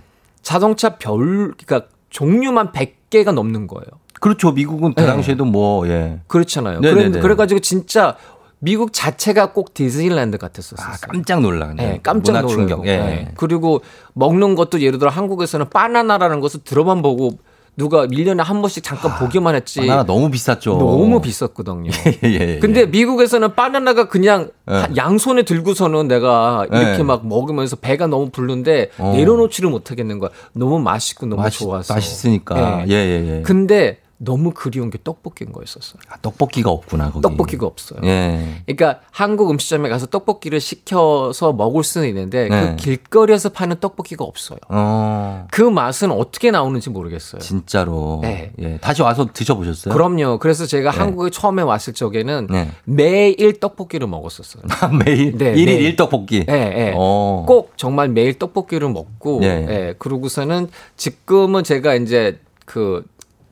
자동차 0.42 0.96
별 0.96 1.54
그러니까 1.56 1.88
종류만 2.10 2.72
100개가 2.72 3.32
넘는 3.32 3.66
거예요. 3.66 3.86
그렇죠. 4.20 4.52
미국은 4.52 4.94
그 4.94 5.00
네. 5.00 5.06
당시에도 5.06 5.44
뭐, 5.44 5.88
예. 5.88 6.20
그렇잖아요. 6.28 6.80
네네네. 6.80 7.10
그래, 7.10 7.20
그래가지고 7.20 7.60
진짜 7.60 8.16
미국 8.60 8.92
자체가 8.92 9.52
꼭 9.52 9.74
디즈니랜드 9.74 10.38
같았었어요. 10.38 10.86
아, 10.86 10.96
깜짝 11.00 11.40
놀라. 11.40 11.74
네, 11.74 11.98
깜짝 12.02 12.32
놀라고. 12.34 12.48
충격. 12.48 12.86
예. 12.86 12.96
네. 12.96 13.32
그리고 13.36 13.80
먹는 14.12 14.54
것도 14.54 14.80
예를 14.80 15.00
들어 15.00 15.10
한국에서는 15.10 15.68
바나나라는 15.70 16.38
것을 16.38 16.60
들어만 16.62 17.02
보고 17.02 17.32
누가 17.76 18.06
1년에 18.06 18.42
한 18.42 18.60
번씩 18.60 18.84
잠깐 18.84 19.18
보기만 19.18 19.54
했지. 19.54 19.80
바나나 19.80 20.04
너무 20.04 20.30
비쌌죠. 20.30 20.76
너무 20.76 21.20
비쌌거든요. 21.22 21.90
예, 22.24 22.28
예. 22.54 22.58
근데 22.58 22.84
미국에서는 22.84 23.54
바나나가 23.54 24.08
그냥 24.08 24.50
예. 24.70 24.74
한 24.74 24.96
양손에 24.96 25.42
들고서는 25.44 26.06
내가 26.06 26.66
이렇게 26.70 26.98
예. 26.98 27.02
막 27.02 27.26
먹으면서 27.26 27.76
배가 27.76 28.06
너무 28.06 28.28
부른데 28.30 28.90
어. 28.98 29.12
내려놓지를 29.16 29.70
못하겠는 29.70 30.18
거야. 30.18 30.30
너무 30.52 30.80
맛있고 30.80 31.24
너무 31.26 31.40
맛있- 31.42 31.60
좋아서. 31.60 31.94
맛있으니까. 31.94 32.84
예, 32.88 32.92
예, 32.92 33.36
예. 33.38 33.42
근데 33.42 33.98
너무 34.24 34.52
그리운 34.54 34.90
게 34.90 34.98
떡볶이인 35.02 35.52
거였었어요. 35.52 36.00
아, 36.08 36.16
떡볶이가 36.22 36.70
없구나, 36.70 37.10
거기. 37.10 37.22
떡볶이가 37.22 37.66
없어요. 37.66 38.00
예. 38.04 38.62
그러니까 38.66 39.00
한국 39.10 39.50
음식점에 39.50 39.88
가서 39.88 40.06
떡볶이를 40.06 40.60
시켜서 40.60 41.52
먹을 41.52 41.82
수는 41.82 42.06
있는데 42.08 42.48
네. 42.48 42.70
그 42.70 42.76
길거리에서 42.76 43.48
파는 43.48 43.80
떡볶이가 43.80 44.24
없어요. 44.24 44.58
어. 44.68 45.48
그 45.50 45.62
맛은 45.62 46.12
어떻게 46.12 46.52
나오는지 46.52 46.90
모르겠어요. 46.90 47.40
진짜로. 47.40 48.20
네. 48.22 48.52
예. 48.60 48.78
다시 48.78 49.02
와서 49.02 49.28
드셔보셨어요? 49.32 49.92
그럼요. 49.92 50.38
그래서 50.38 50.66
제가 50.66 50.92
네. 50.92 50.98
한국에 50.98 51.30
처음에 51.30 51.62
왔을 51.62 51.92
적에는 51.92 52.46
네. 52.48 52.70
매일 52.84 53.58
떡볶이를 53.58 54.06
먹었었어요. 54.06 54.62
매일 55.04 55.36
네, 55.36 55.54
일일. 55.54 55.82
일 55.82 55.96
떡볶이. 55.96 56.44
예, 56.48 56.52
예. 56.52 56.92
어. 56.96 57.44
꼭 57.46 57.72
정말 57.76 58.08
매일 58.08 58.38
떡볶이를 58.38 58.88
먹고, 58.88 59.40
예. 59.42 59.46
예. 59.68 59.94
그러고서는 59.98 60.68
지금은 60.96 61.64
제가 61.64 61.94
이제 61.96 62.38
그, 62.64 63.04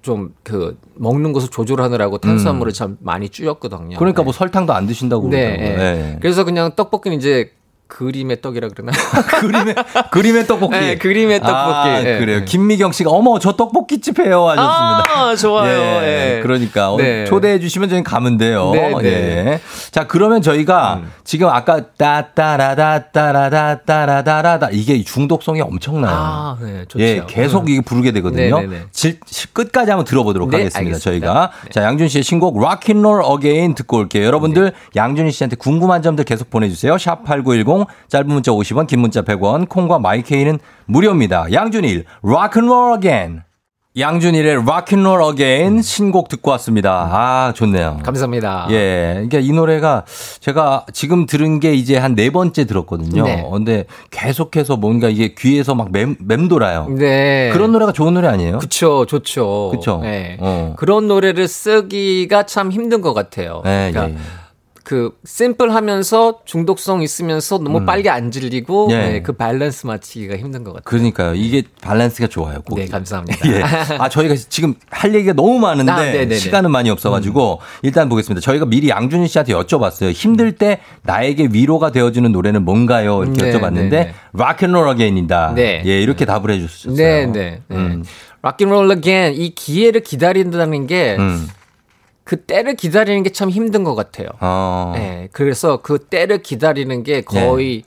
좀 0.02 0.34
그, 0.42 0.78
먹는 0.94 1.32
것을 1.32 1.50
조절하느라고 1.50 2.18
탄수화물을 2.18 2.72
참 2.72 2.96
많이 3.00 3.28
줄였거든요. 3.28 3.96
음. 3.96 3.98
그러니까 3.98 4.22
예. 4.22 4.24
뭐 4.24 4.32
설탕도 4.32 4.72
안 4.72 4.86
드신다고 4.86 5.28
네, 5.28 5.56
그러더라고요. 5.56 5.84
예. 5.84 6.12
예. 6.14 6.18
그래서 6.20 6.44
그냥 6.44 6.72
떡볶이는 6.74 7.18
이제 7.18 7.52
그림의 7.90 8.40
떡이라 8.40 8.68
그러나? 8.74 8.92
그림의 9.40 9.74
그림의 10.10 10.46
떡볶이. 10.46 10.78
네, 10.78 10.96
그림의 10.96 11.40
떡볶이. 11.40 11.88
아, 11.88 12.00
예, 12.00 12.18
그래요. 12.18 12.38
예. 12.40 12.44
김미경 12.44 12.92
씨가 12.92 13.10
어머 13.10 13.38
저 13.38 13.52
떡볶이 13.56 14.00
집 14.00 14.18
해요 14.20 14.48
하셨습니다. 14.48 15.04
아, 15.12 15.36
좋아요. 15.36 15.78
예, 16.02 16.38
예. 16.38 16.42
그러니까 16.42 16.94
네. 16.96 17.24
초대해 17.26 17.58
주시면 17.60 17.90
저희 17.90 18.02
가면 18.02 18.38
돼요. 18.38 18.70
네, 18.72 18.94
네. 19.02 19.04
예. 19.04 19.60
자 19.90 20.06
그러면 20.06 20.40
저희가 20.40 21.02
지금 21.24 21.48
아까 21.48 21.84
따따라다따라다따라다라다 21.96 24.68
이게 24.72 25.02
중독성이 25.02 25.60
엄청나요. 25.60 26.14
아, 26.14 26.56
네, 26.60 26.84
좋죠. 26.88 27.00
예, 27.04 27.22
계속 27.26 27.68
이게 27.68 27.80
부르게 27.80 28.12
되거든요. 28.12 28.60
네, 28.60 28.66
네, 28.66 28.78
네. 28.78 28.84
질- 28.92 29.18
끝까지 29.52 29.90
한번 29.90 30.04
들어보도록 30.04 30.50
네, 30.50 30.58
하겠습니다. 30.58 30.78
알겠습니다. 30.78 31.00
저희가 31.26 31.50
자 31.72 31.82
양준일 31.82 32.08
씨의 32.08 32.22
신곡 32.22 32.60
Rock 32.60 32.83
and 32.83 33.00
Roll 33.00 33.22
Again 33.24 33.74
듣고 33.74 33.98
올게요. 33.98 34.24
여러분들 34.24 34.64
네. 34.64 34.70
양준일 34.96 35.32
씨한테 35.32 35.56
궁금한 35.56 36.02
점들 36.02 36.24
계속 36.24 36.50
보내주세요. 36.50 36.96
샵 36.98 37.24
#8910 37.24 37.79
짧은 38.08 38.26
문자 38.28 38.52
50원, 38.52 38.86
긴 38.86 39.00
문자 39.00 39.22
100원, 39.22 39.68
콩과 39.68 39.98
my 39.98 40.15
K는 40.15 40.58
무료입니다. 40.86 41.52
양준일 41.52 42.04
Rock 42.22 42.48
and 42.48 42.67
Roll 42.67 42.92
Again. 42.94 43.42
양준일의 43.98 44.64
Rock 44.66 44.86
and 44.86 45.01
Roll 45.01 45.20
Again 45.20 45.82
신곡 45.82 46.28
듣고 46.28 46.52
왔습니다. 46.52 47.08
아 47.10 47.52
좋네요. 47.56 47.98
감사합니다. 48.04 48.68
예, 48.70 49.10
그러니까 49.14 49.38
이 49.40 49.50
노래가 49.50 50.04
제가 50.38 50.86
지금 50.92 51.26
들은 51.26 51.58
게 51.58 51.74
이제 51.74 51.96
한 51.98 52.14
네 52.14 52.30
번째 52.30 52.66
들었거든요. 52.66 53.24
네. 53.24 53.44
근데 53.50 53.86
계속해서 54.12 54.76
뭔가 54.76 55.08
이게 55.08 55.34
귀에서 55.36 55.74
막 55.74 55.90
맴, 55.90 56.14
맴돌아요. 56.20 56.86
네. 56.88 57.50
그런 57.52 57.72
노래가 57.72 57.90
좋은 57.90 58.14
노래 58.14 58.28
아니에요? 58.28 58.58
그쵸, 58.58 59.06
좋죠. 59.06 59.70
그쵸? 59.72 59.98
네. 60.04 60.36
어. 60.38 60.74
그런 60.76 61.08
노래를 61.08 61.48
쓰기가 61.48 62.44
참 62.44 62.70
힘든 62.70 63.00
것 63.00 63.12
같아요. 63.12 63.60
네, 63.64 63.90
그러니까 63.90 64.10
예, 64.10 64.14
예. 64.22 64.39
그 64.90 65.16
심플하면서 65.24 66.40
중독성 66.44 67.02
있으면서 67.02 67.58
너무 67.58 67.84
빨리 67.84 68.10
안 68.10 68.32
질리고 68.32 68.88
예. 68.90 68.96
네, 68.96 69.22
그 69.22 69.30
밸런스 69.34 69.86
맞추기가 69.86 70.36
힘든 70.36 70.64
것 70.64 70.72
같아요. 70.72 70.82
그러니까요. 70.82 71.36
이게 71.36 71.62
밸런스가 71.80 72.26
좋아요. 72.26 72.60
곡이. 72.62 72.80
네, 72.80 72.88
감사합니다. 72.88 73.38
예. 73.54 73.62
아, 74.00 74.08
저희가 74.08 74.34
지금 74.34 74.74
할 74.90 75.14
얘기가 75.14 75.32
너무 75.32 75.60
많은데 75.60 75.92
아. 75.92 76.24
음. 76.24 76.34
시간은 76.34 76.72
많이 76.72 76.90
없어가지고 76.90 77.60
일단 77.82 78.08
보겠습니다. 78.08 78.40
저희가 78.40 78.66
미리 78.66 78.88
양준일 78.88 79.28
씨한테 79.28 79.52
여쭤봤어요. 79.52 80.10
힘들 80.10 80.56
때 80.56 80.80
나에게 81.02 81.50
위로가 81.52 81.92
되어주는 81.92 82.32
노래는 82.32 82.64
뭔가요? 82.64 83.22
이렇게 83.22 83.44
네, 83.44 83.52
여쭤봤는데. 83.52 84.10
Rock 84.32 84.53
and 84.53 84.68
Roll 84.68 84.88
Again이다. 84.88 85.52
네. 85.54 85.84
예, 85.86 86.02
이렇게 86.02 86.24
답을 86.24 86.50
해주셨어요. 86.50 86.96
네, 86.96 87.26
네. 87.26 87.62
네. 87.68 87.76
음. 87.76 88.02
Rock 88.42 88.60
and 88.60 88.73
Roll 88.73 88.90
Again 88.90 89.34
이 89.34 89.50
기회를 89.54 90.00
기다린다는 90.00 90.88
게 90.88 91.14
음. 91.16 91.46
그 92.30 92.36
때를 92.42 92.76
기다리는 92.76 93.24
게 93.24 93.30
참 93.30 93.50
힘든 93.50 93.82
것 93.82 93.96
같아요. 93.96 94.28
어. 94.38 94.92
네, 94.94 95.28
그래서 95.32 95.78
그 95.82 95.98
때를 95.98 96.42
기다리는 96.44 97.02
게 97.02 97.22
거의 97.22 97.82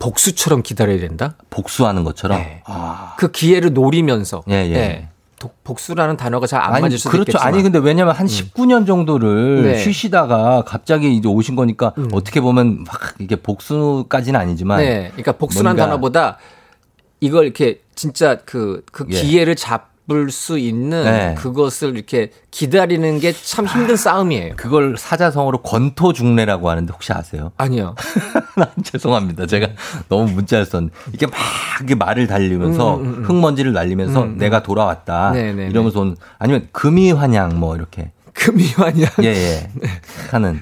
복수처럼 0.00 0.62
기다려야 0.64 0.98
된다. 0.98 1.36
복수하는 1.48 2.02
것처럼. 2.02 2.38
네. 2.38 2.62
아. 2.66 3.14
그 3.18 3.30
기회를 3.30 3.72
노리면서. 3.72 4.42
예, 4.48 4.54
예. 4.68 4.72
네. 4.72 5.08
도- 5.38 5.52
복수라는 5.62 6.16
단어가 6.16 6.48
잘 6.48 6.60
안 6.60 6.80
맞을 6.80 6.98
수도 6.98 7.10
그렇죠. 7.10 7.30
있겠지만. 7.30 7.46
아니 7.54 7.62
근데 7.62 7.78
왜냐면 7.78 8.16
한 8.16 8.26
19년 8.26 8.84
정도를 8.84 9.62
네. 9.62 9.78
쉬시다가 9.78 10.64
갑자기 10.66 11.14
이제 11.14 11.28
오신 11.28 11.54
거니까 11.54 11.92
어떻게 12.12 12.40
보면 12.40 12.82
막 12.82 13.14
이게 13.20 13.36
복수까지는 13.36 14.40
아니지만 14.40 14.78
네, 14.80 15.08
그러니까 15.12 15.32
복수란 15.32 15.76
뭔가- 15.76 15.84
단어보다 15.84 16.38
이걸 17.20 17.44
이렇게 17.44 17.80
진짜 17.94 18.38
그, 18.44 18.82
그 18.90 19.06
예. 19.10 19.20
기회를 19.20 19.54
잡 19.54 19.90
을 20.08 20.30
수 20.30 20.56
있는 20.58 21.02
네. 21.04 21.34
그것을 21.36 21.96
이렇게 21.96 22.30
기다리는 22.52 23.18
게 23.18 23.32
참 23.32 23.66
힘든 23.66 23.96
싸움이에요. 23.96 24.54
그걸 24.56 24.96
사자성어로 24.96 25.58
권토중래라고 25.62 26.70
하는데 26.70 26.92
혹시 26.92 27.12
아세요? 27.12 27.50
아니요. 27.56 27.96
죄송합니다. 28.84 29.46
제가 29.46 29.68
너무 30.08 30.30
문자를 30.32 30.64
썼는데 30.64 30.94
이게 31.12 31.26
막 31.26 31.34
이게 31.82 31.94
말을 31.94 32.26
달리면서 32.28 32.96
음, 32.96 33.00
음, 33.04 33.14
음. 33.18 33.24
흙먼지를 33.24 33.72
날리면서 33.72 34.22
음, 34.22 34.28
음. 34.34 34.38
내가 34.38 34.62
돌아왔다 34.62 35.32
네, 35.32 35.52
네, 35.52 35.66
이러면서 35.66 36.00
온- 36.00 36.16
아니면 36.38 36.68
금이 36.72 37.12
환양 37.12 37.58
뭐 37.58 37.74
이렇게 37.76 38.12
금이환양. 38.36 39.10
예, 39.24 39.28
예. 39.28 39.70
하는, 40.30 40.60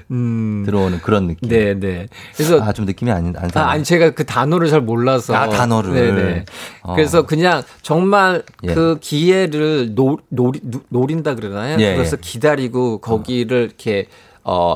들어오는 0.65 0.99
그런 1.01 1.27
느낌. 1.27 1.47
음. 1.47 1.49
네, 1.49 1.73
네. 1.79 2.07
그래서. 2.35 2.61
아, 2.61 2.71
좀 2.73 2.85
느낌이 2.85 3.11
안, 3.11 3.33
안 3.37 3.49
아. 3.53 3.71
아니, 3.71 3.83
제가 3.83 4.11
그 4.11 4.25
단어를 4.25 4.69
잘 4.69 4.81
몰라서. 4.81 5.35
아, 5.35 5.49
단어를. 5.49 5.93
네 5.93 6.11
네. 6.11 6.45
어. 6.81 6.95
그래서 6.95 7.25
그냥 7.25 7.63
정말 7.81 8.43
예. 8.63 8.73
그 8.73 8.97
기회를 9.01 9.93
노, 9.93 10.17
노리, 10.29 10.59
노- 10.63 10.81
노린다 10.89 11.35
그러나요? 11.35 11.77
예, 11.79 11.95
그래서 11.95 12.17
예. 12.17 12.21
기다리고 12.21 12.99
거기를 12.99 13.63
이렇게, 13.65 14.07
어, 14.43 14.75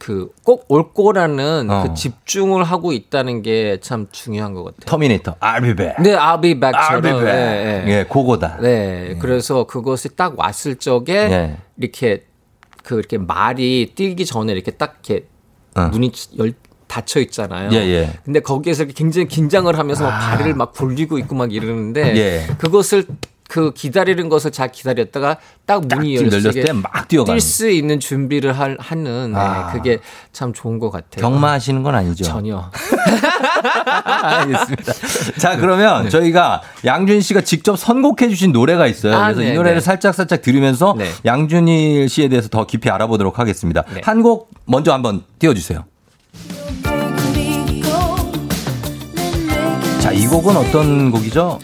그, 0.00 0.28
그, 0.28 0.42
꼭 0.44 0.64
올 0.68 0.92
거라는 0.92 1.68
어. 1.70 1.82
그 1.82 1.94
집중을 1.94 2.64
하고 2.64 2.92
있다는 2.92 3.42
게 3.42 3.78
참 3.80 4.06
중요한 4.12 4.54
것 4.54 4.64
같아요. 4.64 4.80
터미네이터, 4.86 5.34
I'll 5.40 5.62
be 5.62 5.74
back. 5.74 6.02
네, 6.02 6.16
I'll 6.16 6.40
be 6.40 6.58
back처럼. 6.58 7.00
I'll 7.00 7.02
be 7.02 7.12
back. 7.12 7.26
예, 7.28 7.84
예. 7.86 7.98
예, 7.98 8.04
그거다. 8.04 8.58
네, 8.60 9.16
그래서 9.20 9.64
그것이 9.64 10.10
딱 10.16 10.38
왔을 10.38 10.76
적에 10.76 11.12
예. 11.14 11.56
이렇게 11.76 12.24
그 12.84 12.98
이렇게 12.98 13.18
말이 13.18 13.92
뛰기 13.94 14.24
전에 14.24 14.52
이렇게 14.52 14.70
딱 14.72 15.00
이렇게 15.04 15.26
어. 15.74 15.88
문이 15.88 16.12
열 16.38 16.54
닫혀 16.86 17.20
있잖아요. 17.20 17.70
예, 17.72 17.76
예. 17.76 18.10
근데 18.24 18.40
거기에서 18.40 18.84
이렇게 18.84 18.94
굉장히 18.94 19.28
긴장을 19.28 19.76
하면서 19.78 20.04
막 20.04 20.18
다리를 20.18 20.54
막 20.54 20.72
굴리고 20.72 21.18
있고 21.18 21.34
막 21.34 21.52
이러는데 21.52 22.16
예. 22.16 22.46
그것을 22.56 23.04
그 23.48 23.72
기다리는 23.72 24.28
것을 24.28 24.52
잘 24.52 24.70
기다렸다가 24.70 25.38
딱 25.64 25.80
문이 25.86 26.16
좀 26.18 26.26
열렸을 26.26 26.44
열렸을 26.44 26.64
때막 26.64 27.08
뛰어가는. 27.08 27.38
뛸수 27.38 27.72
있는 27.72 27.98
준비를 27.98 28.52
할, 28.52 28.76
하는 28.78 29.32
네, 29.32 29.38
아. 29.38 29.72
그게 29.72 29.98
참 30.32 30.52
좋은 30.52 30.78
것 30.78 30.90
같아요. 30.90 31.22
경마하시는 31.22 31.82
건 31.82 31.94
아니죠? 31.94 32.24
전혀. 32.24 32.70
알겠습니다. 34.04 34.92
자, 35.38 35.56
그러면 35.56 36.10
저희가 36.10 36.60
양준일 36.84 37.22
씨가 37.22 37.40
직접 37.40 37.76
선곡해 37.78 38.28
주신 38.28 38.52
노래가 38.52 38.86
있어요. 38.86 39.14
아, 39.16 39.24
그래서 39.24 39.40
네, 39.40 39.50
이 39.52 39.54
노래를 39.54 39.78
네. 39.78 39.80
살짝 39.80 40.14
살짝 40.14 40.42
들으면서 40.42 40.94
양준일 41.24 42.08
씨에 42.10 42.28
대해서 42.28 42.48
더 42.48 42.66
깊이 42.66 42.90
알아보도록 42.90 43.38
하겠습니다. 43.38 43.82
한 44.02 44.18
곡 44.22 44.50
먼저 44.66 44.92
한번 44.92 45.22
띄워 45.38 45.54
주세요. 45.54 45.84
자, 50.00 50.12
이 50.12 50.26
곡은 50.26 50.56
어떤 50.56 51.10
곡이죠? 51.10 51.58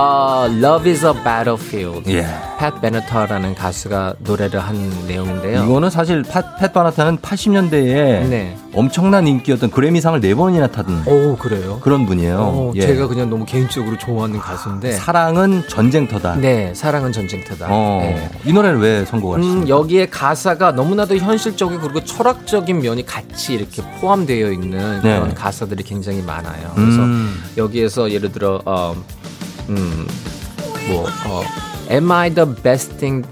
어, 0.00 0.46
Love 0.48 0.88
is 0.92 1.04
a 1.04 1.12
Battlefield. 1.12 2.08
예. 2.14 2.24
팻 2.58 2.80
베너터라는 2.80 3.56
가수가 3.56 4.14
노래를 4.20 4.60
한 4.60 4.76
내용인데요. 5.08 5.64
이거는 5.64 5.90
사실 5.90 6.22
팟, 6.22 6.56
팻 6.56 6.72
바나타는 6.72 7.18
80년대에 7.18 8.28
네. 8.28 8.56
엄청난 8.74 9.26
인기였던 9.26 9.70
그래미상을 9.72 10.20
네 10.20 10.36
번이나 10.36 10.68
타던 10.68 11.02
오, 11.06 11.36
그래요? 11.36 11.80
그런 11.82 12.06
분이에요. 12.06 12.36
어, 12.38 12.72
예. 12.76 12.82
제가 12.82 13.08
그냥 13.08 13.28
너무 13.28 13.44
개인적으로 13.44 13.98
좋아하는 13.98 14.38
가수인데. 14.38 14.92
사랑은 14.92 15.64
전쟁터다. 15.68 16.36
네, 16.36 16.72
사랑은 16.74 17.10
전쟁터다. 17.10 17.66
어, 17.68 17.98
네. 18.00 18.30
이 18.44 18.52
노래를 18.52 18.78
왜 18.80 19.04
선곡하셨어요? 19.04 19.52
음, 19.52 19.68
여기에 19.68 20.06
가사가 20.06 20.72
너무나도 20.72 21.16
현실적이고 21.16 21.80
그리고 21.80 22.04
철학적인 22.04 22.80
면이 22.82 23.04
같이 23.04 23.54
이렇게 23.54 23.82
포함되어 24.00 24.52
있는 24.52 25.00
네. 25.02 25.18
그런 25.18 25.34
가사들이 25.34 25.82
굉장히 25.82 26.22
많아요. 26.22 26.70
그래서 26.76 27.00
음. 27.02 27.42
여기에서 27.56 28.12
예를 28.12 28.30
들어 28.30 28.60
어, 28.64 28.94
음, 29.68 30.06
뭐 30.88 31.06
어, 31.26 31.42
Am 31.90 32.10
I 32.10 32.34
the 32.34 32.48
best 32.62 32.96
thing? 32.98 33.26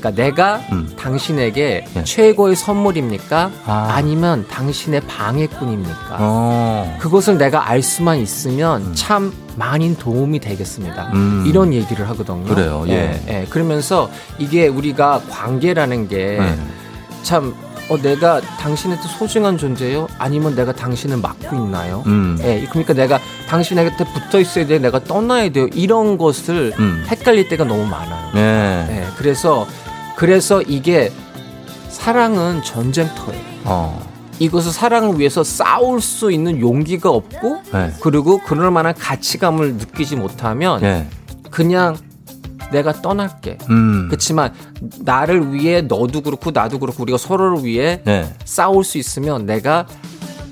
그러니까 0.00 0.22
내가 0.22 0.60
당신에게 0.98 1.84
최고의 2.04 2.56
선물입니까? 2.56 3.46
음. 3.46 3.52
네. 3.52 3.60
아. 3.66 4.00
니면 4.00 4.46
당신의 4.48 5.02
방해꾼입니까? 5.02 6.16
어. 6.18 6.96
그것을 7.00 7.36
내가 7.36 7.68
알 7.68 7.82
수만 7.82 8.18
있으면 8.18 8.94
참 8.94 9.32
많은 9.56 9.96
도움이 9.96 10.40
되겠습니다. 10.40 11.10
음. 11.12 11.44
이런 11.46 11.74
얘기를 11.74 12.08
하거든요. 12.08 12.44
그래요, 12.44 12.84
예. 12.88 13.20
예, 13.28 13.46
그러면서 13.50 14.10
이게 14.38 14.68
우리가 14.68 15.20
관계라는 15.28 16.08
게 16.08 16.38
네. 16.38 16.58
참 17.90 17.98
어, 17.98 17.98
내가 18.00 18.40
당신한테 18.40 19.08
소중한 19.08 19.58
존재요? 19.58 20.06
아니면 20.18 20.54
내가 20.54 20.72
당신을 20.72 21.16
맡고 21.18 21.56
있나요? 21.56 22.04
음. 22.06 22.38
예, 22.42 22.66
그러니까 22.70 22.94
내가 22.94 23.18
당신에게 23.48 23.96
붙어 23.96 24.40
있어야 24.40 24.66
돼, 24.66 24.78
내가 24.78 25.02
떠나야 25.02 25.50
돼요. 25.50 25.66
이런 25.74 26.16
것을 26.16 26.72
음. 26.78 27.04
헷갈릴 27.08 27.48
때가 27.48 27.64
너무 27.64 27.84
많아요. 27.86 28.30
네. 28.34 28.86
예, 28.90 29.06
그래서 29.16 29.66
그래서 30.16 30.62
이게 30.62 31.12
사랑은 31.88 32.62
전쟁터예요. 32.62 33.42
어. 33.64 34.10
이것을 34.38 34.72
사랑을 34.72 35.18
위해서 35.18 35.44
싸울 35.44 36.00
수 36.00 36.32
있는 36.32 36.60
용기가 36.60 37.10
없고 37.10 37.62
네. 37.72 37.92
그리고 38.00 38.38
그럴 38.38 38.70
만한 38.70 38.94
가치감을 38.94 39.74
느끼지 39.74 40.16
못하면 40.16 40.82
예. 40.82 41.06
그냥 41.50 41.96
내가 42.72 42.92
떠날게. 42.92 43.58
음. 43.70 44.06
그렇지만 44.08 44.52
나를 45.00 45.52
위해 45.52 45.82
너도 45.82 46.20
그렇고 46.20 46.50
나도 46.50 46.78
그렇고 46.78 47.02
우리가 47.02 47.18
서로를 47.18 47.64
위해 47.64 48.00
네. 48.04 48.32
싸울 48.44 48.84
수 48.84 48.98
있으면 48.98 49.46
내가 49.46 49.86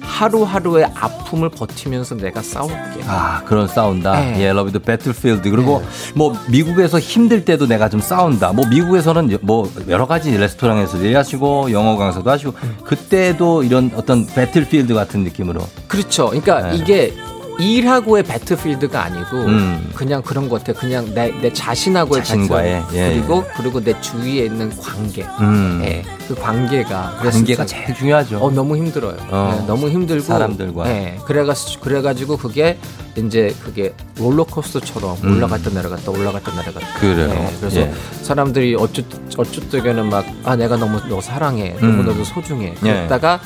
하루하루의 0.08 0.86
아픔을 0.94 1.50
버티면서 1.50 2.16
내가 2.16 2.42
싸울게. 2.42 3.02
아, 3.06 3.42
그런 3.44 3.68
싸운다. 3.68 4.18
네. 4.20 4.40
예, 4.40 4.52
love 4.52 4.71
is 4.71 4.80
a 4.80 4.86
battlefield. 4.86 5.48
그리고 5.50 5.84
뭐 6.14 6.36
미국에서 6.48 6.98
힘들 6.98 7.44
때도 7.44 7.66
내가 7.66 7.88
좀 7.88 8.00
싸운다. 8.00 8.52
뭐 8.52 8.66
미국에서는 8.66 9.38
뭐 9.42 9.70
여러 9.88 10.06
가지 10.06 10.36
레스토랑에서 10.36 10.98
일하시고 10.98 11.70
영어 11.72 11.96
강사도 11.96 12.30
하시고 12.30 12.52
그때도 12.84 13.62
이런 13.62 13.92
어떤 13.94 14.26
battlefield 14.26 14.94
같은 14.94 15.22
느낌으로. 15.24 15.60
그렇죠. 15.86 16.26
그러니까 16.30 16.70
네. 16.70 16.76
이게 16.76 17.14
일하고의 17.59 18.22
배틀필드가 18.22 19.02
아니고 19.02 19.36
음. 19.36 19.90
그냥 19.94 20.22
그런 20.22 20.48
것 20.48 20.61
같아요. 20.62 20.76
그냥 20.80 21.12
내, 21.14 21.30
내 21.40 21.52
자신하고의 21.52 22.24
자신과의, 22.24 22.82
배틀. 22.82 22.96
예. 22.98 23.11
그리고 23.14 23.44
그리고 23.56 23.80
내 23.82 24.00
주위에 24.00 24.44
있는 24.44 24.70
관계. 24.78 25.24
음. 25.40 25.80
예, 25.85 26.05
그 26.28 26.35
관계가 26.36 27.16
관계가 27.20 27.66
참- 27.66 27.85
제일 27.85 27.94
중요하죠. 27.97 28.39
어 28.39 28.51
너무 28.51 28.76
힘들어요. 28.76 29.16
어. 29.30 29.56
네, 29.60 29.66
너무 29.66 29.89
힘들고 29.89 30.22
사람들과. 30.22 30.85
네, 30.85 31.18
그래가 31.24 31.52
그래가지고 31.80 32.36
그게 32.36 32.78
이제 33.16 33.52
그게 33.64 33.93
롤러코스터처럼 34.18 35.16
음. 35.24 35.36
올라갔다 35.36 35.70
내려갔다 35.70 36.10
올라갔다 36.12 36.52
내려갔다. 36.52 36.86
그래요. 37.01 37.26
네, 37.26 37.55
그래서 37.59 37.80
예. 37.80 37.93
사람들이 38.22 38.76
어쩌 38.78 39.02
어쩌때는 39.36 40.09
막 40.10 40.24
아 40.44 40.55
내가 40.55 40.76
너무 40.76 41.01
너 41.09 41.20
사랑해, 41.20 41.74
너무 41.80 42.02
음. 42.02 42.05
너도 42.06 42.22
소중해. 42.24 42.66
예. 42.68 42.74
그랬다가 42.80 43.40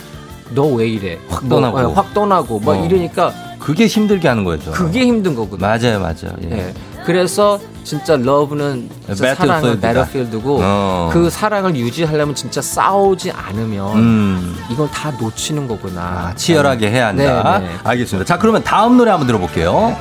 너 0.55 0.65
왜 0.67 0.87
이래? 0.87 1.19
확 1.31 1.47
뭐, 1.47 1.59
떠나고. 1.61 1.81
네, 1.89 1.95
확 1.95 2.13
떠나고 2.15 2.61
막 2.61 2.73
어. 2.73 2.85
이러니까 2.85 3.33
그게 3.63 3.87
힘들게 3.87 4.27
하는 4.27 4.45
거죠. 4.45 4.73
그게 4.73 5.07
힘든 5.07 5.35
거거든요. 5.37 5.67
맞아요, 5.67 6.01
맞아요. 6.01 6.37
예. 6.43 6.51
예. 6.51 6.75
그래서 7.05 7.61
진짜 7.85 8.17
러브는 8.17 8.91
진짜. 9.07 9.35
사랑은 9.35 9.81
배틀필드고 9.81 10.59
어. 10.63 11.11
그 11.13 11.31
사랑을 11.31 11.77
유지하려면 11.77 12.35
진짜 12.35 12.61
싸우지 12.61 13.31
않으면 13.31 13.97
음. 13.97 14.57
이건 14.71 14.91
다 14.91 15.13
놓치는 15.13 15.69
거구나. 15.69 16.01
아, 16.03 16.35
치열하게 16.35 16.91
해야 16.91 17.09
한다. 17.09 17.59
네, 17.61 17.67
네. 17.69 17.75
알겠습니다. 17.85 18.27
자, 18.27 18.39
그러면 18.39 18.65
다음 18.65 18.97
노래 18.97 19.11
한번 19.11 19.27
들어볼게요. 19.29 19.97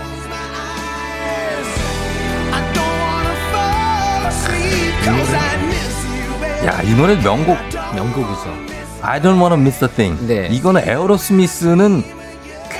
야, 6.65 6.81
이 6.83 6.93
노래 6.93 7.15
명곡. 7.15 7.57
명곡이죠. 7.95 8.71
I 9.01 9.19
don't 9.19 9.39
wanna 9.39 9.59
miss 9.59 9.83
a 9.83 9.89
thing. 9.89 10.27
네. 10.27 10.47
이거는 10.51 10.87
에어로스미스는 10.87 12.20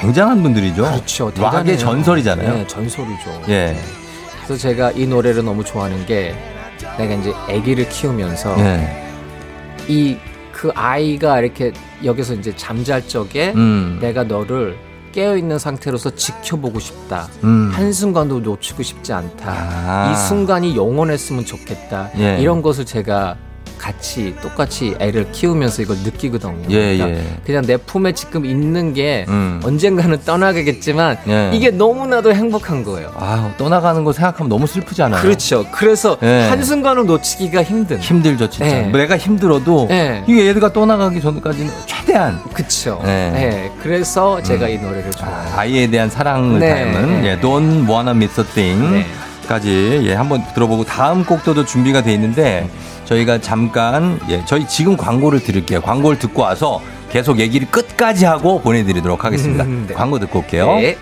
굉장한 0.01 0.41
분들이죠. 0.41 0.83
그렇죠. 0.83 1.25
락의 1.25 1.41
대단해요. 1.41 1.77
전설이잖아요. 1.77 2.53
네, 2.53 2.67
전설이죠. 2.67 3.41
예. 3.49 3.77
그래서 4.43 4.57
제가 4.57 4.91
이 4.91 5.05
노래를 5.05 5.45
너무 5.45 5.63
좋아하는 5.63 6.05
게 6.05 6.35
내가 6.97 7.13
이제 7.13 7.31
아기를 7.47 7.87
키우면서 7.89 8.59
예. 8.59 9.05
이그 9.87 10.71
아이가 10.73 11.39
이렇게 11.39 11.71
여기서 12.03 12.33
이제 12.33 12.55
잠잘 12.55 13.07
적에 13.07 13.53
음. 13.55 13.99
내가 14.01 14.23
너를 14.23 14.77
깨어 15.11 15.37
있는 15.37 15.59
상태로서 15.59 16.15
지켜보고 16.15 16.79
싶다. 16.79 17.27
음. 17.43 17.69
한 17.73 17.93
순간도 17.93 18.39
놓치고 18.39 18.81
싶지 18.81 19.13
않다. 19.13 19.51
아. 19.51 20.11
이 20.11 20.27
순간이 20.27 20.75
영원했으면 20.75 21.45
좋겠다. 21.45 22.09
예. 22.17 22.37
이런 22.39 22.61
것을 22.61 22.85
제가 22.85 23.37
같이 23.81 24.35
똑같이 24.43 24.95
애를 24.99 25.31
키우면서 25.31 25.81
이걸 25.81 25.97
느끼거든요. 26.03 26.65
예, 26.69 26.95
그러니까 26.95 27.19
예. 27.19 27.23
그냥 27.43 27.65
내 27.65 27.77
품에 27.77 28.11
지금 28.11 28.45
있는 28.45 28.93
게 28.93 29.25
음. 29.27 29.59
언젠가는 29.63 30.19
떠나가겠지만 30.23 31.17
예. 31.27 31.51
이게 31.51 31.71
너무나도 31.71 32.31
행복한 32.31 32.83
거예요. 32.83 33.11
아, 33.17 33.51
떠나가는 33.57 34.03
거 34.03 34.13
생각하면 34.13 34.49
너무 34.49 34.67
슬프잖아요. 34.67 35.23
그렇죠. 35.23 35.65
그래서 35.71 36.15
예. 36.21 36.47
한순간을 36.49 37.07
놓치기가 37.07 37.63
힘든. 37.63 37.99
힘들죠, 37.99 38.51
진짜. 38.51 38.67
예. 38.67 38.81
내가 38.83 39.17
힘들어도 39.17 39.87
예. 39.89 40.23
이게 40.27 40.45
얘가 40.45 40.71
떠나가기 40.71 41.19
전까지는 41.19 41.71
최대한 41.87 42.39
그쵸. 42.53 43.01
예. 43.03 43.07
네. 43.07 43.71
그래서 43.81 44.43
제가 44.43 44.67
이 44.67 44.77
노래를 44.77 45.09
좋아해요. 45.09 45.53
아 45.57 45.65
이에 45.65 45.87
대한 45.87 46.07
사랑을 46.07 46.59
네. 46.59 46.91
담은 46.93 47.25
예, 47.25 47.39
Don't 47.39 47.89
Wanna 47.89 48.11
Miss 48.11 48.39
a 48.39 48.45
Thing 48.45 48.91
네. 48.91 49.05
까지 49.47 50.01
예, 50.03 50.13
한번 50.13 50.43
들어보고 50.53 50.85
다음 50.85 51.25
곡도 51.25 51.65
준비가 51.65 52.03
돼 52.03 52.13
있는데 52.13 52.69
저희가 53.11 53.41
잠깐 53.41 54.19
예, 54.29 54.41
저희 54.45 54.65
지금 54.67 54.95
광고를 54.95 55.43
들을게요. 55.43 55.81
광고를 55.81 56.17
듣고 56.17 56.43
와서 56.43 56.79
계속 57.09 57.39
얘기를 57.39 57.67
끝까지 57.69 58.23
하고 58.23 58.61
보내드리도록 58.61 59.25
하겠습니다. 59.25 59.65
네. 59.65 59.93
광고 59.93 60.17
듣고 60.17 60.39
올게요. 60.39 60.67
네. 60.75 60.97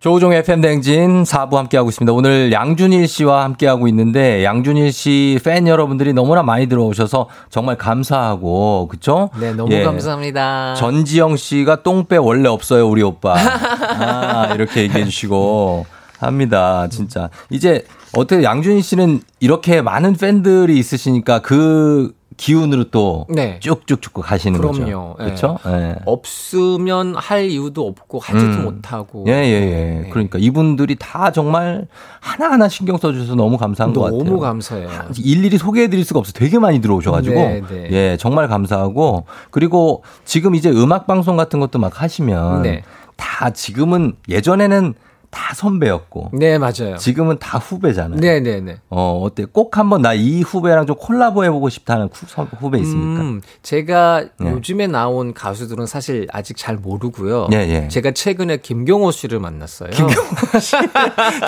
조우종의 0.00 0.38
FM댕진 0.40 1.22
4부 1.22 1.54
함께하고 1.54 1.90
있습니다. 1.90 2.12
오늘 2.12 2.52
양준일 2.52 3.08
씨와 3.08 3.44
함께하고 3.44 3.88
있는데, 3.88 4.44
양준일 4.44 4.92
씨 4.92 5.38
팬 5.42 5.66
여러분들이 5.66 6.12
너무나 6.12 6.42
많이 6.42 6.66
들어오셔서 6.66 7.28
정말 7.50 7.76
감사하고, 7.76 8.88
그쵸? 8.88 9.30
네, 9.40 9.52
너무 9.52 9.72
예. 9.72 9.84
감사합니다. 9.84 10.74
전지영 10.74 11.36
씨가 11.36 11.82
똥배 11.82 12.16
원래 12.16 12.48
없어요, 12.48 12.88
우리 12.88 13.02
오빠. 13.02 13.34
아, 13.36 14.52
이렇게 14.54 14.82
얘기해 14.82 15.04
주시고 15.04 15.86
합니다. 16.18 16.88
진짜. 16.90 17.30
이제 17.50 17.84
어떻게 18.16 18.42
양준일 18.42 18.82
씨는 18.82 19.20
이렇게 19.40 19.82
많은 19.82 20.14
팬들이 20.14 20.78
있으시니까 20.78 21.40
그 21.40 22.14
기운으로 22.36 22.90
또 22.90 23.26
네. 23.30 23.58
쭉쭉쭉 23.60 24.12
가시는 24.12 24.60
거죠. 24.60 24.84
그럼요. 24.84 25.16
예. 25.20 25.24
그렇죠? 25.24 25.58
예. 25.66 25.96
없으면 26.04 27.14
할 27.16 27.48
이유도 27.48 27.86
없고 27.86 28.18
하지도 28.18 28.58
음. 28.58 28.64
못하고. 28.64 29.24
예, 29.26 29.32
예, 29.32 30.04
예. 30.04 30.10
그러니까 30.10 30.38
이분들이 30.38 30.96
다 30.96 31.30
정말 31.32 31.86
하나 32.20 32.50
하나 32.50 32.68
신경 32.68 32.98
써주셔서 32.98 33.36
너무 33.36 33.56
감사한 33.56 33.94
것 33.94 34.02
같아요. 34.02 34.22
너무 34.22 34.38
감사해요. 34.38 34.88
일일이 35.18 35.56
소개해드릴 35.56 36.04
수가 36.04 36.20
없어. 36.20 36.32
되게 36.32 36.58
많이 36.58 36.80
들어오셔가지고. 36.80 37.34
네, 37.34 37.62
네. 37.68 37.88
예, 37.90 38.16
정말 38.18 38.48
감사하고. 38.48 39.24
그리고 39.50 40.02
지금 40.26 40.54
이제 40.54 40.70
음악 40.70 41.06
방송 41.06 41.36
같은 41.36 41.58
것도 41.58 41.78
막 41.78 42.02
하시면. 42.02 42.62
네. 42.62 42.82
다 43.16 43.48
지금은 43.48 44.12
예전에는 44.28 44.94
다 45.30 45.54
선배였고. 45.54 46.30
네, 46.32 46.58
맞아요. 46.58 46.96
지금은 46.98 47.38
다 47.38 47.58
후배잖아요. 47.58 48.20
네, 48.20 48.40
네, 48.40 48.60
네. 48.60 48.76
어, 48.90 49.20
어때? 49.22 49.44
꼭 49.50 49.76
한번 49.78 50.02
나 50.02 50.14
이 50.14 50.42
후배랑 50.42 50.86
좀 50.86 50.96
콜라보 50.96 51.44
해보고 51.44 51.68
싶다는 51.68 52.08
후, 52.12 52.46
후배 52.58 52.78
있습니까? 52.78 53.22
음, 53.22 53.40
제가 53.62 54.24
네. 54.40 54.50
요즘에 54.50 54.86
나온 54.86 55.34
가수들은 55.34 55.86
사실 55.86 56.26
아직 56.32 56.56
잘 56.56 56.76
모르고요. 56.76 57.48
예, 57.52 57.56
예. 57.58 57.88
제가 57.88 58.12
최근에 58.12 58.58
김경호 58.58 59.10
씨를 59.10 59.40
만났어요. 59.40 59.90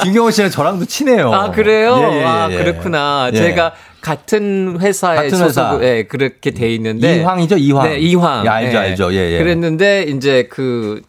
김경호 0.02 0.30
씨는 0.30 0.50
저랑도 0.50 0.84
친해요. 0.84 1.32
아, 1.32 1.50
그래요? 1.50 1.96
예, 2.12 2.18
예, 2.20 2.24
아, 2.24 2.48
예. 2.50 2.56
그렇구나. 2.56 3.30
예. 3.32 3.36
제가 3.36 3.72
같은 4.00 4.78
회사에 4.80 5.16
같은 5.16 5.44
회사. 5.44 5.70
소속, 5.70 5.82
예, 5.82 6.04
그렇게 6.04 6.50
돼 6.52 6.72
있는데. 6.74 7.18
이황이죠, 7.20 7.56
이황. 7.56 7.88
네, 7.88 7.98
이황. 7.98 8.44
예, 8.44 8.48
알죠, 8.48 8.78
알죠. 8.78 9.12
예, 9.14 9.32
예. 9.32 9.38
그랬는데, 9.38 10.02
이제 10.04 10.46
그, 10.50 11.02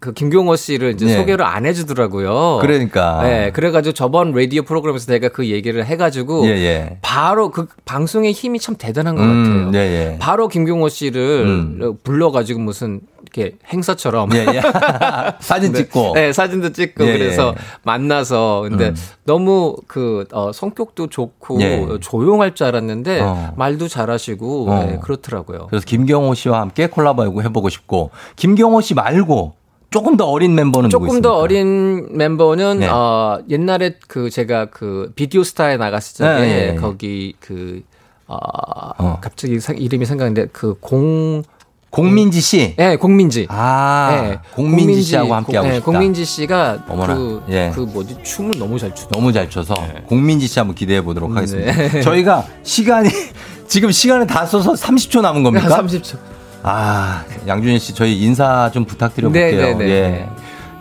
그 0.00 0.14
김경호 0.14 0.56
씨를 0.56 0.92
이제 0.92 1.06
예. 1.06 1.16
소개를 1.16 1.44
안 1.44 1.66
해주더라고요. 1.66 2.58
그러니까. 2.62 3.22
네, 3.22 3.50
그래가지고 3.52 3.92
저번 3.92 4.32
라디오 4.32 4.62
프로그램에서 4.62 5.12
내가 5.12 5.28
그 5.28 5.46
얘기를 5.48 5.84
해가지고 5.84 6.46
예, 6.46 6.50
예. 6.52 6.98
바로 7.02 7.50
그 7.50 7.66
방송의 7.84 8.32
힘이 8.32 8.58
참 8.58 8.76
대단한 8.78 9.14
것 9.14 9.22
음, 9.22 9.66
같아요. 9.66 9.70
예, 9.74 10.12
예. 10.12 10.18
바로 10.18 10.48
김경호 10.48 10.88
씨를 10.88 11.44
음. 11.44 11.98
불러가지고 12.02 12.60
무슨 12.60 13.02
이렇게 13.20 13.56
행사처럼 13.72 14.30
예, 14.34 14.46
예. 14.54 14.62
사진 15.40 15.72
네, 15.72 15.78
찍고. 15.78 16.12
네, 16.14 16.32
사진도 16.32 16.72
찍고 16.72 17.06
예, 17.06 17.18
그래서 17.18 17.54
예. 17.56 17.62
만나서 17.82 18.66
근데 18.68 18.88
음. 18.88 18.94
너무 19.24 19.76
그 19.86 20.24
어, 20.32 20.50
성격도 20.52 21.08
좋고 21.08 21.60
예. 21.60 21.86
조용할 22.00 22.54
줄 22.54 22.66
알았는데 22.66 23.20
어. 23.20 23.52
말도 23.56 23.86
잘하시고 23.88 24.70
어. 24.70 24.84
네, 24.84 24.98
그렇더라고요. 25.02 25.66
그래서 25.68 25.84
김경호 25.84 26.34
씨와 26.34 26.60
함께 26.60 26.86
콜라보 26.86 27.42
해보고 27.42 27.68
싶고 27.68 28.10
김경호 28.36 28.80
씨 28.80 28.94
말고 28.94 29.59
조금 29.90 30.16
더 30.16 30.26
어린 30.26 30.54
멤버는 30.54 30.88
조금? 30.88 31.20
더 31.20 31.34
어린 31.34 32.16
멤버는 32.16 32.78
네. 32.80 32.86
어, 32.88 33.40
옛날에 33.48 33.96
그 34.06 34.30
제가 34.30 34.66
그 34.66 35.12
비디오 35.16 35.42
스타에 35.42 35.76
나갔을 35.76 36.24
때 36.24 36.32
네, 36.32 36.40
네, 36.40 36.72
네. 36.72 36.74
거기 36.76 37.34
그 37.40 37.82
어, 38.28 39.18
갑자기 39.20 39.58
생- 39.58 39.76
이름이 39.78 40.06
생각나는데 40.06 40.46
그공 40.52 41.42
공민지 41.90 42.40
씨. 42.40 42.76
네, 42.76 42.94
공민지. 42.94 43.48
아, 43.50 44.20
네, 44.22 44.38
공민지 44.54 45.02
씨하고 45.02 45.34
함께 45.34 45.56
하고 45.56 45.68
네, 45.68 45.74
싶다. 45.74 45.84
공민지 45.90 46.24
씨가 46.24 46.84
어머나, 46.88 47.16
그, 47.16 47.42
예. 47.48 47.72
그 47.74 47.80
뭐지 47.80 48.18
춤을 48.22 48.52
너무 48.60 48.78
잘 48.78 48.94
추. 48.94 49.08
너무 49.08 49.32
잘 49.32 49.50
쳐서 49.50 49.74
공민지 50.06 50.46
씨 50.46 50.60
한번 50.60 50.76
기대해 50.76 51.02
보도록 51.02 51.34
하겠습니다. 51.34 51.72
네. 51.72 52.00
저희가 52.00 52.44
시간이 52.62 53.08
지금 53.66 53.90
시간을 53.90 54.28
다 54.28 54.46
써서 54.46 54.72
30초 54.74 55.20
남은 55.20 55.42
겁니까? 55.42 55.66
30초. 55.82 56.16
아, 56.62 57.24
양준일 57.46 57.80
씨 57.80 57.94
저희 57.94 58.20
인사 58.20 58.70
좀 58.72 58.84
부탁드려 58.84 59.28
볼게요. 59.28 59.60
네, 59.60 59.74
네, 59.74 59.74
네. 59.74 59.90
예. 59.90 60.28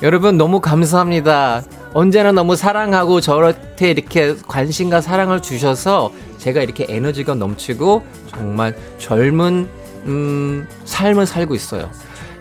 여러분 0.01 0.38
너무 0.38 0.60
감사합니다. 0.60 1.61
언제나 1.93 2.31
너무 2.31 2.56
사랑하고 2.56 3.22
저한테 3.22 3.91
이렇게 3.91 4.35
관심과 4.47 5.01
사랑을 5.01 5.41
주셔서 5.41 6.11
제가 6.38 6.61
이렇게 6.61 6.85
에너지가 6.88 7.34
넘치고 7.35 8.03
정말 8.30 8.76
젊은 8.97 9.68
음, 10.06 10.68
삶을 10.85 11.26
살고 11.26 11.56
있어요. 11.56 11.89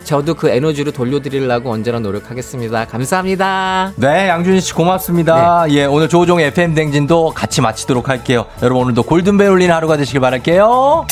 저도 0.04 0.34
그 0.34 0.48
에너지를 0.48 0.92
돌려드리려고 0.92 1.70
언제나 1.70 1.98
노력하겠습니다. 1.98 2.86
감사합니다. 2.86 3.92
네, 3.96 4.28
양준일 4.28 4.60
씨 4.62 4.72
고맙습니다. 4.72 5.66
예, 5.70 5.84
오늘 5.84 6.08
조종의 6.08 6.46
FM 6.46 6.74
댕진도 6.74 7.30
같이 7.34 7.60
마치도록 7.60 8.08
할게요. 8.08 8.46
여러분 8.62 8.84
오늘도 8.84 9.02
골든벨 9.02 9.48
울리는 9.48 9.74
하루가 9.74 9.96
되시길 9.96 10.20
바랄게요. 10.20 11.06